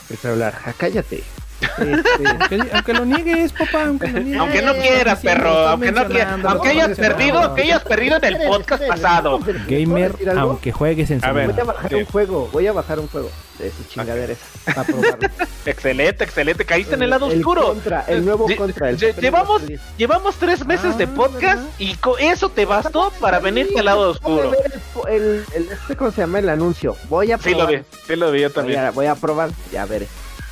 [0.10, 1.24] El celular, ja, cállate.
[1.62, 4.39] Este, Aunque, aunque lo niegues, papá, aunque lo niegues.
[4.39, 8.24] Aunque no quieras, Sí, perro, aunque no quieras, aunque hayas perdido, aunque hayas perdido en
[8.26, 9.39] el podcast pasado.
[9.39, 11.95] esperen, ¿puedo Gamer, aunque juegues en A ver, Voy a bajar Sí.
[11.95, 15.30] un juego, voy a bajar un juego de su chingadera esa, para probarlo.
[15.66, 17.64] Excelente, excelente, caíste en el lado El oscuro.
[17.68, 18.89] Contra, el nuevo Lle- contra.
[18.89, 19.62] El llevamos-.
[19.97, 21.70] Llevamos tres meses de Ah, podcast ¿verdad?
[21.78, 24.51] y con eso te bastó para venirte al lado oscuro.
[25.08, 26.39] El, el, el- este, ¿cómo se llama?
[26.39, 26.96] El anuncio.
[27.09, 27.75] Voy a Sí lo probar.
[27.75, 28.79] vi, sí lo vi yo voy, también.
[28.79, 30.08] a, voy a probar, ya veré.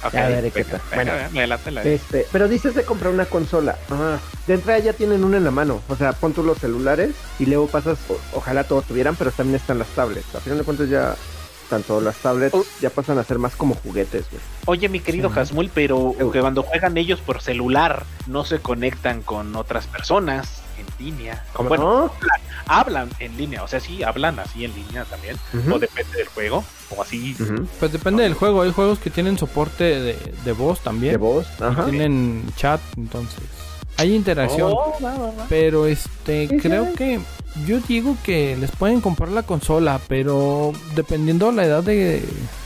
[0.08, 0.82] Ok, ya veré qué tal.
[0.94, 1.12] Bueno.
[1.12, 1.94] adelante.
[1.94, 3.78] Este, pero dices de comprar una consola.
[3.90, 4.20] Ajá.
[4.48, 5.82] De entrada ya tienen una en la mano.
[5.90, 7.98] O sea, pon tú los celulares y luego pasas.
[8.10, 10.34] o- ojalá todos tuvieran, pero también están las tablets.
[10.36, 11.16] A final de cuentas ya.
[11.70, 12.64] Tanto las tablets Oh.
[12.80, 14.42] ya pasan a ser más como juguetes, güey.
[14.68, 15.30] Oye, mi querido.
[15.36, 20.62] Hasmul, pero que cuando juegan ellos por celular no se conectan con otras personas.
[20.78, 21.44] En línea.
[21.54, 22.12] ¿Cómo bueno, no?
[22.68, 25.38] hablan en línea, o sea, sí, hablan así en línea también,
[25.72, 26.64] o depende del juego,
[26.95, 27.36] o así.
[27.80, 28.62] Pues depende del juego.
[28.62, 31.14] Hay juegos que tienen soporte de, de voz también.
[31.14, 31.48] De voz.
[31.62, 31.86] Ajá.
[31.86, 33.44] tienen chat, entonces.
[33.98, 34.74] Hay interacción.
[34.76, 35.45] Oh, va, va, va.
[35.49, 36.94] Pero este, Sí, creo sí.
[36.94, 37.20] que
[37.66, 42.24] yo digo que les pueden comprar la consola, pero dependiendo la edad de,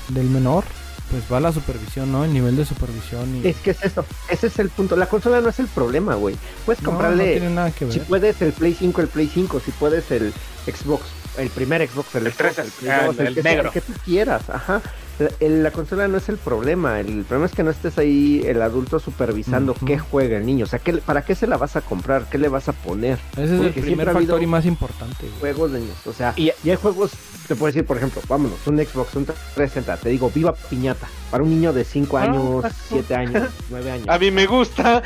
[0.10, 0.66] del menor,
[1.12, 2.24] pues va la supervisión, ¿no?
[2.24, 4.06] El nivel de supervisión y Es que es eso.
[4.30, 4.96] Ese es el punto.
[4.96, 6.36] La consola no es el problema, güey.
[6.66, 7.34] Puedes no, no comprarle.
[7.34, 7.94] tiene nada que ver.
[7.94, 9.62] si puedes el Play 5, el Play 5.
[9.64, 10.34] Si puedes el
[10.66, 11.04] Xbox,
[11.38, 13.68] el primer Xbox, el, El Xbox, 3, Play ah, 2, el que sea, negro.
[13.68, 14.50] el que tú quieras.
[14.50, 14.82] Ajá.
[15.20, 17.00] La, el- la consola no es el problema.
[17.00, 20.66] El problema es que no estés ahí el adulto supervisando qué juega el niño.
[20.66, 22.26] O sea, ¿qué, ¿para qué se la vas a comprar?
[22.30, 23.20] ¿Qué le vas a poner?
[23.34, 25.28] Ese es el porque siempre primer factor y más importante.
[25.40, 25.40] güey.
[25.54, 25.98] Juegos de niños.
[26.08, 27.12] O sea, Y- y hay juegos.
[27.48, 29.98] Te puedo decir, por ejemplo, vámonos, un Xbox, un 360.
[29.98, 31.08] Te digo, viva piñata.
[31.30, 34.06] Para un niño de 5 Ah, años, ah, 7 años, 9 años.
[34.10, 35.02] A mí me gusta.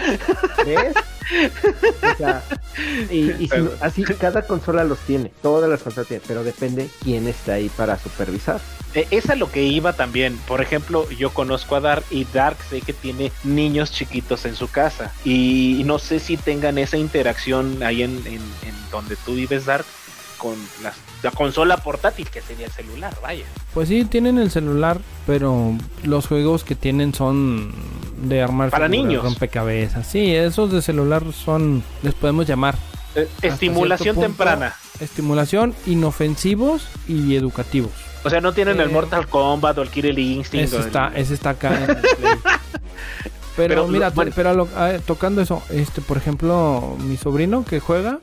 [0.66, 0.94] ¿Ves?
[2.14, 2.44] O sea,
[3.10, 6.90] y, y si no- así cada consola los tiene, todas las consolas tienen, pero depende
[7.04, 8.60] quién está ahí para supervisar.
[8.94, 10.38] Eh, Es a lo que iba también.
[10.48, 14.70] Por ejemplo, yo conozco a Dark y Dark sé que tiene niños chiquitos en su
[14.70, 15.12] casa.
[15.24, 19.86] Y no sé si tengan esa interacción ahí en, en- en donde tú vives, Dark,
[20.38, 20.54] con
[20.84, 23.46] las- la consola portátil, que sería el celular, vaya.
[23.74, 27.74] Pues sí, tienen el celular, pero los juegos que tienen son
[28.22, 29.24] de armar Para figuras, niños.
[29.24, 30.06] rompecabezas.
[30.08, 32.76] Sí, esos de celular son, les podemos llamar
[33.16, 34.28] Eh, Estimulación punto.
[34.28, 34.76] temprana.
[35.00, 37.92] estimulación, inofensivos y educativos.
[38.26, 40.66] O sea, no tienen el Eh, Mortal Kombat o el Killer Instinct.
[40.68, 42.34] Ese el- está, ese está acá en el Play.
[43.56, 44.32] Pero, Pero, mira, bueno.
[44.36, 44.68] pero lo-
[45.06, 48.20] tocando eso, este, por ejemplo, mi sobrino que juega,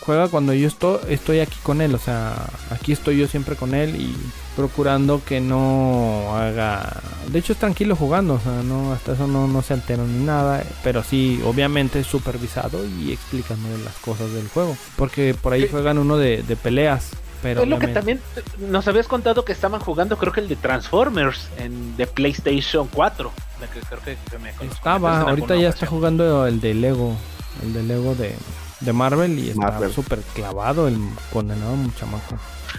[0.00, 2.34] juega cuando yo estoy, estoy aquí con él, o sea,
[2.70, 4.14] aquí estoy yo siempre con él y
[4.56, 9.48] procurando que no haga, de hecho es tranquilo jugando, o sea, no, hasta eso no,
[9.48, 14.76] no se altera ni nada, pero sí, obviamente supervisado y explicándole las cosas del juego,
[14.96, 17.08] porque por ahí juegan uno de, de peleas,
[17.42, 18.20] pero es lo que también
[18.58, 23.32] nos habías contado que estaban jugando, creo que el de Transformers en de PlayStation 4.
[23.60, 27.16] de que creo que, que me Estaba, ahorita ya está jugando el de Lego,
[27.62, 28.34] el de Lego de,
[28.80, 30.96] de Marvel y está súper clavado el
[31.32, 32.36] condenado chamaco.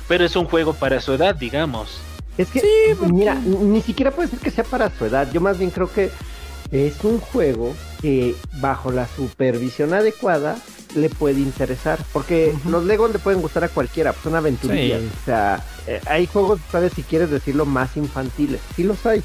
[0.08, 2.00] Pero es un juego para su edad, digamos.
[2.38, 2.62] Es que,
[3.12, 5.30] mira, n- ni siquiera puede ser que sea para su edad.
[5.34, 6.10] Yo más bien creo que
[6.72, 10.58] es un juego que bajo la supervisión adecuada
[10.96, 12.00] le puede interesar.
[12.14, 15.02] Porque los Legos le pueden gustar a cualquiera, pues son aventurillas.
[15.02, 15.10] Sí.
[15.22, 18.60] O sea, eh, hay juegos, sabes, si quieres decirlo, más infantiles.
[18.76, 19.22] Sí los hay.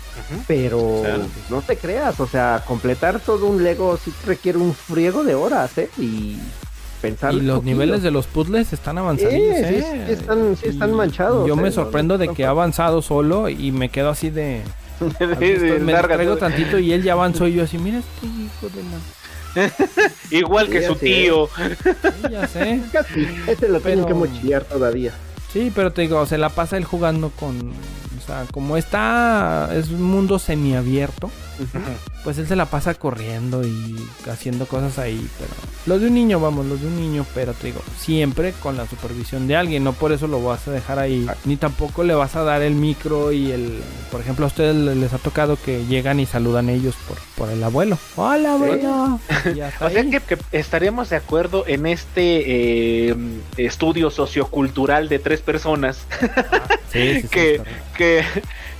[0.46, 1.02] Pero
[1.50, 5.76] no te creas, o sea, completar todo un Lego sí requiere un friego de horas,
[5.78, 5.88] ¿eh?
[5.98, 6.36] Y
[7.00, 7.32] pensar.
[7.34, 9.32] Y los niveles de los puzzles están avanzados.
[9.34, 12.44] Sí, sí, sí están- sí están manchados, Yo eh, me no- sorprendo de no- que
[12.44, 14.62] ha avanzado solo y me quedo así de.
[15.80, 19.70] Me traigo tantito y él ya avanzó y yo así, mira este hijo de la.
[20.30, 21.24] Igual que Sí, su así es.
[21.24, 21.48] tío.
[21.56, 22.80] Sí, ya sé.
[22.92, 25.12] Casi, este lo tienen Pero- que mochilear todavía.
[25.52, 27.70] Sí, pero te digo, se la pasa él jugando con.
[27.70, 29.70] O sea, como está.
[29.72, 31.30] Es un mundo semiabierto.
[32.22, 33.96] Pues él se la pasa corriendo y
[34.30, 35.50] haciendo cosas ahí, pero
[35.86, 38.86] lo de un niño, vamos, lo de un niño, pero te digo, siempre con la
[38.86, 42.36] supervisión de alguien, no por eso lo vas a dejar ahí, ni tampoco le vas
[42.36, 46.20] a dar el micro y el, por ejemplo, a ustedes les ha tocado que llegan
[46.20, 47.98] y saludan ellos por, por el abuelo.
[48.16, 49.20] Hola, abuelo.
[49.28, 53.16] Hasta O sea que, que estaríamos de acuerdo en este eh,
[53.56, 55.98] estudio sociocultural de tres personas.
[56.90, 57.60] Sí, sí, sí, que,
[57.96, 58.24] que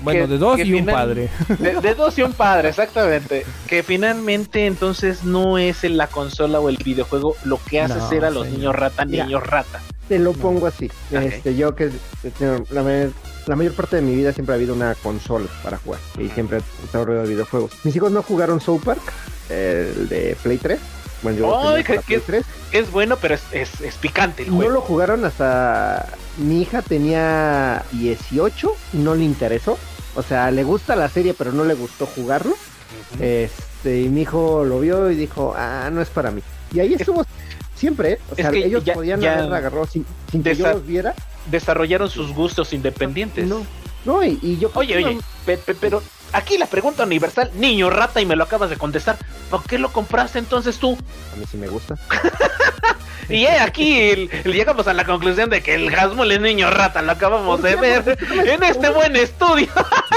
[0.05, 1.29] bueno, que- de dos que y un padre.
[1.59, 3.45] de, de dos y un padre, exactamente.
[3.67, 8.09] Que finalmente entonces no es en la consola o el videojuego lo que hace No,
[8.09, 8.59] ser a los señor.
[8.59, 9.81] niños rata, niños rata.
[10.09, 10.91] Te lo pongo así.
[11.11, 11.91] Este, yo que
[12.71, 13.11] la, mayor,
[13.47, 16.59] la mayor parte de mi vida siempre ha habido una consola para jugar y siempre
[16.59, 17.73] he estado rodeado de videojuegos.
[17.85, 19.01] Mis hijos no jugaron South Park,
[19.49, 20.79] el de Play 3.
[21.23, 22.45] Bueno, yo para que- Play 3.
[22.73, 24.73] Es bueno, pero es, es, es picante el No juego.
[24.73, 26.07] lo jugaron hasta
[26.37, 29.79] mi hija tenía 18 y no le interesó.
[30.15, 32.55] O sea, le gusta la serie, pero no le gustó jugarlo.
[33.21, 36.43] Este, y mi hijo lo vio y dijo, ah, no es para mí.
[36.73, 37.25] Y ahí estuvo
[37.75, 38.19] siempre, ¿eh?
[38.31, 40.87] O Es sea, que ellos ya- podían ya- haberla agarrado sin, sin que yo los
[40.87, 41.15] viera.
[41.51, 43.47] Desarrollaron sus gustos independientes.
[43.47, 43.67] No,
[44.05, 48.21] no, y, y yo Oye, oye, pe- pe- pero aquí la pregunta universal, niño rata,
[48.21, 49.19] y me lo acabas de contestar.
[49.51, 50.97] ¿Por qué lo compraste entonces tú?
[51.33, 51.97] a mí sí me gusta.
[53.29, 56.71] Y eh, aquí el- el- llegamos a la conclusión de que el Hasmul es niño
[56.71, 59.69] rata, lo acabamos de ver en este buen estudio.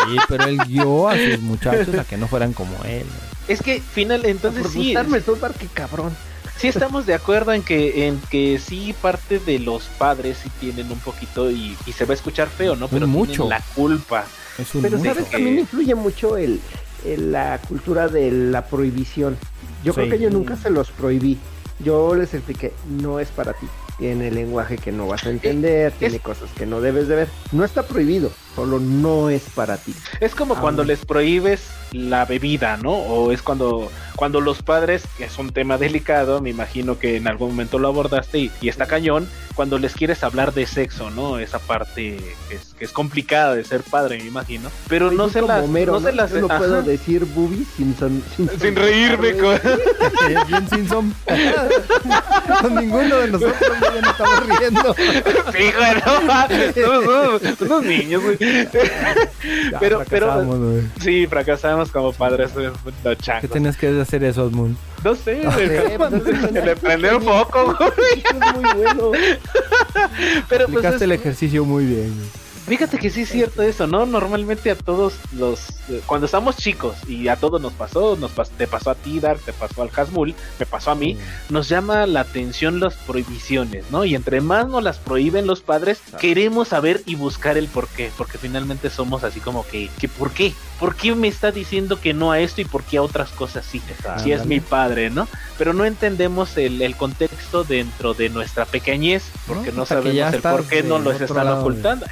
[0.08, 3.06] Sí, pero él guió a sus muchachos a que no fueran como él.
[3.48, 5.22] Es que final, entonces Por sí, gustarme
[5.58, 6.16] qué cabrón.
[6.58, 10.92] sí estamos de acuerdo en que en que sí parte de los padres sí tienen
[10.92, 12.90] un poquito y, y se va a escuchar feo, ¿no?
[12.90, 13.32] Pero mucho.
[13.44, 14.26] tienen la culpa.
[14.58, 15.14] Es un Pero mucho.
[15.14, 16.60] sabes, también influye mucho el,
[17.06, 19.38] el- la cultura de la prohibición.
[19.84, 21.38] Yo creo que yo nunca se los prohibí.
[21.80, 23.68] Yo les expliqué, no es para ti.
[23.98, 27.28] Tiene lenguaje que no vas a entender, tiene cosas que no debes de ver.
[27.52, 29.94] No está prohibido, solo no es para ti.
[30.20, 30.94] Es como Ah, cuando bueno.
[30.94, 31.62] les prohíbes
[31.92, 32.92] la bebida, ¿no?
[32.92, 37.28] O es cuando, cuando los padres, que es un tema delicado, me imagino que en
[37.28, 41.38] algún momento lo abordaste y, y está cañón, cuando les quieres hablar de sexo, ¿no?
[41.40, 42.18] Esa parte
[42.50, 44.70] que es, que es complicada de ser padre, me imagino.
[44.88, 45.64] Pero no se las...
[45.64, 46.16] Homero, no se ¿no?
[46.18, 46.58] las no ajá.
[46.58, 51.14] puedo decir boobies sin, son- sin, Sin reírme, co- Eh, Bien Simpson.
[52.62, 54.96] Con ninguno de nosotros ya nos estamos riendo.
[54.96, 56.76] Sí, güey, no mames,
[57.60, 58.38] somos, niños, güey.
[59.72, 60.82] Ya Pero- pero- fracasamos, güey.
[61.02, 62.70] Sí, fracasamos como padres, eh,
[63.04, 63.52] no, ¿Qué changos.
[63.52, 64.76] tenías que hacer eso, Osmund?
[65.04, 68.24] No sé, No sé, pues, le prende un poco, güey.
[68.24, 69.12] Es muy bueno.
[70.50, 72.14] Pero pues Aplicaste es- el ejercicio muy bien.
[72.68, 74.06] Fíjate que sí es cierto eso, ¿no?
[74.06, 75.70] Normalmente a todos los...
[75.90, 79.22] eh, Cuando estamos chicos y a todos nos pasó, nos pas- te pasó a ti,
[79.22, 81.18] Dark, te pasó al Hasmul, me pasó a mí,
[81.50, 84.04] nos llama la atención las prohibiciones, ¿no?
[84.04, 88.12] Y entre más nos las prohíben los padres, queremos saber y buscar el por qué,
[88.18, 90.54] porque finalmente somos así como que, que ¿por qué?
[90.78, 93.66] ¿Por qué me está diciendo que no a esto y por qué a otras cosas
[93.66, 93.82] sí?
[94.24, 95.28] Si es mi padre, ¿no?
[95.58, 100.66] Pero no entendemos el, el contexto dentro de nuestra pequeñez, porque no, sabemos el por
[100.66, 102.06] qué no los están lado, ocultando.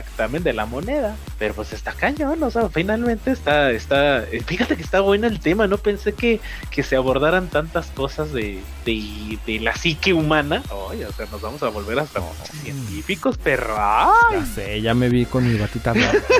[0.00, 1.16] Exactamente, la moneda.
[1.38, 5.40] Pero pues está cañón, o sea, finalmente está, está, eh, fíjate que está bueno el
[5.40, 6.40] tema, no pensé que,
[6.70, 10.62] que se abordaran tantas cosas de, de, de la psique humana.
[10.70, 12.20] Oye, o sea, nos vamos a volver hasta
[12.62, 14.40] científicos, pero ¡ay!
[14.40, 15.94] Ya sé, ya me vi con mi batita.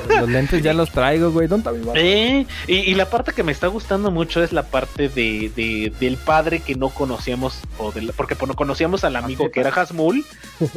[0.09, 1.49] Los lentes ya los traigo, güey.
[1.49, 1.99] ¿Dónde está mi bata?
[2.01, 5.93] Eh, y, y la parte que me está gustando mucho es la parte de, de-
[6.01, 9.71] del padre que no conocíamos, o del- porque pues, no conocíamos al amigo que era
[9.71, 10.25] Hasmul.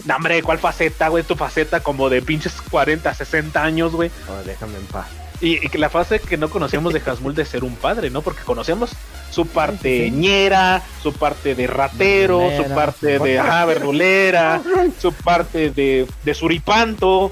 [0.06, 1.24] No, hombre, ¿cuál faceta, güey?
[1.24, 4.10] Tu faceta como de pinches 40, 60 años, güey.
[4.28, 5.06] Oh, déjame en paz.
[5.42, 8.24] Y, y que la fase que no conocíamos de Hasmul de ser un padre, ¿no?
[8.24, 8.90] Porque conocíamos
[9.30, 10.12] su parte Sí, sí, sí.
[10.12, 14.60] ñera, su parte de ratero, su parte de ajá, verdulera,
[15.00, 17.32] su parte de, de suripanto.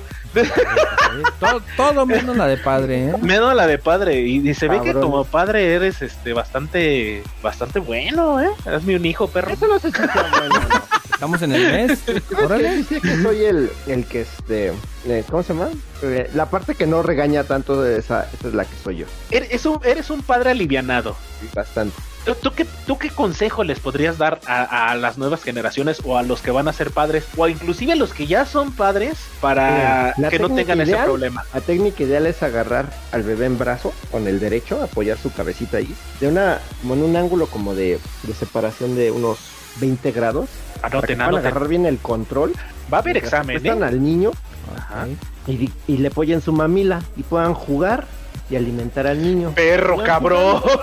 [1.40, 3.14] todo, todo menos la de padre, ¿eh?
[3.20, 4.22] Menos la de padre.
[4.22, 8.50] Y, y se ve que como padre eres este bastante bastante bueno, ¿eh?
[8.66, 9.52] Hazme un hijo, perro.
[9.52, 11.01] Eso no bueno no.
[11.22, 12.00] Estamos en el mes.
[12.44, 12.84] Órale.
[12.84, 14.74] Que soy el, el que este,
[15.06, 15.70] eh, ¿cómo se llama?
[16.02, 19.06] Eh, la parte que no regaña tanto, esa, esa es la que soy yo.
[19.30, 21.16] Eres un, eres un padre alivianado.
[21.54, 21.96] Bastante.
[22.26, 26.18] ¿Tú, tú qué, ¿Tú qué consejo les podrías dar a, a las nuevas generaciones o
[26.18, 29.14] a los que van a ser padres o inclusive a los que ya son padres
[29.42, 31.46] para la que no tengan ese ideal- problema?
[31.54, 35.78] La técnica ideal es agarrar al bebé en brazo con el derecho, apoyar su cabecita
[35.78, 39.38] ahí, de una, como en un ángulo como de, de separación de unos
[39.80, 40.50] 20 grados.
[40.82, 41.46] Para que Anoten, anoten.
[41.48, 42.54] agarrar bien el control.
[42.92, 43.70] Va a haber examen, ¿eh?
[43.70, 44.32] al niño
[44.76, 45.08] Ajá.
[45.48, 48.06] y, y le apoyen su mamila y puedan jugar
[48.52, 49.54] y alimentar al niño.
[49.56, 50.62] Perro, No, cabrón.
[50.62, 50.82] No.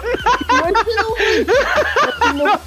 [2.35, 2.59] No, no,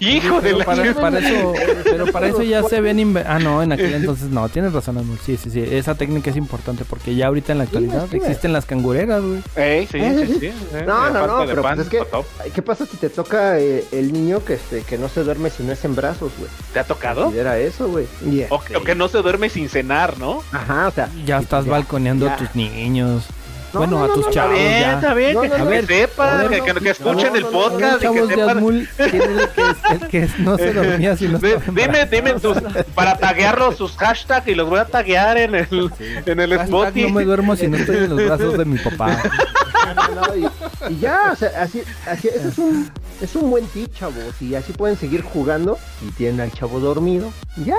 [0.00, 1.52] Hijo de Pero la para, para eso,
[1.84, 3.16] pero para eso ya se ven.
[3.26, 5.16] Ah, no, en aquel entonces no, tienes razón, amor.
[5.24, 5.60] Sí, sí, sí.
[5.60, 9.42] Esa técnica es importante porque ya ahorita en la actualidad sí, existen las cangureras, güey.
[9.56, 10.40] Ey, sí, Eh, sí, sí.
[10.40, 12.96] sí, eh, No, la no, no, de pero pan, pues es que, ¿qué pasa si
[12.96, 15.94] te toca eh, el niño que este que no se duerme si no es en
[15.96, 16.50] brazos, güey?
[16.72, 17.24] ¿Te ha tocado?
[17.24, 18.06] Considera eso, güey.
[18.26, 20.42] Y O, o que no se duerme sin cenar, ¿no?
[20.52, 22.34] Ajá, o sea, Ya estás ya, balconeando ya.
[22.34, 23.24] a tus niños.
[23.72, 24.92] No, bueno, no, a tus no, Está chavos bien, ya.
[24.94, 27.50] está bien, No, que, no, que no, sepan, que, que- que escuchen no, el no,
[27.50, 28.56] no, podcast y que chavos de sepan.
[28.56, 32.56] Azmul el que, el que no se dormía si dime, dime tus,
[32.94, 35.90] para taguearlos sus hashtags y los voy a taguear en el,
[36.26, 37.02] en el Spotify.
[37.02, 39.22] no me duermo si no estoy en los brazos de mi papá.
[40.36, 42.90] y, y ya, o sea, así, así, ese es un,
[43.20, 47.30] es un buen tip, chavos, y así pueden seguir jugando y tienen al chavo dormido,
[47.56, 47.76] y ya,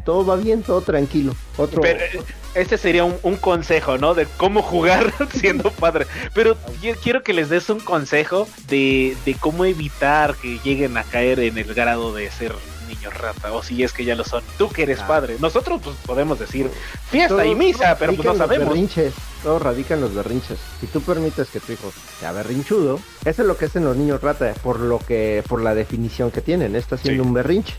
[0.00, 1.34] todo va bien, todo tranquilo.
[1.56, 2.20] Otro, Pero eh,
[2.54, 4.14] este sería un, un consejo, ¿no?
[4.14, 6.06] De cómo jugar siendo padre.
[6.34, 11.04] Pero yo quiero que les des un consejo de, de cómo evitar que lleguen a
[11.04, 12.54] caer en el grado de ser
[12.88, 14.44] niños rata, o si es que ya lo son.
[14.58, 15.08] Tú que eres Ah.
[15.08, 15.36] padre.
[15.40, 16.70] Nosotros pues podemos decir
[17.10, 18.68] fiesta todo- y misa, pero pues no sabemos.
[18.68, 19.12] Berrinches,
[19.42, 20.58] todo radica en los berrinches.
[20.80, 24.20] Si tú permites que tu hijo sea berrinchudo, eso es lo que hacen los niños
[24.22, 27.28] rata, por lo que, por la definición que tienen, está haciendo Sí.
[27.28, 27.74] un berrinche.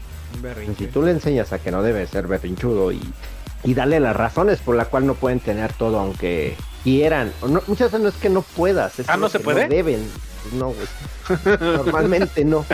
[0.78, 3.02] Si tú le enseñas a que no debe ser berrinchudo y,
[3.64, 7.62] y darle las razones por la cual no pueden tener todo aunque quieran, o no,
[7.68, 9.68] muchas veces no es que no puedas, es Ah, ¿no se puede?
[9.68, 10.08] deben,
[10.44, 11.58] Pues no, güey.
[11.76, 12.66] Normalmente no.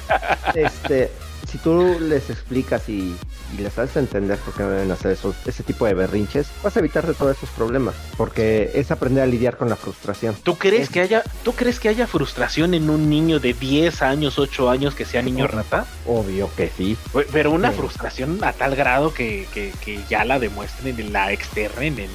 [0.54, 1.12] Este,
[1.50, 3.16] si tú les explicas y,
[3.54, 6.80] y les haces entender por qué deben hacer esos, ese tipo de berrinches, vas a
[6.80, 10.36] evitarte todos esos problemas, porque es aprender a lidiar con la frustración.
[10.44, 14.02] ¿Tú crees Es- que haya, tú crees que haya frustración en un niño de 10
[14.02, 15.86] años, 8 años que sea niño rata?
[16.06, 16.98] Obvio que sí.
[17.14, 17.78] Pe- Pero una Sí.
[17.78, 22.10] frustración a tal grado que, que, que ya la demuestren, la externen en,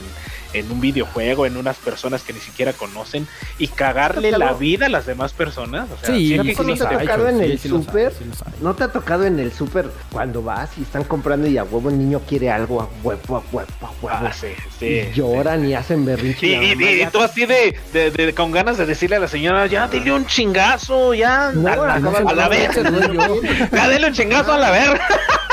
[0.53, 3.27] en un videojuego, en unas personas que ni siquiera conocen
[3.59, 5.89] y cagarle la vida a las demás personas.
[5.91, 8.57] O sea, Sí, sí ¿No que te ha tocado en Sí, el sí sí sabe.
[8.61, 11.89] ¿No te ha tocado en el súper cuando vas y están comprando y a huevo
[11.91, 14.09] el niño quiere algo, a huevo, a huevo, a huevo?
[14.27, 14.49] Ah, sí,
[14.79, 15.11] sí, y sí.
[15.15, 16.47] lloran y hacen berrinche.
[16.47, 20.13] Y, tú así de, de- de- con ganas de decirle a la señora, ya dile
[20.13, 23.43] un chingazo, ya, No, a la, acabas a la verga, no,
[23.73, 25.07] ya dile un chingazo a la verga.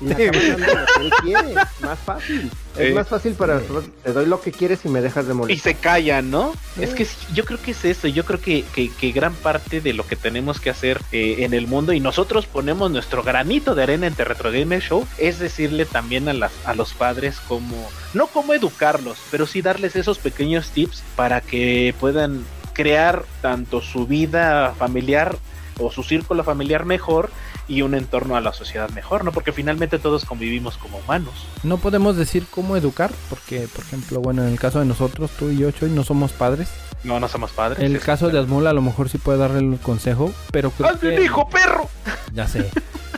[0.00, 1.54] Y le acabas dando lo que él quiere.
[1.80, 2.50] Más fácil.
[2.76, 2.94] Es Eh.
[2.94, 5.72] más fácil para te doy lo que quieres y me dejas de Y molestar.
[5.74, 6.52] se callan, ¿no?
[6.74, 6.82] Sí.
[6.82, 9.80] Es que sí, yo creo que es eso, yo creo que, que- que gran parte
[9.80, 13.74] de lo que tenemos que hacer eh, en el mundo y nosotros ponemos nuestro granito
[13.76, 17.88] de arena en Retro Gamer Show es decirle también a, las, a los padres cómo,
[18.12, 24.06] no cómo educarlos, pero sí darles esos pequeños tips para que puedan crear tanto su
[24.08, 25.36] vida familiar
[25.78, 27.30] o su círculo familiar mejor
[27.68, 29.32] y un entorno a la sociedad mejor, ¿no?
[29.32, 31.32] Porque finalmente todos convivimos como humanos.
[31.62, 35.48] No podemos decir cómo educar, porque, por ejemplo, bueno, en el caso de nosotros, tú
[35.50, 36.68] y yo, Choy, no somos padres.
[37.04, 37.78] No, no somos padres.
[37.80, 40.90] El es- caso de Asmul a lo mejor sí puede darle el consejo, pero creo
[40.90, 41.22] ¡Haz que...
[41.22, 41.88] hijo, perro!
[42.34, 42.68] Ya sé.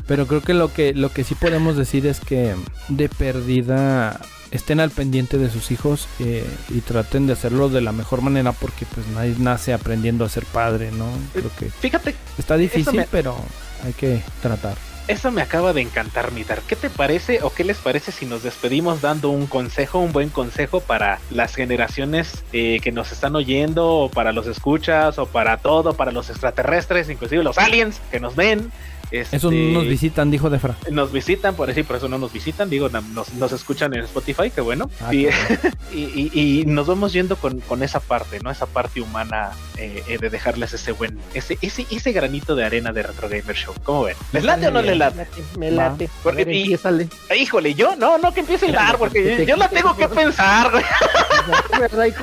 [0.07, 2.55] Pero creo que lo que lo que sí podemos decir es que
[2.89, 4.21] de perdida
[4.51, 8.53] estén al pendiente de sus hijos eh, y traten de hacerlo de la mejor manera
[8.53, 11.07] porque pues nadie nace aprendiendo a ser padre, ¿no?
[11.33, 13.37] Creo que Fíjate está difícil, me- pero
[13.85, 14.77] hay que tratar.
[15.09, 16.63] Eso me acaba de encantar, Mitar.
[16.63, 20.31] ¿Qué te parece o qué les parece si nos despedimos dando un consejo, un buen
[20.31, 25.59] consejo para las generaciones eh, que nos están oyendo, o para los escuchas, o para
[25.59, 28.73] todo, para los extraterrestres, inclusive los aliens que nos ven?
[29.11, 30.75] Este, Eso no nos visitan, dijo Defra.
[30.91, 34.51] nos visitan, por decir, por eso no nos visitan, digo, nos, nos escuchan en Spotify,
[34.51, 34.91] que bueno.
[35.01, 35.33] Ah, y, qué
[35.95, 38.51] y, y- y nos vamos yendo con, con esa parte, ¿no?
[38.51, 42.93] Esa parte humana eh, eh, de dejarles ese buen, ese, ese, ese granito de arena
[42.93, 43.75] de Retro Gamer Show.
[43.85, 44.17] ¿Cómo ven?
[44.33, 45.27] ¿Les late o no les late?
[45.59, 46.11] Me late.
[46.23, 47.09] Porque- A ver, y- empiézale.
[47.39, 50.71] Híjole, yo no, no que empiece a hilar, porque yo, yo la tengo que pensar.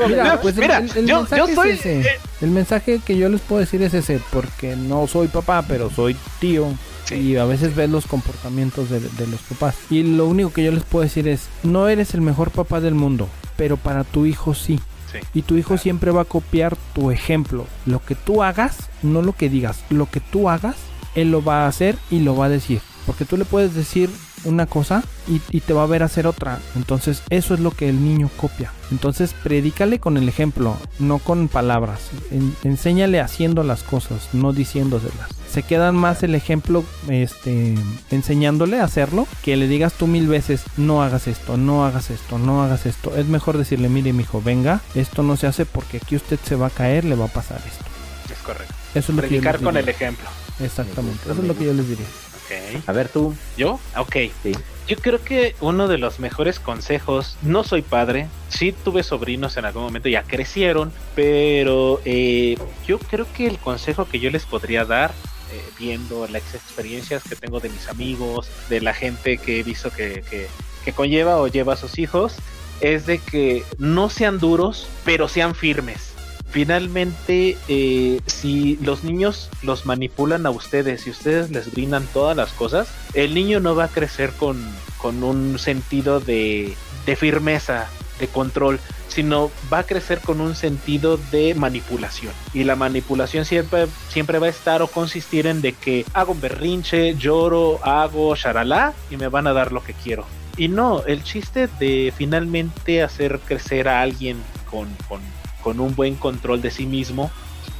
[0.08, 2.02] Mira, pues Mira, el, el yo- yo soy, es ese.
[2.02, 5.90] eh, El mensaje que yo les puedo decir es ese, porque no soy papá, pero
[5.90, 6.68] soy tío.
[7.06, 7.16] Sí.
[7.16, 9.78] Y a veces ves los comportamientos de, de los papás.
[9.90, 12.96] Y lo único que yo les puedo decir es, no eres el mejor papá del
[12.96, 14.78] mundo, pero para tu hijo sí.
[15.10, 15.20] Sí.
[15.34, 17.66] Y tu hijo siempre va a copiar tu ejemplo.
[17.86, 20.76] Lo que tú hagas, no lo que digas, lo que tú hagas,
[21.16, 22.82] él lo va a hacer y lo va a decir.
[23.06, 24.10] Porque tú le puedes decir
[24.46, 26.60] una cosa y, y te va a ver hacer otra.
[26.76, 28.72] Entonces eso es lo que el niño copia.
[28.92, 32.00] Entonces predícale con el ejemplo, no con palabras.
[32.32, 35.30] En- enséñale haciendo las cosas, no diciéndoselas.
[35.52, 37.76] Se quedan más el ejemplo este,
[38.10, 42.40] enseñándole a hacerlo que le digas tú mil veces no hagas esto, no hagas esto,
[42.40, 43.16] no hagas esto.
[43.16, 46.56] Es mejor decirle, mire mi hijo, venga, esto no se hace porque aquí usted se
[46.56, 47.86] va a caer, le va a pasar esto.
[48.34, 48.74] Es correcto.
[48.96, 50.26] Eso es lo que yo Predicar con el ejemplo.
[50.60, 52.06] Exactamente, eso es lo que yo les diría.
[52.46, 52.84] Ok.
[52.88, 53.36] A ver tú.
[53.58, 53.80] ¿Yo?
[53.98, 54.16] Ok.
[54.42, 54.54] Sí.
[54.88, 59.64] Yo creo que uno de los mejores consejos, no soy padre, sí tuve sobrinos en
[59.64, 64.84] algún momento, ya crecieron, pero eh, yo creo que el consejo que yo les podría
[64.84, 65.12] dar,
[65.54, 69.90] eh, viendo las experiencias que tengo de mis amigos, de la gente que he visto
[69.90, 70.48] que, que,
[70.84, 72.36] que conlleva o lleva a sus hijos,
[72.82, 76.13] es de que no sean duros, pero sean firmes.
[76.54, 82.54] Finalmente, eh, si los niños los manipulan a ustedes y ustedes les brindan todas las
[82.54, 84.64] cosas, el niño no va a crecer con,
[85.00, 86.76] con un sentido de,
[87.08, 87.88] de firmeza,
[88.20, 92.34] de control, sino va a crecer con un sentido de manipulación.
[92.54, 96.42] Y la manipulación siempre, siempre va a estar o consistir en de que hago un
[96.42, 100.24] berrinche, lloro, hago charalá y me van a dar lo que quiero.
[100.56, 104.38] Y no, el chiste de finalmente hacer crecer a alguien
[104.70, 105.20] con, con,
[105.64, 107.32] con un buen control de sí mismo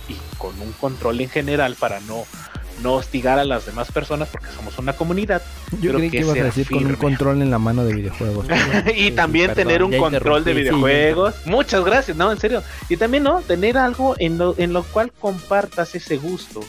[0.08, 2.26] y con un control en general para no,
[2.82, 5.42] no hostigar a las demás personas porque somos una comunidad
[5.72, 7.94] Yo Creo creí que que ibas a decir con un control en la mano de
[7.94, 8.46] videojuegos.
[8.96, 11.36] y Sí, también perdón, tener un control de sí, videojuegos.
[11.46, 12.64] Muchas gracias, no, en serio.
[12.90, 13.42] Y también, ¿no?
[13.42, 16.62] Tener algo en lo, en lo cual compartas ese gusto.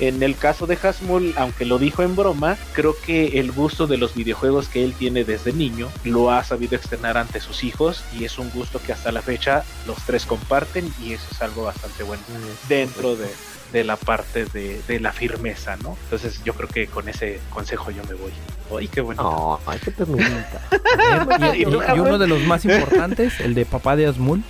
[0.00, 3.98] En el caso de Hasmul, aunque lo dijo en broma, creo que el gusto de
[3.98, 8.24] los videojuegos que él tiene desde niño lo ha sabido externar ante sus hijos y
[8.24, 12.02] es un gusto que hasta la fecha los tres comparten y eso es algo bastante
[12.02, 12.22] bueno
[12.68, 13.28] dentro de,
[13.72, 15.96] de la parte de, de la firmeza, ¿no?
[16.04, 18.32] Entonces yo creo que con ese consejo yo me voy.
[18.78, 19.22] ¡Ay, qué bonito!
[19.28, 19.92] Oh, ay, qué
[21.56, 21.64] y, ¿Y y
[22.00, 24.42] uno de los más importantes, el de papá de Asmul.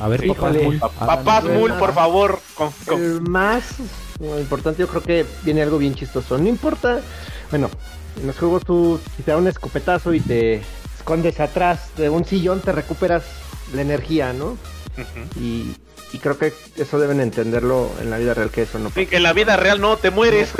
[0.00, 0.58] A ver, papá Híjole.
[0.60, 0.78] Asmul.
[0.78, 3.64] Pa- háganos- Papás Mul, por favor, con- con- El más
[4.20, 6.38] lo importante, yo creo que viene algo bien chistoso.
[6.38, 7.00] No importa,
[7.50, 7.70] bueno,
[8.20, 10.62] en los juegos tú, si te da un escopetazo y te
[10.98, 13.24] escondes atrás de un sillón, te recuperas
[13.74, 14.56] la energía, ¿no?
[15.38, 15.72] Y,
[16.12, 19.16] y creo que eso deben entenderlo en la vida real, que eso no Sí, que
[19.16, 20.50] en la vida real no te mueres.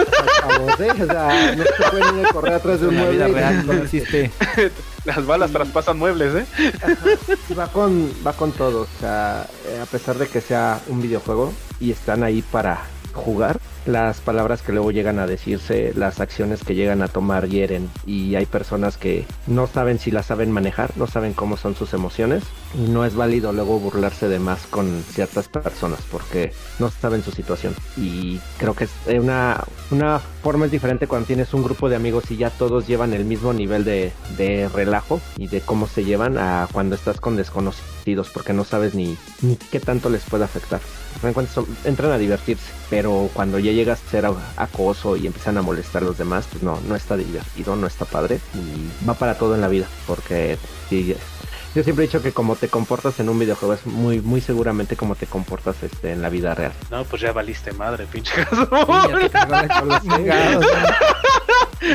[0.41, 0.91] Chavos, ¿eh?
[0.91, 3.41] O sea, no se pueden ir a correr atrás de un En la vida mueble
[3.41, 4.31] y real no existe.
[5.05, 6.47] Las balas traspasan muebles, ¿eh?
[7.57, 11.53] Va con, va con todo, o sea, eh, a pesar de que sea un videojuego
[11.79, 12.83] y están ahí para
[13.17, 17.89] jugar, las palabras que luego llegan a decirse, las acciones que llegan a tomar hieren
[18.07, 21.95] y hay personas que no saben si las saben manejar, no saben cómo son sus
[21.95, 22.45] emociones
[22.75, 27.31] y no es válido luego burlarse de más con ciertas personas porque no saben su
[27.31, 31.97] situación y creo que es una, una forma es diferente cuando tienes un grupo de
[31.97, 36.05] amigos y ya todos llevan el mismo nivel de, de relajo y de cómo se
[36.05, 40.45] llevan a cuando estás con desconocidos porque no sabes ni, ni qué tanto les puede
[40.45, 40.81] afectar.
[41.85, 44.27] Entran a divertirse, pero cuando ya llegas a ser
[44.57, 48.05] acoso y empiezan a molestar a los demás, pues no, no está divertido, no está
[48.05, 50.59] padre y va para todo en la vida, porque
[50.91, 51.15] sí,
[51.75, 54.97] yo siempre he dicho que como te comportas en un videojuego es muy, muy seguramente
[54.97, 56.73] como te comportas este, en la vida real.
[56.91, 60.99] No, pues ya valiste madre, pinche Ya te cargó la chingada, o sea,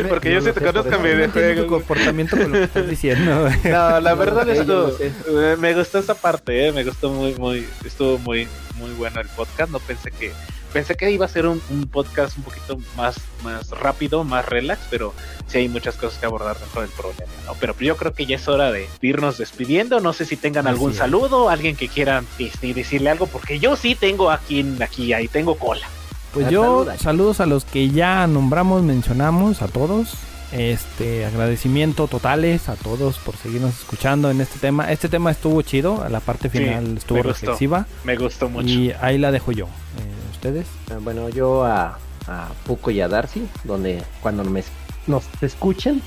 [0.08, 1.66] Porque yo sí te sé, conozco tu videojuegos.
[1.66, 3.50] comportamiento con lo que estás diciendo.
[3.64, 4.46] No, la verdad
[4.98, 5.12] sé.
[5.28, 8.48] eh, me gustó esa parte, eh, me gustó muy, muy, estuvo muy,
[8.82, 9.72] muy bueno el podcast.
[9.72, 10.32] No pensé que,
[10.74, 14.82] pensé que iba a ser un, un podcast un poquito más, más rápido, más relax,
[14.90, 15.14] pero
[15.48, 17.54] sí hay muchas cosas que abordar dentro del problema, ¿no?
[17.60, 20.00] Pero yo creo que ya es hora de irnos despidiendo.
[20.00, 20.98] No sé si tengan Así algún es.
[20.98, 25.56] saludo, alguien que quiera este, decirle algo, porque yo sí tengo aquí, aquí, ahí tengo
[25.56, 25.88] cola.
[26.34, 30.14] Pues Ah, yo, saludos a los que ya nombramos, mencionamos, a todos.
[30.52, 34.92] Este, agradecimiento totales a todos por seguirnos escuchando en este tema.
[34.92, 37.40] Este tema estuvo chido, a la parte Sí, final estuvo me gustó.
[37.46, 37.86] reflexiva.
[38.04, 38.68] Me gustó mucho.
[38.68, 39.66] Y ahí la dejo yo.
[39.66, 40.68] Eh, ¿Ustedes?
[40.90, 41.98] Eh, Bueno, yo a,
[42.28, 44.62] a Puco y a Darcy, donde cuando me,
[45.08, 46.02] nos escuchen,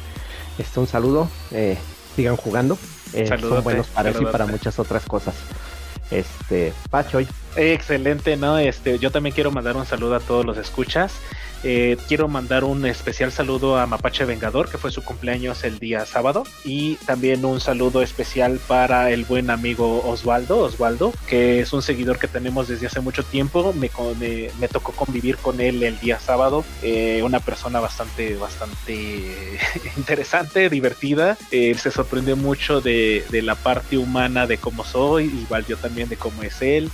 [0.59, 1.79] este, un saludo, eh,
[2.15, 2.77] sigan jugando,
[3.15, 5.35] eh, son buenos para eso y para muchas otras cosas.
[6.11, 7.27] Este, Pachoy,
[7.57, 8.59] Excelente, ¿no?
[8.59, 11.13] Este, yo también quiero mandar un saludo a todos los escuchas.
[11.67, 16.05] Eh, quiero mandar un especial saludo a Mapache Vengador, que fue su cumpleaños el día
[16.05, 16.45] sábado.
[16.63, 22.19] Y también un saludo especial para el buen amigo Osvaldo, Osvaldo, que es un seguidor
[22.19, 23.73] que tenemos desde hace mucho tiempo.
[23.73, 23.91] Me,
[24.21, 26.67] me, me tocó convivir con él el día sábado.
[26.83, 29.59] Eh, una persona bastante, bastante
[29.97, 31.39] interesante, divertida.
[31.51, 36.11] Él se sorprendió mucho de, de la parte humana de cómo soy, igual yo también
[36.11, 36.91] de cómo es él.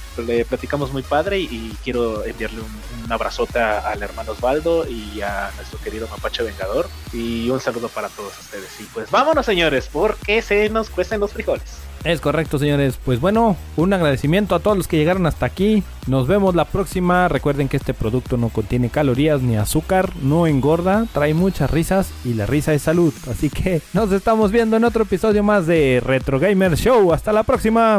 [0.50, 5.50] Platicamos muy padre y, quiero enviarle un, un abrazote a- al hermano Osvaldo y a
[5.56, 6.88] nuestro querido Mapache Vengador.
[7.14, 8.68] Y un saludo para todos ustedes.
[8.80, 11.62] Y pues vámonos, señores, porque se nos cuecen los frijoles.
[12.02, 12.98] Es correcto, señores.
[13.04, 15.82] Pues bueno, un agradecimiento a todos los que llegaron hasta aquí.
[16.06, 17.28] Nos vemos la próxima.
[17.28, 22.32] Recuerden que este producto no contiene calorías ni azúcar, no engorda, trae muchas risas y
[22.34, 23.12] la risa es salud.
[23.30, 27.12] Así que nos estamos viendo en otro episodio más de Retro Gamer Show.
[27.12, 27.98] Hasta la próxima.